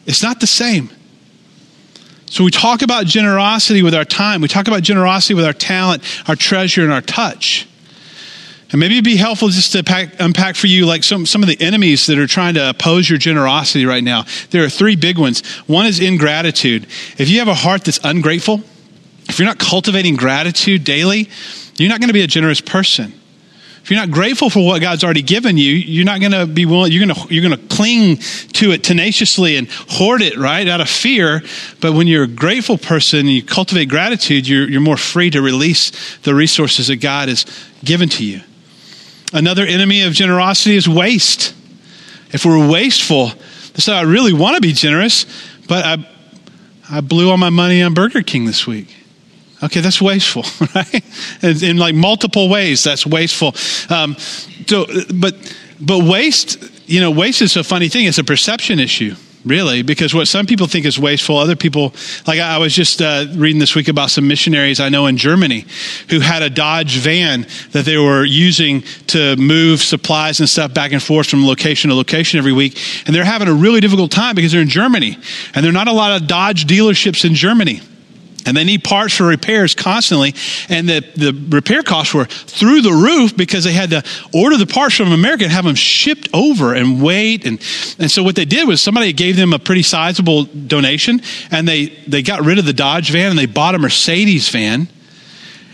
It's 0.04 0.22
not 0.22 0.40
the 0.40 0.48
same. 0.48 0.90
So 2.26 2.42
we 2.42 2.50
talk 2.50 2.82
about 2.82 3.06
generosity 3.06 3.82
with 3.82 3.94
our 3.94 4.04
time. 4.06 4.40
We 4.40 4.48
talk 4.48 4.66
about 4.66 4.82
generosity 4.82 5.34
with 5.34 5.44
our 5.44 5.52
talent, 5.52 6.02
our 6.28 6.34
treasure, 6.34 6.82
and 6.82 6.92
our 6.92 7.02
touch. 7.02 7.68
And 8.72 8.80
maybe 8.80 8.94
it'd 8.94 9.04
be 9.04 9.16
helpful 9.16 9.48
just 9.48 9.72
to 9.72 9.84
pack, 9.84 10.14
unpack 10.18 10.56
for 10.56 10.66
you 10.66 10.86
like 10.86 11.04
some, 11.04 11.26
some 11.26 11.42
of 11.42 11.48
the 11.48 11.60
enemies 11.60 12.06
that 12.06 12.18
are 12.18 12.26
trying 12.26 12.54
to 12.54 12.70
oppose 12.70 13.08
your 13.08 13.18
generosity 13.18 13.84
right 13.84 14.02
now. 14.02 14.24
There 14.50 14.64
are 14.64 14.70
three 14.70 14.96
big 14.96 15.18
ones. 15.18 15.46
One 15.66 15.84
is 15.84 16.00
ingratitude. 16.00 16.86
If 17.18 17.28
you 17.28 17.40
have 17.40 17.48
a 17.48 17.54
heart 17.54 17.84
that's 17.84 18.00
ungrateful, 18.02 18.62
if 19.28 19.38
you're 19.38 19.46
not 19.46 19.58
cultivating 19.58 20.16
gratitude 20.16 20.84
daily, 20.84 21.28
you're 21.76 21.90
not 21.90 22.00
going 22.00 22.08
to 22.08 22.14
be 22.14 22.22
a 22.22 22.26
generous 22.26 22.62
person. 22.62 23.12
If 23.82 23.90
you're 23.90 24.00
not 24.00 24.10
grateful 24.10 24.48
for 24.48 24.64
what 24.64 24.80
God's 24.80 25.04
already 25.04 25.22
given 25.22 25.58
you, 25.58 25.72
you're 25.72 26.04
not 26.04 26.20
going 26.20 26.32
to 26.32 26.46
be 26.46 26.66
willing, 26.66 26.92
you're 26.92 27.04
going 27.04 27.14
to, 27.14 27.34
you're 27.34 27.46
going 27.46 27.60
to 27.60 27.74
cling 27.74 28.16
to 28.54 28.70
it 28.70 28.84
tenaciously 28.84 29.56
and 29.56 29.68
hoard 29.70 30.22
it, 30.22 30.38
right, 30.38 30.66
out 30.66 30.80
of 30.80 30.88
fear. 30.88 31.42
But 31.80 31.92
when 31.92 32.06
you're 32.06 32.24
a 32.24 32.28
grateful 32.28 32.78
person 32.78 33.20
and 33.20 33.30
you 33.30 33.42
cultivate 33.42 33.86
gratitude, 33.86 34.48
you're, 34.48 34.68
you're 34.68 34.80
more 34.80 34.96
free 34.96 35.30
to 35.30 35.42
release 35.42 35.90
the 36.18 36.34
resources 36.34 36.86
that 36.86 36.96
God 36.96 37.28
has 37.28 37.44
given 37.84 38.08
to 38.10 38.24
you. 38.24 38.40
Another 39.32 39.64
enemy 39.64 40.02
of 40.02 40.12
generosity 40.12 40.76
is 40.76 40.88
waste. 40.88 41.54
If 42.32 42.44
we're 42.44 42.70
wasteful, 42.70 43.30
so 43.76 43.92
I 43.92 44.02
really 44.02 44.32
want 44.32 44.56
to 44.56 44.60
be 44.60 44.72
generous, 44.72 45.26
but 45.68 45.84
I, 45.84 46.08
I 46.90 47.00
blew 47.00 47.30
all 47.30 47.36
my 47.36 47.50
money 47.50 47.82
on 47.82 47.94
Burger 47.94 48.22
King 48.22 48.44
this 48.44 48.66
week. 48.66 48.94
Okay, 49.62 49.80
that's 49.80 50.02
wasteful, 50.02 50.44
right? 50.74 51.62
In, 51.62 51.76
like 51.76 51.94
multiple 51.94 52.48
ways, 52.48 52.82
that's 52.82 53.06
wasteful. 53.06 53.54
Um, 53.94 54.16
so, 54.66 54.86
but 55.14 55.34
but 55.80 56.04
waste, 56.04 56.58
you 56.86 57.00
know, 57.00 57.10
waste 57.10 57.42
is 57.42 57.56
a 57.56 57.64
funny 57.64 57.88
thing. 57.88 58.06
It's 58.06 58.18
a 58.18 58.24
perception 58.24 58.80
issue 58.80 59.14
really, 59.44 59.82
because 59.82 60.14
what 60.14 60.28
some 60.28 60.46
people 60.46 60.66
think 60.66 60.86
is 60.86 60.98
wasteful, 60.98 61.36
other 61.36 61.56
people, 61.56 61.94
like 62.26 62.40
I 62.40 62.58
was 62.58 62.74
just 62.74 63.02
uh, 63.02 63.26
reading 63.34 63.58
this 63.58 63.74
week 63.74 63.88
about 63.88 64.10
some 64.10 64.26
missionaries 64.28 64.80
I 64.80 64.88
know 64.88 65.06
in 65.06 65.16
Germany 65.16 65.64
who 66.10 66.20
had 66.20 66.42
a 66.42 66.50
Dodge 66.50 66.98
van 66.98 67.46
that 67.72 67.84
they 67.84 67.96
were 67.96 68.24
using 68.24 68.82
to 69.08 69.36
move 69.36 69.80
supplies 69.80 70.40
and 70.40 70.48
stuff 70.48 70.72
back 70.72 70.92
and 70.92 71.02
forth 71.02 71.28
from 71.28 71.46
location 71.46 71.90
to 71.90 71.96
location 71.96 72.38
every 72.38 72.52
week. 72.52 72.78
And 73.06 73.14
they're 73.14 73.24
having 73.24 73.48
a 73.48 73.54
really 73.54 73.80
difficult 73.80 74.10
time 74.10 74.34
because 74.34 74.52
they're 74.52 74.62
in 74.62 74.68
Germany. 74.68 75.18
And 75.54 75.64
there 75.64 75.70
are 75.70 75.72
not 75.72 75.88
a 75.88 75.92
lot 75.92 76.20
of 76.20 76.26
Dodge 76.26 76.66
dealerships 76.66 77.24
in 77.24 77.34
Germany 77.34 77.80
and 78.46 78.56
they 78.56 78.64
need 78.64 78.84
parts 78.84 79.16
for 79.16 79.24
repairs 79.24 79.74
constantly. 79.74 80.34
And 80.68 80.88
the, 80.88 81.00
the 81.16 81.56
repair 81.56 81.82
costs 81.82 82.14
were 82.14 82.24
through 82.24 82.82
the 82.82 82.92
roof 82.92 83.36
because 83.36 83.64
they 83.64 83.72
had 83.72 83.90
to 83.90 84.02
order 84.34 84.56
the 84.56 84.66
parts 84.66 84.96
from 84.96 85.12
America 85.12 85.44
and 85.44 85.52
have 85.52 85.64
them 85.64 85.74
shipped 85.74 86.28
over 86.34 86.74
and 86.74 87.02
wait. 87.02 87.46
And, 87.46 87.60
and 87.98 88.10
so 88.10 88.22
what 88.22 88.36
they 88.36 88.44
did 88.44 88.66
was 88.66 88.82
somebody 88.82 89.12
gave 89.12 89.36
them 89.36 89.52
a 89.52 89.58
pretty 89.58 89.82
sizable 89.82 90.44
donation 90.44 91.20
and 91.50 91.66
they, 91.66 91.86
they 92.06 92.22
got 92.22 92.44
rid 92.44 92.58
of 92.58 92.64
the 92.64 92.72
Dodge 92.72 93.10
van 93.10 93.30
and 93.30 93.38
they 93.38 93.46
bought 93.46 93.74
a 93.74 93.78
Mercedes 93.78 94.48
van. 94.48 94.88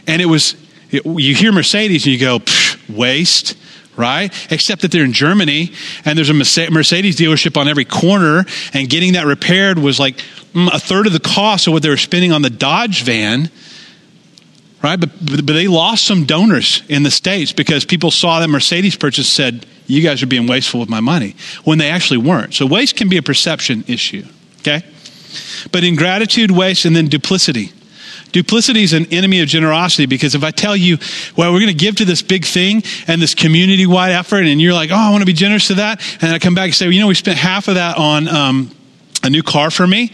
And 0.07 0.23
it 0.23 0.27
was, 0.27 0.57
you 0.91 1.35
hear 1.35 1.53
Mercedes 1.53 2.05
and 2.07 2.15
you 2.15 2.21
go, 2.21 2.41
waste 2.89 3.57
right? 3.99 4.33
Except 4.51 4.83
that 4.83 4.93
they're 4.93 5.05
in 5.05 5.13
Germany 5.13 5.73
and 6.05 6.17
there's 6.17 6.31
a 6.31 6.35
Mercedes 6.35 7.17
dealership 7.19 7.57
on 7.59 7.69
every 7.69 7.85
corner, 7.85 8.47
and 8.73 8.89
getting 8.89 9.13
that 9.15 9.27
repaired 9.27 9.79
was 9.79 9.99
like 10.01 10.23
Mm, 10.55 10.75
a 10.75 10.79
third 10.79 11.07
of 11.07 11.13
the 11.13 11.21
cost 11.21 11.67
of 11.67 11.73
what 11.73 11.83
they 11.83 11.91
were 11.91 11.97
spending 11.97 12.33
on 12.33 12.43
the 12.43 12.51
Dodge 12.51 13.03
van, 13.03 13.51
right? 14.83 14.99
But, 14.99 15.11
but 15.21 15.47
they 15.47 15.69
lost 15.69 16.05
some 16.05 16.25
donors 16.25 16.83
in 16.89 17.03
the 17.03 17.11
States 17.11 17.53
because 17.53 17.85
people 17.85 18.11
saw 18.11 18.41
that 18.41 18.49
Mercedes 18.49 18.97
purchase 18.97 19.31
said, 19.31 19.67
you 19.87 20.03
guys 20.03 20.23
are 20.23 20.27
being 20.27 20.47
wasteful 20.47 20.81
with 20.81 20.89
my 20.89 21.01
money, 21.01 21.37
when 21.65 21.79
they 21.79 21.91
actually 21.91 22.19
weren't. 22.19 22.55
So 22.55 22.67
waste 22.67 22.97
can 22.97 23.09
be 23.09 23.19
a 23.19 23.23
perception 23.23 23.85
issue, 23.87 24.25
okay? 24.61 24.83
But 25.71 25.85
ingratitude, 25.85 26.51
waste, 26.51 26.85
and 26.85 26.97
then 26.97 27.07
duplicity. 27.07 27.73
Duplicity 28.33 28.83
is 28.83 28.93
an 28.93 29.07
enemy 29.07 29.41
of 29.41 29.49
generosity 29.49 30.07
because 30.07 30.35
if 30.35 30.45
I 30.45 30.51
tell 30.51 30.77
you, 30.77 30.99
well, 31.37 31.53
we're 31.53 31.61
going 31.61 31.73
to 31.73 31.85
give 31.85 31.97
to 31.97 32.05
this 32.05 32.23
big 32.23 32.45
thing 32.45 32.83
and 33.07 33.23
this 33.23 33.35
community 33.35 33.87
wide 33.87 34.13
effort, 34.13 34.45
and 34.45 34.61
you're 34.61 34.75
like, 34.75 34.91
oh, 34.91 34.97
I 34.97 35.11
want 35.11 35.23
to 35.23 35.27
be 35.27 35.33
generous 35.33 35.69
to 35.69 35.75
that, 35.75 36.03
and 36.21 36.33
I 36.33 36.39
come 36.39 36.55
back 36.55 36.67
and 36.67 36.75
say, 36.75 36.87
well, 36.87 36.93
you 36.93 37.01
know, 37.01 37.07
we 37.07 37.15
spent 37.15 37.39
half 37.39 37.69
of 37.69 37.77
that 37.77 37.97
on 37.97 38.29
um, 38.29 38.71
a 39.23 39.31
new 39.31 39.43
car 39.43 39.71
for 39.71 39.87
me, 39.87 40.13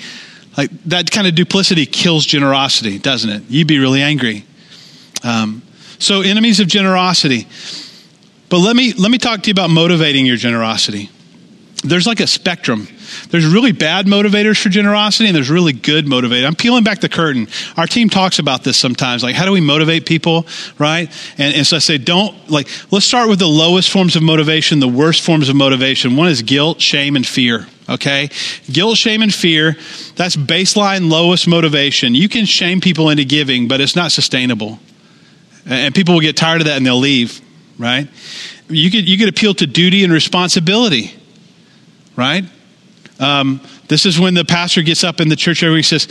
like 0.56 0.70
that 0.84 1.10
kind 1.10 1.26
of 1.26 1.34
duplicity 1.34 1.86
kills 1.86 2.24
generosity, 2.24 2.98
doesn't 2.98 3.30
it? 3.30 3.42
You'd 3.48 3.68
be 3.68 3.78
really 3.78 4.02
angry. 4.02 4.44
Um, 5.22 5.62
so 5.98 6.20
enemies 6.20 6.60
of 6.60 6.68
generosity. 6.68 7.46
But 8.48 8.58
let 8.58 8.76
me 8.76 8.92
let 8.92 9.10
me 9.10 9.18
talk 9.18 9.42
to 9.42 9.48
you 9.48 9.52
about 9.52 9.70
motivating 9.70 10.26
your 10.26 10.36
generosity. 10.36 11.10
There's 11.84 12.06
like 12.06 12.20
a 12.20 12.26
spectrum. 12.26 12.88
There's 13.28 13.46
really 13.46 13.72
bad 13.72 14.06
motivators 14.06 14.60
for 14.60 14.70
generosity 14.70 15.28
and 15.28 15.36
there's 15.36 15.50
really 15.50 15.74
good 15.74 16.06
motivators. 16.06 16.46
I'm 16.46 16.54
peeling 16.54 16.82
back 16.82 17.00
the 17.00 17.10
curtain. 17.10 17.46
Our 17.76 17.86
team 17.86 18.08
talks 18.08 18.38
about 18.38 18.64
this 18.64 18.78
sometimes. 18.78 19.22
Like, 19.22 19.34
how 19.34 19.44
do 19.44 19.52
we 19.52 19.60
motivate 19.60 20.06
people, 20.06 20.46
right? 20.78 21.10
And, 21.36 21.54
and 21.54 21.66
so 21.66 21.76
I 21.76 21.80
say, 21.80 21.98
don't, 21.98 22.50
like, 22.50 22.68
let's 22.90 23.04
start 23.04 23.28
with 23.28 23.38
the 23.38 23.46
lowest 23.46 23.90
forms 23.90 24.16
of 24.16 24.22
motivation, 24.22 24.80
the 24.80 24.88
worst 24.88 25.22
forms 25.22 25.50
of 25.50 25.56
motivation. 25.56 26.16
One 26.16 26.28
is 26.28 26.40
guilt, 26.42 26.80
shame, 26.80 27.16
and 27.16 27.26
fear. 27.26 27.66
Okay? 27.88 28.30
Guilt, 28.72 28.96
shame, 28.96 29.20
and 29.20 29.32
fear, 29.32 29.76
that's 30.16 30.36
baseline 30.36 31.10
lowest 31.10 31.46
motivation. 31.46 32.14
You 32.14 32.30
can 32.30 32.46
shame 32.46 32.80
people 32.80 33.10
into 33.10 33.24
giving, 33.24 33.68
but 33.68 33.82
it's 33.82 33.94
not 33.94 34.10
sustainable. 34.10 34.78
And 35.66 35.94
people 35.94 36.14
will 36.14 36.20
get 36.20 36.36
tired 36.36 36.62
of 36.62 36.66
that 36.66 36.76
and 36.78 36.86
they'll 36.86 36.96
leave, 36.98 37.40
right? 37.78 38.08
You 38.68 38.90
could, 38.90 39.08
you 39.08 39.18
could 39.18 39.28
appeal 39.28 39.54
to 39.54 39.66
duty 39.66 40.04
and 40.04 40.12
responsibility, 40.12 41.14
right? 42.16 42.44
Um, 43.20 43.60
this 43.88 44.06
is 44.06 44.18
when 44.18 44.34
the 44.34 44.44
pastor 44.44 44.82
gets 44.82 45.04
up 45.04 45.20
in 45.20 45.28
the 45.28 45.36
church 45.36 45.62
every 45.62 45.76
and 45.76 45.84
says, 45.84 46.08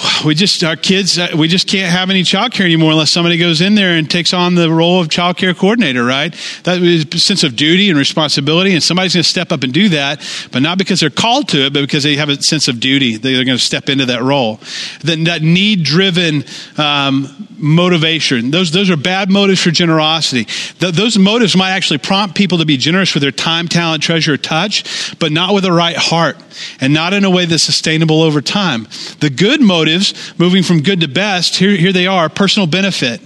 we 0.24 0.34
just 0.34 0.62
our 0.64 0.76
kids 0.76 1.18
uh, 1.18 1.28
we 1.36 1.48
just 1.48 1.68
can't 1.68 1.92
have 1.92 2.10
any 2.10 2.22
childcare 2.22 2.64
anymore 2.64 2.92
unless 2.92 3.10
somebody 3.10 3.36
goes 3.36 3.60
in 3.60 3.74
there 3.74 3.96
and 3.96 4.10
takes 4.10 4.32
on 4.32 4.54
the 4.54 4.70
role 4.70 5.00
of 5.00 5.08
childcare 5.08 5.56
coordinator 5.56 6.04
right? 6.04 6.34
That 6.64 6.82
is 6.82 7.06
a 7.12 7.18
sense 7.18 7.44
of 7.44 7.56
duty 7.56 7.90
and 7.90 7.98
responsibility 7.98 8.72
and 8.72 8.82
somebody's 8.82 9.14
going 9.14 9.22
to 9.22 9.28
step 9.28 9.52
up 9.52 9.62
and 9.62 9.72
do 9.72 9.90
that 9.90 10.20
but 10.52 10.62
not 10.62 10.78
because 10.78 11.00
they're 11.00 11.10
called 11.10 11.48
to 11.50 11.66
it 11.66 11.72
but 11.72 11.80
because 11.80 12.02
they 12.02 12.16
have 12.16 12.28
a 12.28 12.36
sense 12.36 12.68
of 12.68 12.80
duty 12.80 13.16
they're 13.16 13.44
going 13.44 13.58
to 13.58 13.62
step 13.62 13.88
into 13.88 14.06
that 14.06 14.22
role. 14.22 14.60
Then 15.00 15.24
that 15.24 15.42
need 15.42 15.84
driven 15.84 16.44
um, 16.78 17.48
motivation 17.58 18.50
those 18.50 18.72
those 18.72 18.90
are 18.90 18.96
bad 18.96 19.30
motives 19.30 19.62
for 19.62 19.70
generosity. 19.70 20.44
Th- 20.44 20.94
those 20.94 21.18
motives 21.18 21.56
might 21.56 21.70
actually 21.70 21.98
prompt 21.98 22.34
people 22.34 22.58
to 22.58 22.66
be 22.66 22.76
generous 22.76 23.14
with 23.14 23.22
their 23.22 23.32
time 23.32 23.68
talent 23.68 24.02
treasure 24.02 24.36
touch 24.36 25.16
but 25.18 25.32
not 25.32 25.54
with 25.54 25.64
the 25.64 25.72
right 25.72 25.96
heart 25.96 26.36
and 26.80 26.92
not 26.92 27.12
in 27.12 27.24
a 27.24 27.30
way 27.30 27.44
that's 27.44 27.62
sustainable 27.62 28.22
over 28.22 28.40
time. 28.40 28.84
The 29.20 29.30
good 29.30 29.60
motive 29.60 29.81
motives, 29.82 30.38
moving 30.38 30.62
from 30.62 30.80
good 30.80 31.00
to 31.00 31.08
best, 31.08 31.56
here, 31.56 31.76
here 31.76 31.92
they 31.92 32.06
are 32.06 32.28
personal 32.28 32.68
benefit, 32.68 33.20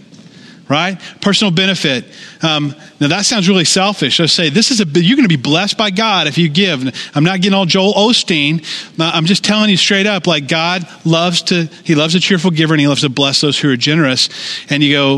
right? 0.71 0.99
Personal 1.21 1.51
benefit. 1.51 2.07
Um, 2.43 2.75
now 2.99 3.09
that 3.09 3.27
sounds 3.27 3.47
really 3.47 3.67
selfish. 3.67 4.21
I 4.21 4.27
say 4.27 4.49
this 4.49 4.71
is 4.71 4.81
a 4.81 4.85
you're 4.87 5.17
going 5.17 5.29
to 5.29 5.37
be 5.37 5.37
blessed 5.37 5.77
by 5.77 5.91
God 5.91 6.29
if 6.29 6.39
you 6.39 6.49
give. 6.49 6.83
I'm 7.15 7.25
not 7.25 7.43
getting 7.43 7.53
all 7.53 7.67
Joel 7.67 7.93
Osteen. 7.93 8.65
I'm 8.99 9.27
just 9.27 9.45
telling 9.45 9.69
you 9.69 9.77
straight 9.77 10.07
up, 10.07 10.27
like 10.27 10.49
God 10.49 10.89
loves 11.05 11.43
to 11.43 11.67
He 11.85 11.95
loves 11.95 12.15
a 12.15 12.21
cheerful 12.21 12.51
giver 12.51 12.73
and 12.73 12.81
He 12.81 12.89
loves 12.89 13.03
to 13.03 13.11
bless 13.11 13.43
those 13.43 13.59
who 13.59 13.71
are 13.71 13.77
generous. 13.77 14.31
And 14.71 14.83
you 14.83 14.95
go, 14.95 15.17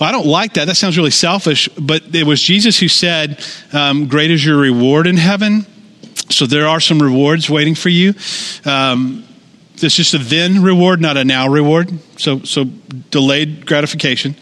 well, 0.00 0.08
I 0.08 0.12
don't 0.12 0.26
like 0.26 0.54
that. 0.54 0.64
That 0.66 0.76
sounds 0.76 0.96
really 0.96 1.10
selfish. 1.10 1.68
But 1.78 2.14
it 2.14 2.24
was 2.24 2.40
Jesus 2.40 2.78
who 2.78 2.88
said, 2.88 3.44
um, 3.74 4.06
"Great 4.06 4.30
is 4.30 4.42
your 4.42 4.56
reward 4.56 5.06
in 5.06 5.18
heaven." 5.18 5.66
So 6.30 6.46
there 6.46 6.66
are 6.66 6.80
some 6.80 7.02
rewards 7.02 7.50
waiting 7.50 7.74
for 7.74 7.90
you. 7.90 8.14
Um, 8.64 9.27
it's 9.82 9.94
just 9.94 10.14
a 10.14 10.18
then 10.18 10.62
reward, 10.62 11.00
not 11.00 11.16
a 11.16 11.24
now 11.24 11.48
reward. 11.48 11.92
So, 12.18 12.40
so 12.40 12.64
delayed 13.10 13.64
gratification. 13.64 14.34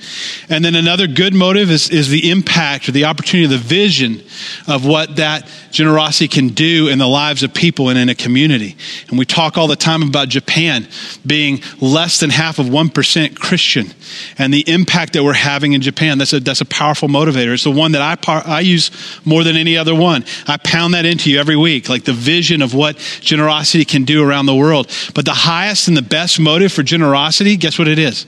And 0.49 0.65
then 0.65 0.75
another 0.75 1.07
good 1.07 1.35
motive 1.35 1.71
is, 1.71 1.91
is 1.91 2.09
the 2.09 2.31
impact 2.31 2.89
or 2.89 2.93
the 2.93 3.05
opportunity, 3.05 3.47
the 3.47 3.59
vision 3.59 4.23
of 4.67 4.87
what 4.87 5.17
that 5.17 5.49
generosity 5.71 6.27
can 6.27 6.49
do 6.49 6.89
in 6.89 6.99
the 6.99 7.07
lives 7.07 7.43
of 7.43 7.53
people 7.53 7.91
and 7.91 7.99
in 7.99 8.09
a 8.09 8.15
community. 8.15 8.77
And 9.09 9.19
we 9.19 9.27
talk 9.27 9.59
all 9.59 9.69
the 9.69 9.77
time 9.77 10.03
about 10.03 10.29
Japan 10.29 10.89
being 11.27 11.61
less 11.79 12.19
than 12.19 12.31
half 12.31 12.59
of 12.59 12.67
1% 12.67 13.39
Christian 13.39 13.93
and 14.39 14.55
the 14.55 14.65
impact 14.69 15.13
that 15.13 15.23
we're 15.23 15.35
having 15.35 15.75
in 15.75 15.83
Japan. 15.83 16.17
That's 16.17 16.33
a, 16.33 16.41
that's 16.41 16.63
a 16.63 16.67
powerful 16.67 17.09
motivator. 17.09 17.53
It's 17.53 17.65
the 17.65 17.71
one 17.71 17.93
that 17.93 18.03
I, 18.27 18.43
I 18.47 18.61
use 18.61 18.91
more 19.27 19.45
than 19.45 19.57
any 19.57 19.77
other 19.77 19.95
one. 19.95 20.25
I 20.47 20.57
pound 20.57 20.95
that 20.95 21.05
into 21.05 21.31
you 21.31 21.39
every 21.39 21.57
week, 21.57 21.91
like 21.91 22.05
the 22.05 22.15
vision 22.15 22.63
of 22.63 22.73
what 22.73 22.97
generosity 23.21 23.85
can 23.85 24.05
do 24.05 24.27
around 24.27 24.47
the 24.47 24.55
world. 24.55 24.91
But 25.15 25.27
the 25.27 25.33
highest 25.33 25.89
and 25.89 25.97
the 25.97 26.03
best 26.03 26.41
motive 26.41 26.73
for 26.73 26.83
generosity, 26.83 27.59
guess 27.67 27.81
what 27.81 27.89
it 27.89 27.99
is? 27.99 28.27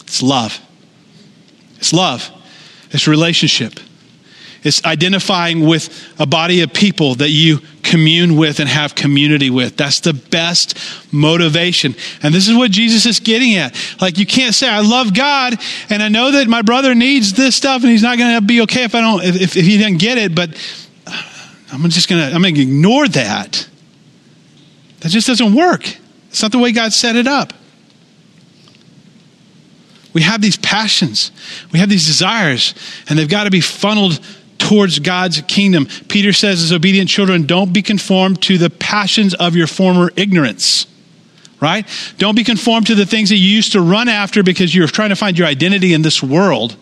It's 0.00 0.22
love. 0.22 0.58
It's 1.76 1.92
love. 1.92 2.30
It's 2.90 3.06
relationship. 3.06 3.74
It's 4.62 4.82
identifying 4.82 5.66
with 5.66 6.10
a 6.18 6.24
body 6.24 6.62
of 6.62 6.72
people 6.72 7.16
that 7.16 7.28
you 7.28 7.58
commune 7.82 8.38
with 8.38 8.60
and 8.60 8.68
have 8.68 8.94
community 8.94 9.50
with. 9.50 9.76
That's 9.76 10.00
the 10.00 10.14
best 10.14 10.78
motivation. 11.12 11.96
And 12.22 12.32
this 12.32 12.48
is 12.48 12.56
what 12.56 12.70
Jesus 12.70 13.04
is 13.04 13.20
getting 13.20 13.56
at. 13.56 13.76
Like, 14.00 14.16
you 14.16 14.24
can't 14.24 14.54
say, 14.54 14.70
I 14.70 14.80
love 14.80 15.12
God 15.12 15.56
and 15.90 16.02
I 16.02 16.08
know 16.08 16.30
that 16.30 16.48
my 16.48 16.62
brother 16.62 16.94
needs 16.94 17.34
this 17.34 17.54
stuff 17.54 17.82
and 17.82 17.90
he's 17.90 18.02
not 18.02 18.16
going 18.16 18.36
to 18.36 18.40
be 18.40 18.62
okay 18.62 18.84
if 18.84 18.94
I 18.94 19.02
don't, 19.02 19.22
if, 19.22 19.54
if 19.54 19.66
he 19.66 19.76
doesn't 19.76 19.98
get 19.98 20.16
it, 20.16 20.34
but 20.34 20.48
I'm 21.70 21.86
just 21.90 22.08
going 22.08 22.26
to, 22.26 22.34
I'm 22.34 22.40
going 22.40 22.54
to 22.54 22.62
ignore 22.62 23.06
that. 23.06 23.68
That 25.00 25.10
just 25.10 25.26
doesn't 25.26 25.54
work. 25.54 25.94
It's 26.30 26.40
not 26.40 26.52
the 26.52 26.58
way 26.58 26.72
God 26.72 26.94
set 26.94 27.16
it 27.16 27.26
up. 27.26 27.52
We 30.18 30.24
have 30.24 30.42
these 30.42 30.56
passions, 30.56 31.30
we 31.70 31.78
have 31.78 31.88
these 31.88 32.04
desires, 32.04 32.74
and 33.08 33.16
they've 33.16 33.28
got 33.28 33.44
to 33.44 33.52
be 33.52 33.60
funneled 33.60 34.18
towards 34.58 34.98
God's 34.98 35.40
kingdom. 35.42 35.86
Peter 36.08 36.32
says, 36.32 36.60
as 36.60 36.72
obedient 36.72 37.08
children, 37.08 37.46
don't 37.46 37.72
be 37.72 37.82
conformed 37.82 38.42
to 38.42 38.58
the 38.58 38.68
passions 38.68 39.32
of 39.34 39.54
your 39.54 39.68
former 39.68 40.10
ignorance. 40.16 40.88
Right? 41.60 41.86
Don't 42.18 42.34
be 42.34 42.42
conformed 42.42 42.88
to 42.88 42.96
the 42.96 43.06
things 43.06 43.28
that 43.28 43.36
you 43.36 43.48
used 43.48 43.70
to 43.72 43.80
run 43.80 44.08
after 44.08 44.42
because 44.42 44.74
you're 44.74 44.88
trying 44.88 45.10
to 45.10 45.16
find 45.16 45.38
your 45.38 45.46
identity 45.46 45.94
in 45.94 46.02
this 46.02 46.20
world. 46.20 46.74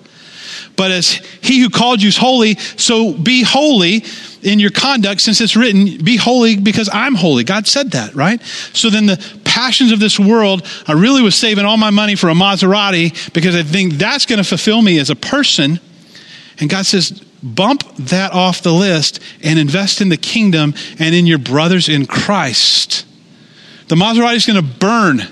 But 0.76 0.92
as 0.92 1.12
he 1.12 1.60
who 1.60 1.68
called 1.68 2.00
you 2.00 2.08
is 2.08 2.16
holy, 2.16 2.54
so 2.54 3.12
be 3.12 3.42
holy 3.42 4.02
in 4.42 4.60
your 4.60 4.70
conduct, 4.70 5.20
since 5.20 5.42
it's 5.42 5.56
written, 5.56 6.02
be 6.02 6.16
holy 6.16 6.56
because 6.56 6.88
I'm 6.90 7.14
holy. 7.14 7.44
God 7.44 7.66
said 7.66 7.90
that, 7.90 8.14
right? 8.14 8.40
So 8.72 8.88
then 8.88 9.04
the 9.04 9.18
passions 9.56 9.90
of 9.90 9.98
this 9.98 10.20
world, 10.20 10.66
I 10.86 10.92
really 10.92 11.22
was 11.22 11.34
saving 11.34 11.64
all 11.64 11.78
my 11.78 11.88
money 11.88 12.14
for 12.14 12.28
a 12.28 12.34
Maserati 12.34 13.32
because 13.32 13.56
I 13.56 13.62
think 13.62 13.94
that's 13.94 14.26
going 14.26 14.36
to 14.36 14.44
fulfill 14.44 14.82
me 14.82 14.98
as 14.98 15.08
a 15.08 15.16
person. 15.16 15.80
And 16.60 16.68
God 16.68 16.84
says, 16.84 17.10
bump 17.42 17.82
that 17.96 18.32
off 18.32 18.62
the 18.62 18.72
list 18.72 19.18
and 19.42 19.58
invest 19.58 20.02
in 20.02 20.10
the 20.10 20.18
kingdom 20.18 20.74
and 20.98 21.14
in 21.14 21.26
your 21.26 21.38
brothers 21.38 21.88
in 21.88 22.04
Christ. 22.04 23.06
The 23.88 23.94
Maserati 23.94 24.36
is 24.36 24.44
going 24.44 24.62
to 24.62 24.78
burn 24.78 25.22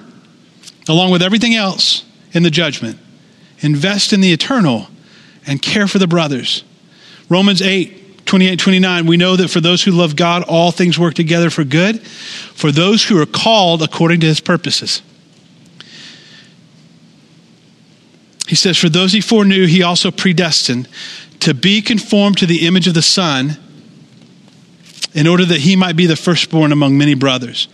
along 0.88 1.10
with 1.10 1.22
everything 1.22 1.54
else 1.54 2.02
in 2.32 2.42
the 2.42 2.50
judgment. 2.50 2.98
Invest 3.60 4.14
in 4.14 4.22
the 4.22 4.32
eternal 4.32 4.88
and 5.46 5.60
care 5.60 5.86
for 5.86 5.98
the 5.98 6.06
brothers. 6.06 6.64
Romans 7.28 7.60
8, 7.60 8.03
28, 8.26 8.58
29, 8.58 9.06
we 9.06 9.16
know 9.16 9.36
that 9.36 9.48
for 9.48 9.60
those 9.60 9.82
who 9.82 9.90
love 9.90 10.16
God, 10.16 10.42
all 10.44 10.70
things 10.70 10.98
work 10.98 11.14
together 11.14 11.50
for 11.50 11.64
good, 11.64 12.00
for 12.02 12.72
those 12.72 13.04
who 13.04 13.20
are 13.20 13.26
called 13.26 13.82
according 13.82 14.20
to 14.20 14.26
his 14.26 14.40
purposes. 14.40 15.02
He 18.46 18.54
says, 18.54 18.78
For 18.78 18.88
those 18.88 19.12
he 19.12 19.20
foreknew, 19.20 19.66
he 19.66 19.82
also 19.82 20.10
predestined 20.10 20.88
to 21.40 21.54
be 21.54 21.82
conformed 21.82 22.38
to 22.38 22.46
the 22.46 22.66
image 22.66 22.86
of 22.86 22.94
the 22.94 23.02
Son, 23.02 23.58
in 25.14 25.28
order 25.28 25.44
that 25.44 25.60
he 25.60 25.76
might 25.76 25.94
be 25.94 26.06
the 26.06 26.16
firstborn 26.16 26.72
among 26.72 26.98
many 26.98 27.14
brothers. 27.14 27.68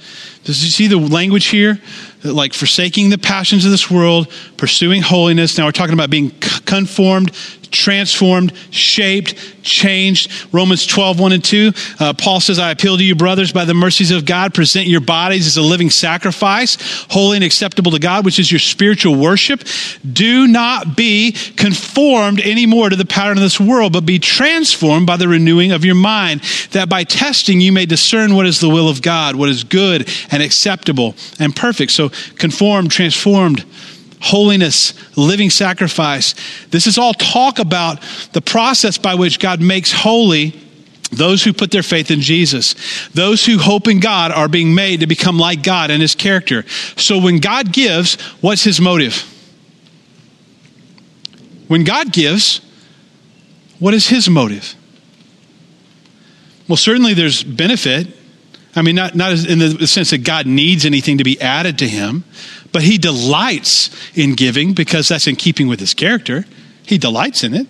Does 0.44 0.62
you 0.62 0.70
see 0.70 0.86
the 0.88 0.98
language 0.98 1.46
here? 1.46 1.80
Like 2.22 2.52
forsaking 2.52 3.08
the 3.08 3.16
passions 3.16 3.64
of 3.64 3.70
this 3.70 3.90
world, 3.90 4.30
pursuing 4.58 5.00
holiness. 5.00 5.56
Now 5.56 5.64
we're 5.64 5.72
talking 5.72 5.94
about 5.94 6.10
being 6.10 6.30
conformed 6.66 7.32
transformed, 7.70 8.52
shaped, 8.70 9.34
changed. 9.62 10.30
Romans 10.52 10.86
12, 10.86 11.20
1 11.20 11.32
and 11.32 11.44
2. 11.44 11.72
Uh, 11.98 12.12
Paul 12.14 12.40
says, 12.40 12.58
I 12.58 12.70
appeal 12.70 12.96
to 12.96 13.04
you, 13.04 13.14
brothers, 13.14 13.52
by 13.52 13.64
the 13.64 13.74
mercies 13.74 14.10
of 14.10 14.24
God, 14.24 14.54
present 14.54 14.86
your 14.86 15.00
bodies 15.00 15.46
as 15.46 15.56
a 15.56 15.62
living 15.62 15.90
sacrifice, 15.90 16.76
holy 17.10 17.36
and 17.36 17.44
acceptable 17.44 17.92
to 17.92 17.98
God, 17.98 18.24
which 18.24 18.38
is 18.38 18.50
your 18.50 18.58
spiritual 18.58 19.16
worship. 19.16 19.64
Do 20.10 20.46
not 20.46 20.96
be 20.96 21.32
conformed 21.56 22.40
anymore 22.40 22.90
to 22.90 22.96
the 22.96 23.04
pattern 23.04 23.38
of 23.38 23.42
this 23.42 23.60
world, 23.60 23.92
but 23.92 24.06
be 24.06 24.18
transformed 24.18 25.06
by 25.06 25.16
the 25.16 25.28
renewing 25.28 25.72
of 25.72 25.84
your 25.84 25.94
mind, 25.94 26.42
that 26.72 26.88
by 26.88 27.04
testing 27.04 27.60
you 27.60 27.72
may 27.72 27.86
discern 27.86 28.34
what 28.34 28.46
is 28.46 28.60
the 28.60 28.68
will 28.68 28.88
of 28.88 29.02
God, 29.02 29.36
what 29.36 29.48
is 29.48 29.64
good 29.64 30.08
and 30.30 30.42
acceptable 30.42 31.14
and 31.38 31.54
perfect. 31.54 31.92
So 31.92 32.10
conformed, 32.36 32.90
transformed, 32.90 33.64
holiness, 34.20 34.94
living 35.16 35.50
sacrifice. 35.50 36.34
This 36.68 36.86
is 36.86 36.98
all 36.98 37.14
talk 37.14 37.58
about 37.58 38.02
the 38.32 38.40
process 38.40 38.98
by 38.98 39.14
which 39.14 39.38
God 39.38 39.60
makes 39.60 39.92
holy 39.92 40.54
those 41.10 41.42
who 41.42 41.52
put 41.52 41.70
their 41.70 41.82
faith 41.82 42.10
in 42.10 42.20
Jesus. 42.20 43.08
Those 43.08 43.44
who 43.44 43.58
hope 43.58 43.88
in 43.88 44.00
God 44.00 44.30
are 44.30 44.48
being 44.48 44.74
made 44.74 45.00
to 45.00 45.06
become 45.06 45.38
like 45.38 45.62
God 45.62 45.90
and 45.90 46.00
his 46.00 46.14
character. 46.14 46.64
So 46.96 47.18
when 47.18 47.38
God 47.38 47.72
gives, 47.72 48.14
what's 48.40 48.62
his 48.62 48.80
motive? 48.80 49.24
When 51.66 51.84
God 51.84 52.12
gives, 52.12 52.60
what 53.78 53.94
is 53.94 54.08
his 54.08 54.28
motive? 54.28 54.74
Well, 56.68 56.76
certainly 56.76 57.14
there's 57.14 57.42
benefit. 57.42 58.06
I 58.76 58.82
mean, 58.82 58.94
not, 58.94 59.16
not 59.16 59.32
in 59.44 59.58
the 59.58 59.86
sense 59.88 60.10
that 60.10 60.18
God 60.18 60.46
needs 60.46 60.84
anything 60.84 61.18
to 61.18 61.24
be 61.24 61.40
added 61.40 61.78
to 61.78 61.88
him, 61.88 62.22
but 62.72 62.82
he 62.82 62.98
delights 62.98 63.90
in 64.16 64.34
giving 64.34 64.74
because 64.74 65.08
that's 65.08 65.26
in 65.26 65.36
keeping 65.36 65.68
with 65.68 65.80
his 65.80 65.94
character. 65.94 66.44
He 66.84 66.98
delights 66.98 67.44
in 67.44 67.54
it. 67.54 67.66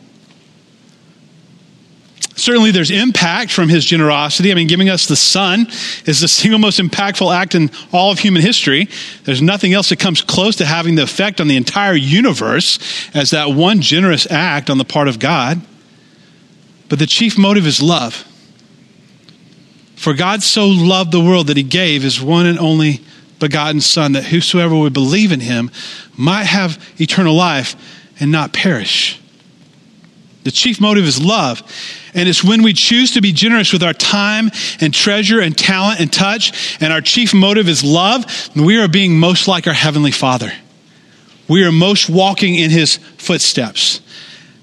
Certainly, 2.37 2.71
there's 2.71 2.91
impact 2.91 3.53
from 3.53 3.69
his 3.69 3.85
generosity. 3.85 4.51
I 4.51 4.55
mean, 4.55 4.67
giving 4.67 4.89
us 4.89 5.07
the 5.07 5.17
Son 5.17 5.67
is 6.07 6.21
the 6.21 6.29
single 6.29 6.59
most 6.59 6.79
impactful 6.79 7.35
act 7.35 7.55
in 7.55 7.71
all 7.93 8.13
of 8.13 8.19
human 8.19 8.41
history. 8.41 8.89
There's 9.25 9.43
nothing 9.43 9.75
else 9.75 9.91
that 9.91 9.99
comes 9.99 10.23
close 10.23 10.57
to 10.57 10.65
having 10.65 10.95
the 10.95 11.03
effect 11.03 11.41
on 11.41 11.49
the 11.49 11.57
entire 11.57 11.95
universe 11.95 12.79
as 13.15 13.31
that 13.31 13.51
one 13.51 13.83
generous 13.83 14.27
act 14.31 14.71
on 14.71 14.79
the 14.79 14.87
part 14.87 15.07
of 15.07 15.19
God. 15.19 15.61
But 16.89 16.99
the 16.99 17.07
chief 17.07 17.37
motive 17.37 17.67
is 17.67 17.83
love. 17.83 18.27
For 19.97 20.15
God 20.15 20.43
so 20.43 20.67
loved 20.67 21.13
the 21.13 21.21
world 21.21 21.49
that 21.49 21.59
he 21.59 21.63
gave 21.63 22.03
his 22.03 22.23
one 22.23 22.47
and 22.47 22.59
only 22.59 23.01
begotten 23.41 23.81
Son, 23.81 24.13
that 24.13 24.25
whosoever 24.25 24.77
would 24.77 24.93
believe 24.93 25.33
in 25.33 25.41
him 25.41 25.71
might 26.17 26.45
have 26.45 26.83
eternal 27.01 27.35
life 27.35 27.75
and 28.21 28.31
not 28.31 28.53
perish. 28.53 29.21
The 30.45 30.51
chief 30.51 30.81
motive 30.81 31.05
is 31.05 31.23
love. 31.23 31.63
And 32.15 32.29
it's 32.29 32.43
when 32.43 32.63
we 32.63 32.73
choose 32.73 33.13
to 33.13 33.21
be 33.21 33.33
generous 33.33 33.73
with 33.73 33.83
our 33.83 33.93
time 33.93 34.51
and 34.81 34.93
treasure 34.93 35.41
and 35.41 35.57
talent 35.57 36.01
and 36.01 36.13
touch, 36.13 36.79
and 36.81 36.93
our 36.93 37.01
chief 37.01 37.35
motive 37.35 37.69
is 37.69 37.85
love, 37.85 38.25
we 38.57 38.79
are 38.81 38.89
being 38.89 39.19
most 39.19 39.47
like 39.47 39.67
our 39.67 39.73
Heavenly 39.73 40.11
Father. 40.11 40.53
We 41.49 41.65
are 41.65 41.73
most 41.73 42.09
walking 42.09 42.55
in 42.55 42.71
His 42.71 42.97
footsteps. 43.19 44.01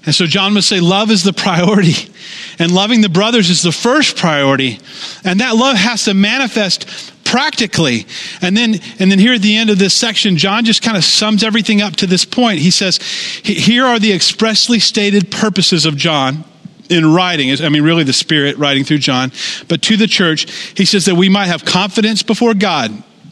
And 0.04 0.14
so 0.14 0.26
John 0.26 0.54
must 0.54 0.68
say, 0.68 0.80
love 0.80 1.10
is 1.10 1.22
the 1.22 1.32
priority. 1.32 2.10
And 2.58 2.72
loving 2.72 3.02
the 3.02 3.08
brothers 3.08 3.50
is 3.50 3.62
the 3.62 3.72
first 3.72 4.16
priority. 4.16 4.80
And 5.22 5.40
that 5.40 5.54
love 5.54 5.76
has 5.76 6.04
to 6.04 6.14
manifest 6.14 7.12
practically. 7.28 8.06
And 8.40 8.56
then, 8.56 8.80
and 8.98 9.10
then 9.10 9.18
here 9.18 9.34
at 9.34 9.42
the 9.42 9.56
end 9.56 9.68
of 9.68 9.78
this 9.78 9.94
section, 9.94 10.36
John 10.38 10.64
just 10.64 10.82
kind 10.82 10.96
of 10.96 11.04
sums 11.04 11.44
everything 11.44 11.82
up 11.82 11.94
to 11.96 12.06
this 12.06 12.24
point. 12.24 12.58
He 12.58 12.70
says, 12.70 12.96
here 13.44 13.84
are 13.84 13.98
the 13.98 14.12
expressly 14.12 14.78
stated 14.78 15.30
purposes 15.30 15.84
of 15.84 15.94
John 15.94 16.44
in 16.88 17.12
writing, 17.12 17.50
I 17.62 17.68
mean, 17.68 17.82
really 17.82 18.02
the 18.02 18.14
Spirit 18.14 18.56
writing 18.56 18.82
through 18.82 18.98
John, 18.98 19.30
but 19.68 19.82
to 19.82 19.98
the 19.98 20.06
church, 20.06 20.50
he 20.74 20.86
says 20.86 21.04
that 21.04 21.16
we 21.16 21.28
might 21.28 21.46
have 21.46 21.66
confidence 21.66 22.22
before 22.22 22.54
God. 22.54 22.90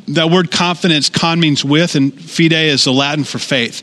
That 0.09 0.31
word 0.31 0.51
confidence, 0.51 1.09
con 1.09 1.41
means 1.41 1.65
with, 1.65 1.95
and 1.95 2.13
fide 2.13 2.53
is 2.53 2.85
the 2.85 2.93
Latin 2.93 3.25
for 3.25 3.39
faith. 3.39 3.83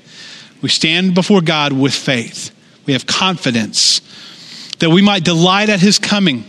We 0.62 0.70
stand 0.70 1.16
before 1.16 1.42
God 1.42 1.74
with 1.74 1.94
faith. 1.94 2.52
We 2.86 2.94
have 2.94 3.08
confidence 3.08 4.02
that 4.78 4.92
we 4.92 5.02
might 5.02 5.24
delight 5.24 5.70
at 5.70 5.80
his 5.80 5.98
coming 5.98 6.46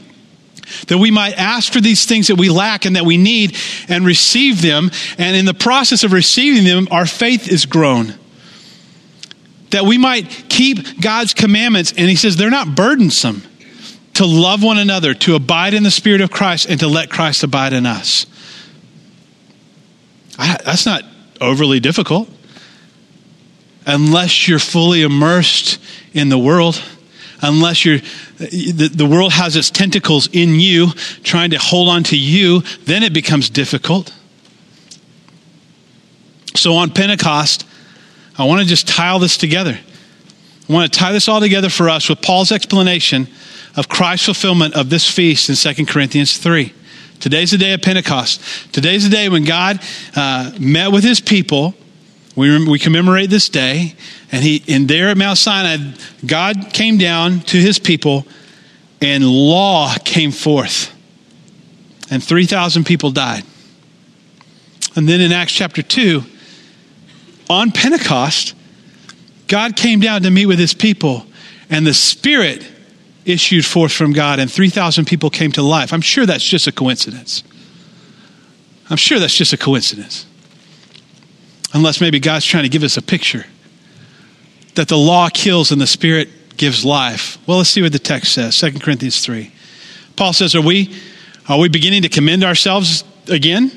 that 0.89 0.99
we 0.99 1.11
might 1.11 1.35
ask 1.39 1.73
for 1.73 1.81
these 1.81 2.07
things 2.07 2.29
that 2.29 2.37
we 2.37 2.49
lack 2.49 2.85
and 2.85 2.97
that 2.97 3.05
we 3.05 3.17
need 3.17 3.57
and 3.89 4.05
receive 4.05 4.63
them. 4.63 4.91
And 5.19 5.37
in 5.37 5.45
the 5.45 5.55
process 5.55 6.05
of 6.05 6.13
receiving 6.13 6.65
them, 6.65 6.89
our 6.91 7.07
faith 7.07 7.49
is 7.49 7.67
grown. 7.67 8.15
That 9.71 9.85
we 9.85 9.99
might 9.99 10.47
keep 10.49 11.01
God's 11.01 11.35
commandments. 11.35 11.93
And 11.93 12.09
he 12.09 12.17
says 12.17 12.37
they're 12.37 12.51
not 12.51 12.75
burdensome 12.75 13.43
to 14.15 14.27
love 14.27 14.63
one 14.63 14.79
another, 14.79 15.15
to 15.15 15.35
abide 15.35 15.75
in 15.75 15.83
the 15.83 15.91
Spirit 15.91 16.21
of 16.21 16.31
Christ, 16.31 16.67
and 16.69 16.79
to 16.81 16.87
let 16.87 17.11
Christ 17.11 17.43
abide 17.43 17.73
in 17.73 17.85
us. 17.85 18.27
I, 20.39 20.57
that's 20.65 20.87
not 20.87 21.03
overly 21.41 21.81
difficult. 21.81 22.29
unless 23.87 24.49
you're 24.49 24.59
fully 24.59 25.03
immersed 25.03 25.79
in 26.13 26.29
the 26.29 26.39
world, 26.39 26.83
unless 27.45 27.85
you're, 27.85 27.99
the, 28.39 28.91
the 28.93 29.07
world 29.07 29.33
has 29.33 29.57
its 29.57 29.71
tentacles 29.71 30.29
in 30.33 30.61
you, 30.61 30.91
trying 31.23 31.51
to 31.51 31.59
hold 31.59 31.89
on 31.89 32.03
to 32.05 32.19
you, 32.19 32.61
then 32.85 33.03
it 33.03 33.13
becomes 33.13 33.51
difficult. 33.51 34.13
So 36.57 36.75
on 36.75 36.91
Pentecost, 36.91 37.67
I 38.39 38.45
want 38.45 38.63
to 38.63 38.67
just 38.67 38.89
tie 38.89 39.09
all 39.09 39.19
this 39.19 39.37
together. 39.37 39.79
I 40.69 40.73
want 40.73 40.93
to 40.93 40.99
tie 40.99 41.13
this 41.13 41.29
all 41.29 41.41
together 41.41 41.69
for 41.69 41.89
us 41.89 42.09
with 42.09 42.23
Paul's 42.23 42.51
explanation 42.51 43.29
of 43.77 43.89
Christ's 43.89 44.27
fulfillment 44.27 44.75
of 44.75 44.89
this 44.89 45.09
feast 45.09 45.49
in 45.49 45.75
2 45.75 45.87
Corinthians 45.87 46.39
3. 46.39 46.73
Today's 47.21 47.51
the 47.51 47.59
day 47.59 47.73
of 47.73 47.83
Pentecost. 47.83 48.41
Today's 48.73 49.05
the 49.05 49.11
day 49.11 49.29
when 49.29 49.45
God 49.45 49.81
uh, 50.15 50.53
met 50.59 50.93
with 50.93 51.05
his 51.05 51.21
people. 51.21 51.75
We, 52.37 52.67
we 52.67 52.79
commemorate 52.79 53.31
this 53.31 53.49
day. 53.49 53.95
And, 54.33 54.43
he, 54.43 54.65
and 54.69 54.89
there 54.89 55.09
at 55.09 55.17
Mount 55.17 55.39
Sinai, 55.39 55.93
God 56.27 56.71
came 56.73 56.99
down 56.99 57.41
to 57.41 57.57
his 57.57 57.79
people 57.79 58.27
and 59.01 59.25
law 59.25 59.95
came 60.05 60.33
forth. 60.33 60.93
And 62.11 62.23
3,000 62.23 62.85
people 62.85 63.11
died. 63.11 63.45
And 64.97 65.09
then 65.09 65.21
in 65.21 65.33
Acts 65.33 65.53
chapter 65.53 65.83
2, 65.83 66.23
on 67.51 67.71
Pentecost, 67.71 68.55
God 69.47 69.77
came 69.77 70.01
down 70.01 70.23
to 70.23 70.31
meet 70.31 70.47
with 70.47 70.59
his 70.59 70.75
people, 70.75 71.27
and 71.69 71.87
the 71.87 71.95
Spirit 71.95 72.67
issued 73.25 73.65
forth 73.65 73.93
from 73.93 74.13
God, 74.13 74.39
and 74.39 74.51
3,000 74.51 75.05
people 75.05 75.31
came 75.31 75.53
to 75.53 75.63
life. 75.63 75.93
I'm 75.93 76.01
sure 76.01 76.27
that's 76.27 76.45
just 76.45 76.67
a 76.67 76.73
coincidence. 76.73 77.43
I'm 78.91 78.97
sure 78.97 79.19
that's 79.19 79.37
just 79.37 79.53
a 79.53 79.57
coincidence. 79.57 80.27
Unless 81.75 82.01
maybe 82.01 82.21
God's 82.21 82.47
trying 82.47 82.63
to 82.63 82.69
give 82.69 82.85
us 82.85 82.97
a 82.97 83.03
picture 83.03 83.45
that 84.75 84.89
the 84.89 84.97
law 84.97 85.29
kills 85.29 85.71
and 85.71 85.81
the 85.81 85.87
Spirit 85.87 86.29
gives 86.57 86.85
life. 86.85 87.39
Well, 87.47 87.59
let's 87.59 87.71
see 87.71 87.83
what 87.83 87.93
the 87.93 87.99
text 87.99 88.33
says 88.33 88.59
2 88.59 88.79
Corinthians 88.79 89.25
3. 89.25 89.53
Paul 90.17 90.33
says, 90.33 90.55
Are 90.55 90.61
we, 90.61 90.95
are 91.49 91.59
we 91.59 91.69
beginning 91.69 92.03
to 92.03 92.09
commend 92.09 92.45
ourselves 92.45 93.05
again? 93.29 93.73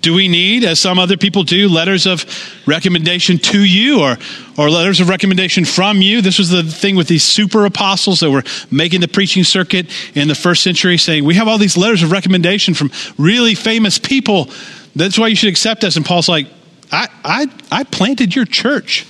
Do 0.00 0.14
we 0.14 0.26
need, 0.26 0.64
as 0.64 0.80
some 0.80 0.98
other 0.98 1.18
people 1.18 1.42
do, 1.42 1.68
letters 1.68 2.06
of 2.06 2.24
recommendation 2.66 3.36
to 3.38 3.62
you 3.62 4.00
or, 4.00 4.16
or 4.56 4.70
letters 4.70 5.00
of 5.00 5.10
recommendation 5.10 5.66
from 5.66 6.00
you? 6.00 6.22
This 6.22 6.38
was 6.38 6.48
the 6.48 6.62
thing 6.62 6.96
with 6.96 7.08
these 7.08 7.22
super 7.22 7.66
apostles 7.66 8.20
that 8.20 8.30
were 8.30 8.42
making 8.70 9.02
the 9.02 9.08
preaching 9.08 9.44
circuit 9.44 9.90
in 10.14 10.28
the 10.28 10.34
first 10.34 10.62
century, 10.62 10.96
saying, 10.96 11.24
We 11.24 11.34
have 11.34 11.46
all 11.46 11.58
these 11.58 11.76
letters 11.76 12.02
of 12.02 12.10
recommendation 12.10 12.72
from 12.72 12.90
really 13.18 13.54
famous 13.54 13.98
people. 13.98 14.48
That's 14.96 15.18
why 15.18 15.28
you 15.28 15.36
should 15.36 15.50
accept 15.50 15.84
us. 15.84 15.96
And 15.96 16.06
Paul's 16.06 16.28
like, 16.28 16.46
I, 16.92 17.08
I, 17.24 17.46
I 17.70 17.84
planted 17.84 18.36
your 18.36 18.44
church. 18.44 19.06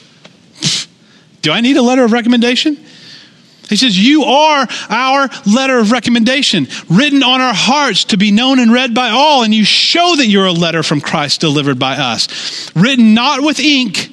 Do 1.43 1.51
I 1.51 1.61
need 1.61 1.77
a 1.77 1.83
letter 1.83 2.05
of 2.05 2.13
recommendation? 2.13 2.79
He 3.69 3.77
says, 3.77 3.99
You 3.99 4.25
are 4.25 4.67
our 4.89 5.29
letter 5.47 5.79
of 5.79 5.91
recommendation, 5.91 6.69
written 6.89 7.23
on 7.23 7.41
our 7.41 7.55
hearts 7.55 8.05
to 8.07 8.17
be 8.17 8.31
known 8.31 8.59
and 8.59 8.73
read 8.73 8.95
by 8.95 9.11
all, 9.11 9.43
and 9.43 9.55
you 9.55 9.65
show 9.65 10.15
that 10.17 10.27
you're 10.27 10.47
a 10.47 10.53
letter 10.53 10.83
from 10.83 11.01
Christ 11.01 11.41
delivered 11.41 11.79
by 11.79 11.97
us. 11.97 12.71
Written 12.77 13.15
not 13.15 13.43
with 13.43 13.59
ink, 13.59 14.13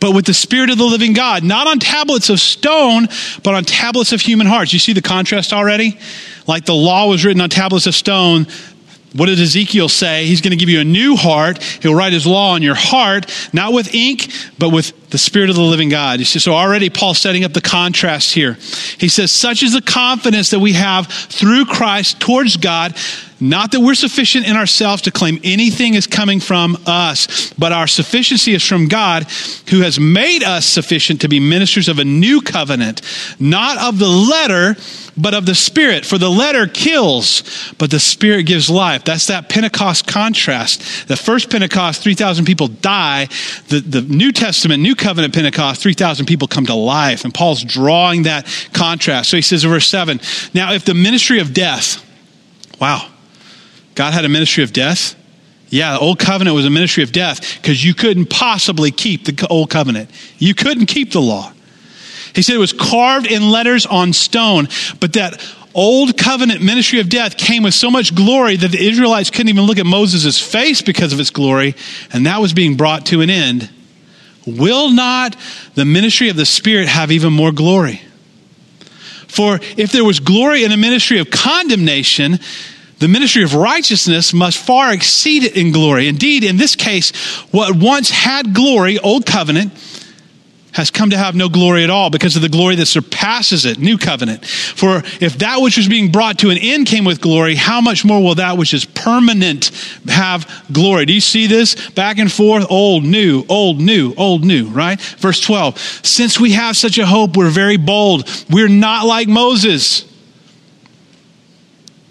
but 0.00 0.12
with 0.12 0.24
the 0.24 0.34
Spirit 0.34 0.70
of 0.70 0.78
the 0.78 0.84
living 0.84 1.12
God, 1.12 1.44
not 1.44 1.66
on 1.66 1.78
tablets 1.78 2.30
of 2.30 2.40
stone, 2.40 3.06
but 3.44 3.54
on 3.54 3.64
tablets 3.64 4.12
of 4.12 4.20
human 4.20 4.46
hearts. 4.46 4.72
You 4.72 4.78
see 4.78 4.92
the 4.92 5.02
contrast 5.02 5.52
already? 5.52 5.98
Like 6.46 6.64
the 6.64 6.74
law 6.74 7.08
was 7.08 7.24
written 7.24 7.40
on 7.40 7.50
tablets 7.50 7.86
of 7.86 7.94
stone, 7.94 8.46
what 9.12 9.26
did 9.26 9.40
Ezekiel 9.40 9.88
say? 9.88 10.26
He's 10.26 10.40
going 10.40 10.52
to 10.52 10.56
give 10.56 10.68
you 10.68 10.80
a 10.80 10.84
new 10.84 11.16
heart. 11.16 11.62
He'll 11.62 11.94
write 11.94 12.12
his 12.12 12.26
law 12.26 12.52
on 12.54 12.62
your 12.62 12.76
heart, 12.76 13.26
not 13.52 13.72
with 13.72 13.94
ink, 13.94 14.30
but 14.58 14.70
with 14.70 14.92
the 15.10 15.18
Spirit 15.18 15.50
of 15.50 15.56
the 15.56 15.62
living 15.62 15.88
God. 15.88 16.20
See, 16.20 16.38
So 16.38 16.54
already 16.54 16.88
Paul's 16.88 17.18
setting 17.18 17.44
up 17.44 17.52
the 17.52 17.60
contrast 17.60 18.32
here. 18.32 18.54
He 18.98 19.08
says, 19.08 19.32
such 19.32 19.62
is 19.62 19.72
the 19.72 19.82
confidence 19.82 20.50
that 20.50 20.60
we 20.60 20.72
have 20.74 21.06
through 21.06 21.66
Christ 21.66 22.20
towards 22.20 22.56
God, 22.56 22.96
not 23.40 23.72
that 23.72 23.80
we're 23.80 23.94
sufficient 23.94 24.46
in 24.46 24.56
ourselves 24.56 25.02
to 25.02 25.10
claim 25.10 25.40
anything 25.42 25.94
is 25.94 26.06
coming 26.06 26.40
from 26.40 26.76
us, 26.86 27.52
but 27.54 27.72
our 27.72 27.86
sufficiency 27.86 28.52
is 28.52 28.62
from 28.62 28.86
God, 28.86 29.24
who 29.70 29.80
has 29.80 29.98
made 29.98 30.42
us 30.42 30.66
sufficient 30.66 31.22
to 31.22 31.28
be 31.28 31.40
ministers 31.40 31.88
of 31.88 31.98
a 31.98 32.04
new 32.04 32.42
covenant, 32.42 33.00
not 33.40 33.78
of 33.78 33.98
the 33.98 34.08
letter, 34.08 34.76
but 35.16 35.34
of 35.34 35.46
the 35.46 35.54
Spirit. 35.54 36.04
For 36.04 36.18
the 36.18 36.28
letter 36.28 36.66
kills, 36.66 37.72
but 37.78 37.90
the 37.90 38.00
Spirit 38.00 38.44
gives 38.44 38.70
life. 38.70 39.04
That's 39.04 39.26
that 39.26 39.48
Pentecost 39.48 40.06
contrast. 40.06 41.08
The 41.08 41.16
first 41.16 41.50
Pentecost, 41.50 42.02
3,000 42.02 42.44
people 42.44 42.68
die. 42.68 43.26
The, 43.68 43.80
the 43.80 44.02
New 44.02 44.32
Testament, 44.32 44.82
New 44.82 44.94
Covenant 45.00 45.34
Pentecost, 45.34 45.82
3,000 45.82 46.26
people 46.26 46.46
come 46.46 46.66
to 46.66 46.74
life. 46.74 47.24
And 47.24 47.34
Paul's 47.34 47.64
drawing 47.64 48.24
that 48.24 48.46
contrast. 48.72 49.30
So 49.30 49.36
he 49.36 49.42
says 49.42 49.64
in 49.64 49.70
verse 49.70 49.88
7 49.88 50.20
Now, 50.54 50.72
if 50.72 50.84
the 50.84 50.94
ministry 50.94 51.40
of 51.40 51.52
death, 51.52 52.04
wow, 52.80 53.10
God 53.94 54.12
had 54.12 54.24
a 54.24 54.28
ministry 54.28 54.62
of 54.62 54.72
death. 54.72 55.16
Yeah, 55.68 55.92
the 55.94 56.00
old 56.00 56.18
covenant 56.18 56.56
was 56.56 56.66
a 56.66 56.70
ministry 56.70 57.04
of 57.04 57.12
death 57.12 57.58
because 57.60 57.84
you 57.84 57.94
couldn't 57.94 58.28
possibly 58.28 58.90
keep 58.90 59.24
the 59.24 59.46
old 59.48 59.70
covenant. 59.70 60.10
You 60.38 60.54
couldn't 60.54 60.86
keep 60.86 61.12
the 61.12 61.20
law. 61.20 61.52
He 62.34 62.42
said 62.42 62.56
it 62.56 62.58
was 62.58 62.72
carved 62.72 63.26
in 63.26 63.50
letters 63.50 63.86
on 63.86 64.12
stone, 64.12 64.68
but 65.00 65.12
that 65.14 65.40
old 65.74 66.16
covenant 66.16 66.62
ministry 66.62 67.00
of 67.00 67.08
death 67.08 67.36
came 67.36 67.62
with 67.62 67.74
so 67.74 67.90
much 67.90 68.14
glory 68.14 68.56
that 68.56 68.72
the 68.72 68.84
Israelites 68.84 69.30
couldn't 69.30 69.48
even 69.48 69.64
look 69.64 69.78
at 69.78 69.86
Moses' 69.86 70.40
face 70.40 70.82
because 70.82 71.12
of 71.12 71.20
its 71.20 71.30
glory, 71.30 71.74
and 72.12 72.26
that 72.26 72.40
was 72.40 72.52
being 72.52 72.76
brought 72.76 73.06
to 73.06 73.20
an 73.20 73.30
end. 73.30 73.70
Will 74.58 74.90
not 74.90 75.36
the 75.74 75.84
ministry 75.84 76.28
of 76.28 76.36
the 76.36 76.46
Spirit 76.46 76.88
have 76.88 77.10
even 77.10 77.32
more 77.32 77.52
glory? 77.52 78.02
For 79.28 79.60
if 79.76 79.92
there 79.92 80.04
was 80.04 80.20
glory 80.20 80.64
in 80.64 80.72
a 80.72 80.76
ministry 80.76 81.18
of 81.18 81.30
condemnation, 81.30 82.40
the 82.98 83.08
ministry 83.08 83.42
of 83.42 83.54
righteousness 83.54 84.34
must 84.34 84.58
far 84.58 84.92
exceed 84.92 85.44
it 85.44 85.56
in 85.56 85.72
glory. 85.72 86.08
Indeed, 86.08 86.44
in 86.44 86.56
this 86.56 86.76
case, 86.76 87.12
what 87.50 87.74
once 87.74 88.10
had 88.10 88.54
glory, 88.54 88.98
old 88.98 89.24
covenant, 89.24 89.72
has 90.72 90.90
come 90.90 91.10
to 91.10 91.16
have 91.16 91.34
no 91.34 91.48
glory 91.48 91.84
at 91.84 91.90
all 91.90 92.10
because 92.10 92.36
of 92.36 92.42
the 92.42 92.48
glory 92.48 92.76
that 92.76 92.86
surpasses 92.86 93.64
it, 93.64 93.78
new 93.78 93.98
covenant. 93.98 94.44
For 94.44 94.98
if 95.20 95.38
that 95.38 95.60
which 95.60 95.76
was 95.76 95.88
being 95.88 96.12
brought 96.12 96.38
to 96.40 96.50
an 96.50 96.58
end 96.58 96.86
came 96.86 97.04
with 97.04 97.20
glory, 97.20 97.54
how 97.54 97.80
much 97.80 98.04
more 98.04 98.22
will 98.22 98.36
that 98.36 98.58
which 98.58 98.74
is 98.74 98.84
permanent 98.84 99.70
have 100.08 100.64
glory? 100.72 101.06
Do 101.06 101.12
you 101.12 101.20
see 101.20 101.46
this 101.46 101.90
back 101.90 102.18
and 102.18 102.30
forth? 102.30 102.66
Old, 102.70 103.04
new, 103.04 103.44
old, 103.48 103.80
new, 103.80 104.14
old, 104.16 104.44
new, 104.44 104.68
right? 104.68 105.00
Verse 105.00 105.40
12. 105.40 105.78
Since 105.78 106.40
we 106.40 106.52
have 106.52 106.76
such 106.76 106.98
a 106.98 107.06
hope, 107.06 107.36
we're 107.36 107.50
very 107.50 107.76
bold. 107.76 108.28
We're 108.50 108.68
not 108.68 109.06
like 109.06 109.28
Moses 109.28 110.09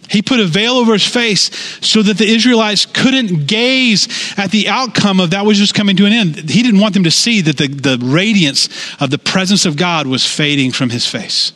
he 0.09 0.21
put 0.21 0.39
a 0.39 0.45
veil 0.45 0.73
over 0.73 0.93
his 0.93 1.05
face 1.05 1.51
so 1.85 2.01
that 2.01 2.17
the 2.17 2.25
Israelites 2.25 2.85
couldn't 2.85 3.47
gaze 3.47 4.07
at 4.37 4.51
the 4.51 4.67
outcome 4.67 5.19
of 5.19 5.31
that 5.31 5.45
was 5.45 5.71
coming 5.71 5.95
to 5.97 6.05
an 6.05 6.13
end. 6.13 6.49
He 6.49 6.63
didn't 6.63 6.79
want 6.79 6.93
them 6.93 7.03
to 7.03 7.11
see 7.11 7.41
that 7.41 7.57
the, 7.57 7.67
the 7.67 7.97
radiance 8.03 8.69
of 8.99 9.09
the 9.11 9.17
presence 9.17 9.65
of 9.65 9.77
God 9.77 10.07
was 10.07 10.25
fading 10.25 10.71
from 10.71 10.89
his 10.89 11.05
face. 11.05 11.53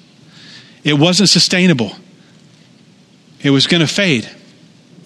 It 0.83 0.93
wasn't 0.93 1.29
sustainable, 1.29 1.91
it 3.41 3.49
was 3.49 3.67
going 3.67 3.81
to 3.81 3.87
fade. 3.87 4.29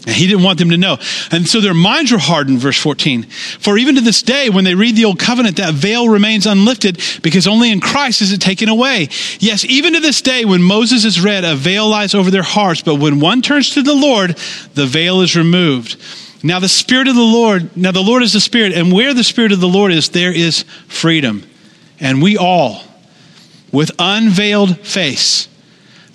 And 0.07 0.15
he 0.15 0.25
didn't 0.25 0.43
want 0.43 0.57
them 0.57 0.69
to 0.69 0.77
know. 0.77 0.97
And 1.31 1.45
so 1.45 1.59
their 1.59 1.73
minds 1.73 2.13
were 2.13 2.17
hardened, 2.17 2.59
verse 2.59 2.79
14. 2.79 3.23
For 3.23 3.77
even 3.77 3.95
to 3.95 4.01
this 4.01 4.21
day, 4.21 4.49
when 4.49 4.63
they 4.63 4.73
read 4.73 4.95
the 4.95 5.03
old 5.03 5.19
covenant, 5.19 5.57
that 5.57 5.73
veil 5.73 6.07
remains 6.07 6.47
unlifted 6.47 7.01
because 7.21 7.45
only 7.45 7.73
in 7.73 7.81
Christ 7.81 8.21
is 8.21 8.31
it 8.31 8.39
taken 8.39 8.69
away. 8.69 9.09
Yes, 9.39 9.65
even 9.65 9.95
to 9.95 9.99
this 9.99 10.21
day, 10.21 10.45
when 10.45 10.63
Moses 10.63 11.03
is 11.03 11.19
read, 11.19 11.43
a 11.43 11.55
veil 11.55 11.89
lies 11.89 12.15
over 12.15 12.31
their 12.31 12.41
hearts. 12.41 12.81
But 12.81 12.95
when 12.95 13.19
one 13.19 13.41
turns 13.41 13.71
to 13.71 13.83
the 13.83 13.93
Lord, 13.93 14.37
the 14.75 14.85
veil 14.85 15.19
is 15.19 15.35
removed. 15.35 16.01
Now 16.41 16.59
the 16.59 16.69
Spirit 16.69 17.09
of 17.09 17.15
the 17.15 17.21
Lord, 17.21 17.75
now 17.75 17.91
the 17.91 17.99
Lord 17.99 18.23
is 18.23 18.31
the 18.31 18.39
Spirit, 18.39 18.71
and 18.71 18.93
where 18.93 19.13
the 19.13 19.25
Spirit 19.25 19.51
of 19.51 19.59
the 19.59 19.67
Lord 19.67 19.91
is, 19.91 20.07
there 20.07 20.31
is 20.31 20.63
freedom. 20.87 21.43
And 21.99 22.21
we 22.21 22.37
all, 22.37 22.81
with 23.73 23.91
unveiled 23.99 24.79
face, 24.87 25.49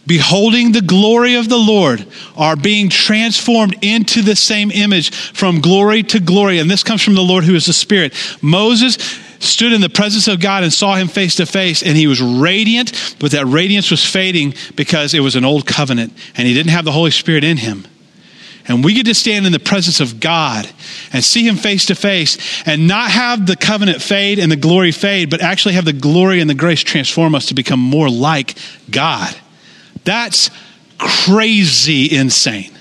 beholding 0.07 0.73
the 0.73 0.81
glory 0.81 1.35
of 1.35 1.49
the 1.49 1.59
Lord, 1.59 2.07
are 2.37 2.57
being 2.57 2.89
transformed 2.89 3.77
into 3.83 4.23
the 4.23 4.37
same 4.37 4.71
image 4.71 5.15
from 5.15 5.61
glory 5.61 6.03
to 6.05 6.21
glory. 6.21 6.59
And 6.59 6.71
this 6.71 6.83
comes 6.83 7.03
from 7.03 7.15
the 7.15 7.23
Lord 7.23 7.45
who 7.45 7.55
is 7.55 7.67
the 7.67 7.73
Spirit. 7.73 8.15
Moses 8.43 8.97
stood 9.39 9.73
in 9.73 9.81
the 9.81 9.89
presence 9.89 10.29
of 10.29 10.41
God 10.41 10.63
and 10.63 10.73
saw 10.73 10.95
him 10.95 11.09
face 11.09 11.37
to 11.37 11.47
face, 11.47 11.83
and 11.83 11.97
he 11.97 12.07
was 12.07 12.21
radiant, 12.21 13.17
but 13.19 13.33
that 13.33 13.47
radiance 13.47 13.91
was 13.91 14.05
fading 14.05 14.55
because 14.77 15.15
it 15.15 15.21
was 15.21 15.37
an 15.37 15.45
old 15.45 15.67
covenant, 15.67 16.13
and 16.37 16.47
he 16.47 16.55
didn't 16.55 16.71
have 16.71 16.85
the 16.85 16.93
Holy 16.93 17.11
Spirit 17.11 17.45
in 17.45 17.57
him. 17.57 17.85
And 18.69 18.85
we 18.85 18.95
get 18.95 19.07
to 19.07 19.15
stand 19.15 19.45
in 19.45 19.53
the 19.53 19.59
presence 19.59 20.01
of 20.01 20.21
God 20.21 20.69
and 21.13 21.25
see 21.25 21.47
Him 21.47 21.57
face 21.57 21.87
to 21.87 21.95
face 21.95 22.39
and 22.65 22.87
not 22.87 23.11
have 23.11 23.47
the 23.47 23.57
covenant 23.57 24.01
fade 24.01 24.39
and 24.39 24.53
the 24.53 24.57
glory 24.57 24.93
fade, 24.93 25.31
but 25.31 25.43
actually 25.43 25.75
have 25.75 25.85
the 25.85 25.93
glory 25.93 26.41
and 26.41 26.49
the 26.49 26.55
grace 26.55 26.81
transform 26.81 27.35
us 27.35 27.47
to 27.47 27.55
become 27.55 27.81
more 27.81 28.09
like 28.09 28.57
God. 28.89 29.37
That's 30.05 30.51
crazy 30.99 32.15
insane. 32.15 32.73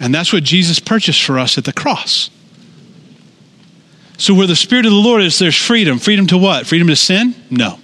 And 0.00 0.14
that's 0.14 0.32
what 0.32 0.44
Jesus 0.44 0.78
purchased 0.78 1.22
for 1.24 1.38
us 1.38 1.58
at 1.58 1.64
the 1.64 1.72
cross. 1.72 2.30
So, 4.16 4.34
where 4.34 4.46
the 4.46 4.56
Spirit 4.56 4.84
of 4.84 4.92
the 4.92 4.98
Lord 4.98 5.22
is, 5.22 5.38
there's 5.38 5.56
freedom. 5.56 5.98
Freedom 5.98 6.26
to 6.28 6.38
what? 6.38 6.66
Freedom 6.66 6.88
to 6.88 6.96
sin? 6.96 7.34
No. 7.50 7.78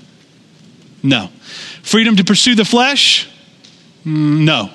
No. 1.03 1.29
Freedom 1.83 2.17
to 2.17 2.25
pursue 2.25 2.55
the 2.55 2.65
flesh? 2.65 3.29
Mm, 4.05 4.45
no. 4.45 4.71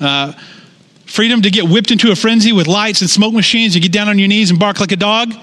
Uh, 0.00 0.32
freedom 1.06 1.42
to 1.42 1.50
get 1.50 1.68
whipped 1.68 1.90
into 1.90 2.10
a 2.10 2.16
frenzy 2.16 2.52
with 2.52 2.66
lights 2.66 3.00
and 3.00 3.10
smoke 3.10 3.32
machines 3.32 3.74
and 3.74 3.82
get 3.82 3.92
down 3.92 4.08
on 4.08 4.18
your 4.18 4.28
knees 4.28 4.50
and 4.50 4.58
bark 4.58 4.80
like 4.80 4.92
a 4.92 4.96
dog? 4.96 5.34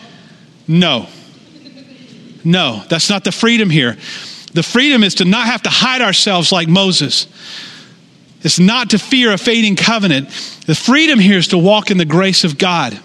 No. 0.68 1.08
No, 2.44 2.84
that's 2.90 3.10
not 3.10 3.24
the 3.24 3.32
freedom 3.32 3.70
here. 3.70 3.98
The 4.54 4.64
freedom 4.64 5.04
is 5.04 5.16
to 5.16 5.26
not 5.26 5.48
have 5.48 5.64
to 5.64 5.70
hide 5.70 6.02
ourselves 6.02 6.52
like 6.52 6.68
Moses. 6.68 7.28
It's 8.42 8.60
not 8.60 8.92
to 8.92 9.00
fear 9.00 9.34
a 9.34 9.38
fading 9.38 9.76
covenant. 9.76 10.30
The 10.66 10.76
freedom 10.76 11.20
here 11.20 11.38
is 11.38 11.50
to 11.50 11.58
walk 11.58 11.92
in 11.92 11.98
the 11.98 12.06
grace 12.06 12.44
of 12.44 12.58
God. 12.58 13.00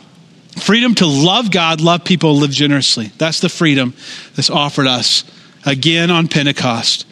Freedom 0.56 0.94
to 0.96 1.06
love 1.06 1.50
God, 1.50 1.80
love 1.80 2.04
people, 2.04 2.36
live 2.36 2.50
generously. 2.50 3.10
That's 3.18 3.40
the 3.40 3.48
freedom 3.48 3.94
that's 4.36 4.50
offered 4.50 4.86
us 4.86 5.24
again 5.64 6.10
on 6.10 6.28
Pentecost. 6.28 7.06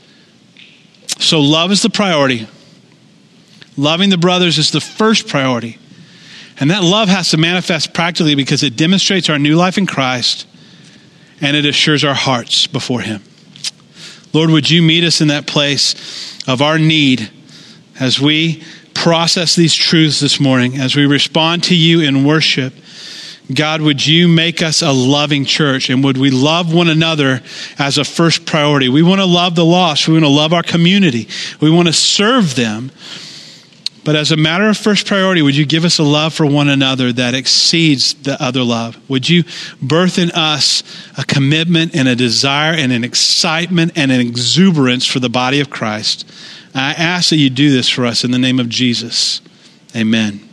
So, 1.18 1.40
love 1.40 1.72
is 1.72 1.82
the 1.82 1.90
priority. 1.90 2.46
Loving 3.76 4.10
the 4.10 4.18
brothers 4.18 4.58
is 4.58 4.70
the 4.70 4.80
first 4.80 5.26
priority. 5.26 5.78
And 6.58 6.70
that 6.70 6.82
love 6.82 7.08
has 7.08 7.30
to 7.30 7.38
manifest 7.38 7.94
practically 7.94 8.34
because 8.34 8.62
it 8.62 8.76
demonstrates 8.76 9.30
our 9.30 9.38
new 9.38 9.56
life 9.56 9.78
in 9.78 9.86
Christ 9.86 10.46
and 11.40 11.56
it 11.56 11.64
assures 11.64 12.04
our 12.04 12.14
hearts 12.14 12.66
before 12.66 13.00
Him. 13.00 13.22
Lord, 14.32 14.50
would 14.50 14.70
you 14.70 14.82
meet 14.82 15.04
us 15.04 15.20
in 15.20 15.28
that 15.28 15.46
place 15.46 16.38
of 16.46 16.62
our 16.62 16.78
need 16.78 17.30
as 17.98 18.20
we 18.20 18.62
process 18.94 19.56
these 19.56 19.74
truths 19.74 20.20
this 20.20 20.38
morning, 20.38 20.76
as 20.78 20.94
we 20.94 21.06
respond 21.06 21.64
to 21.64 21.76
you 21.76 22.00
in 22.00 22.24
worship? 22.24 22.72
God, 23.52 23.80
would 23.80 24.06
you 24.06 24.28
make 24.28 24.62
us 24.62 24.82
a 24.82 24.92
loving 24.92 25.44
church 25.44 25.90
and 25.90 26.04
would 26.04 26.16
we 26.16 26.30
love 26.30 26.72
one 26.72 26.88
another 26.88 27.42
as 27.78 27.98
a 27.98 28.04
first 28.04 28.46
priority? 28.46 28.88
We 28.88 29.02
want 29.02 29.20
to 29.20 29.26
love 29.26 29.56
the 29.56 29.64
lost. 29.64 30.06
We 30.06 30.14
want 30.14 30.24
to 30.24 30.30
love 30.30 30.52
our 30.52 30.62
community. 30.62 31.26
We 31.60 31.70
want 31.70 31.88
to 31.88 31.92
serve 31.92 32.54
them. 32.54 32.92
But 34.04 34.16
as 34.16 34.32
a 34.32 34.36
matter 34.36 34.68
of 34.68 34.78
first 34.78 35.06
priority, 35.06 35.42
would 35.42 35.56
you 35.56 35.66
give 35.66 35.84
us 35.84 35.98
a 35.98 36.02
love 36.02 36.32
for 36.32 36.46
one 36.46 36.68
another 36.68 37.12
that 37.12 37.34
exceeds 37.34 38.14
the 38.14 38.42
other 38.42 38.62
love? 38.62 38.98
Would 39.10 39.28
you 39.28 39.44
birth 39.82 40.18
in 40.18 40.30
us 40.30 40.82
a 41.18 41.24
commitment 41.24 41.94
and 41.94 42.08
a 42.08 42.16
desire 42.16 42.72
and 42.72 42.92
an 42.92 43.04
excitement 43.04 43.92
and 43.96 44.10
an 44.10 44.20
exuberance 44.20 45.06
for 45.06 45.20
the 45.20 45.28
body 45.28 45.60
of 45.60 45.70
Christ? 45.70 46.30
I 46.74 46.92
ask 46.92 47.30
that 47.30 47.36
you 47.36 47.50
do 47.50 47.70
this 47.70 47.88
for 47.88 48.06
us 48.06 48.24
in 48.24 48.30
the 48.30 48.38
name 48.38 48.58
of 48.58 48.68
Jesus. 48.68 49.42
Amen. 49.94 50.49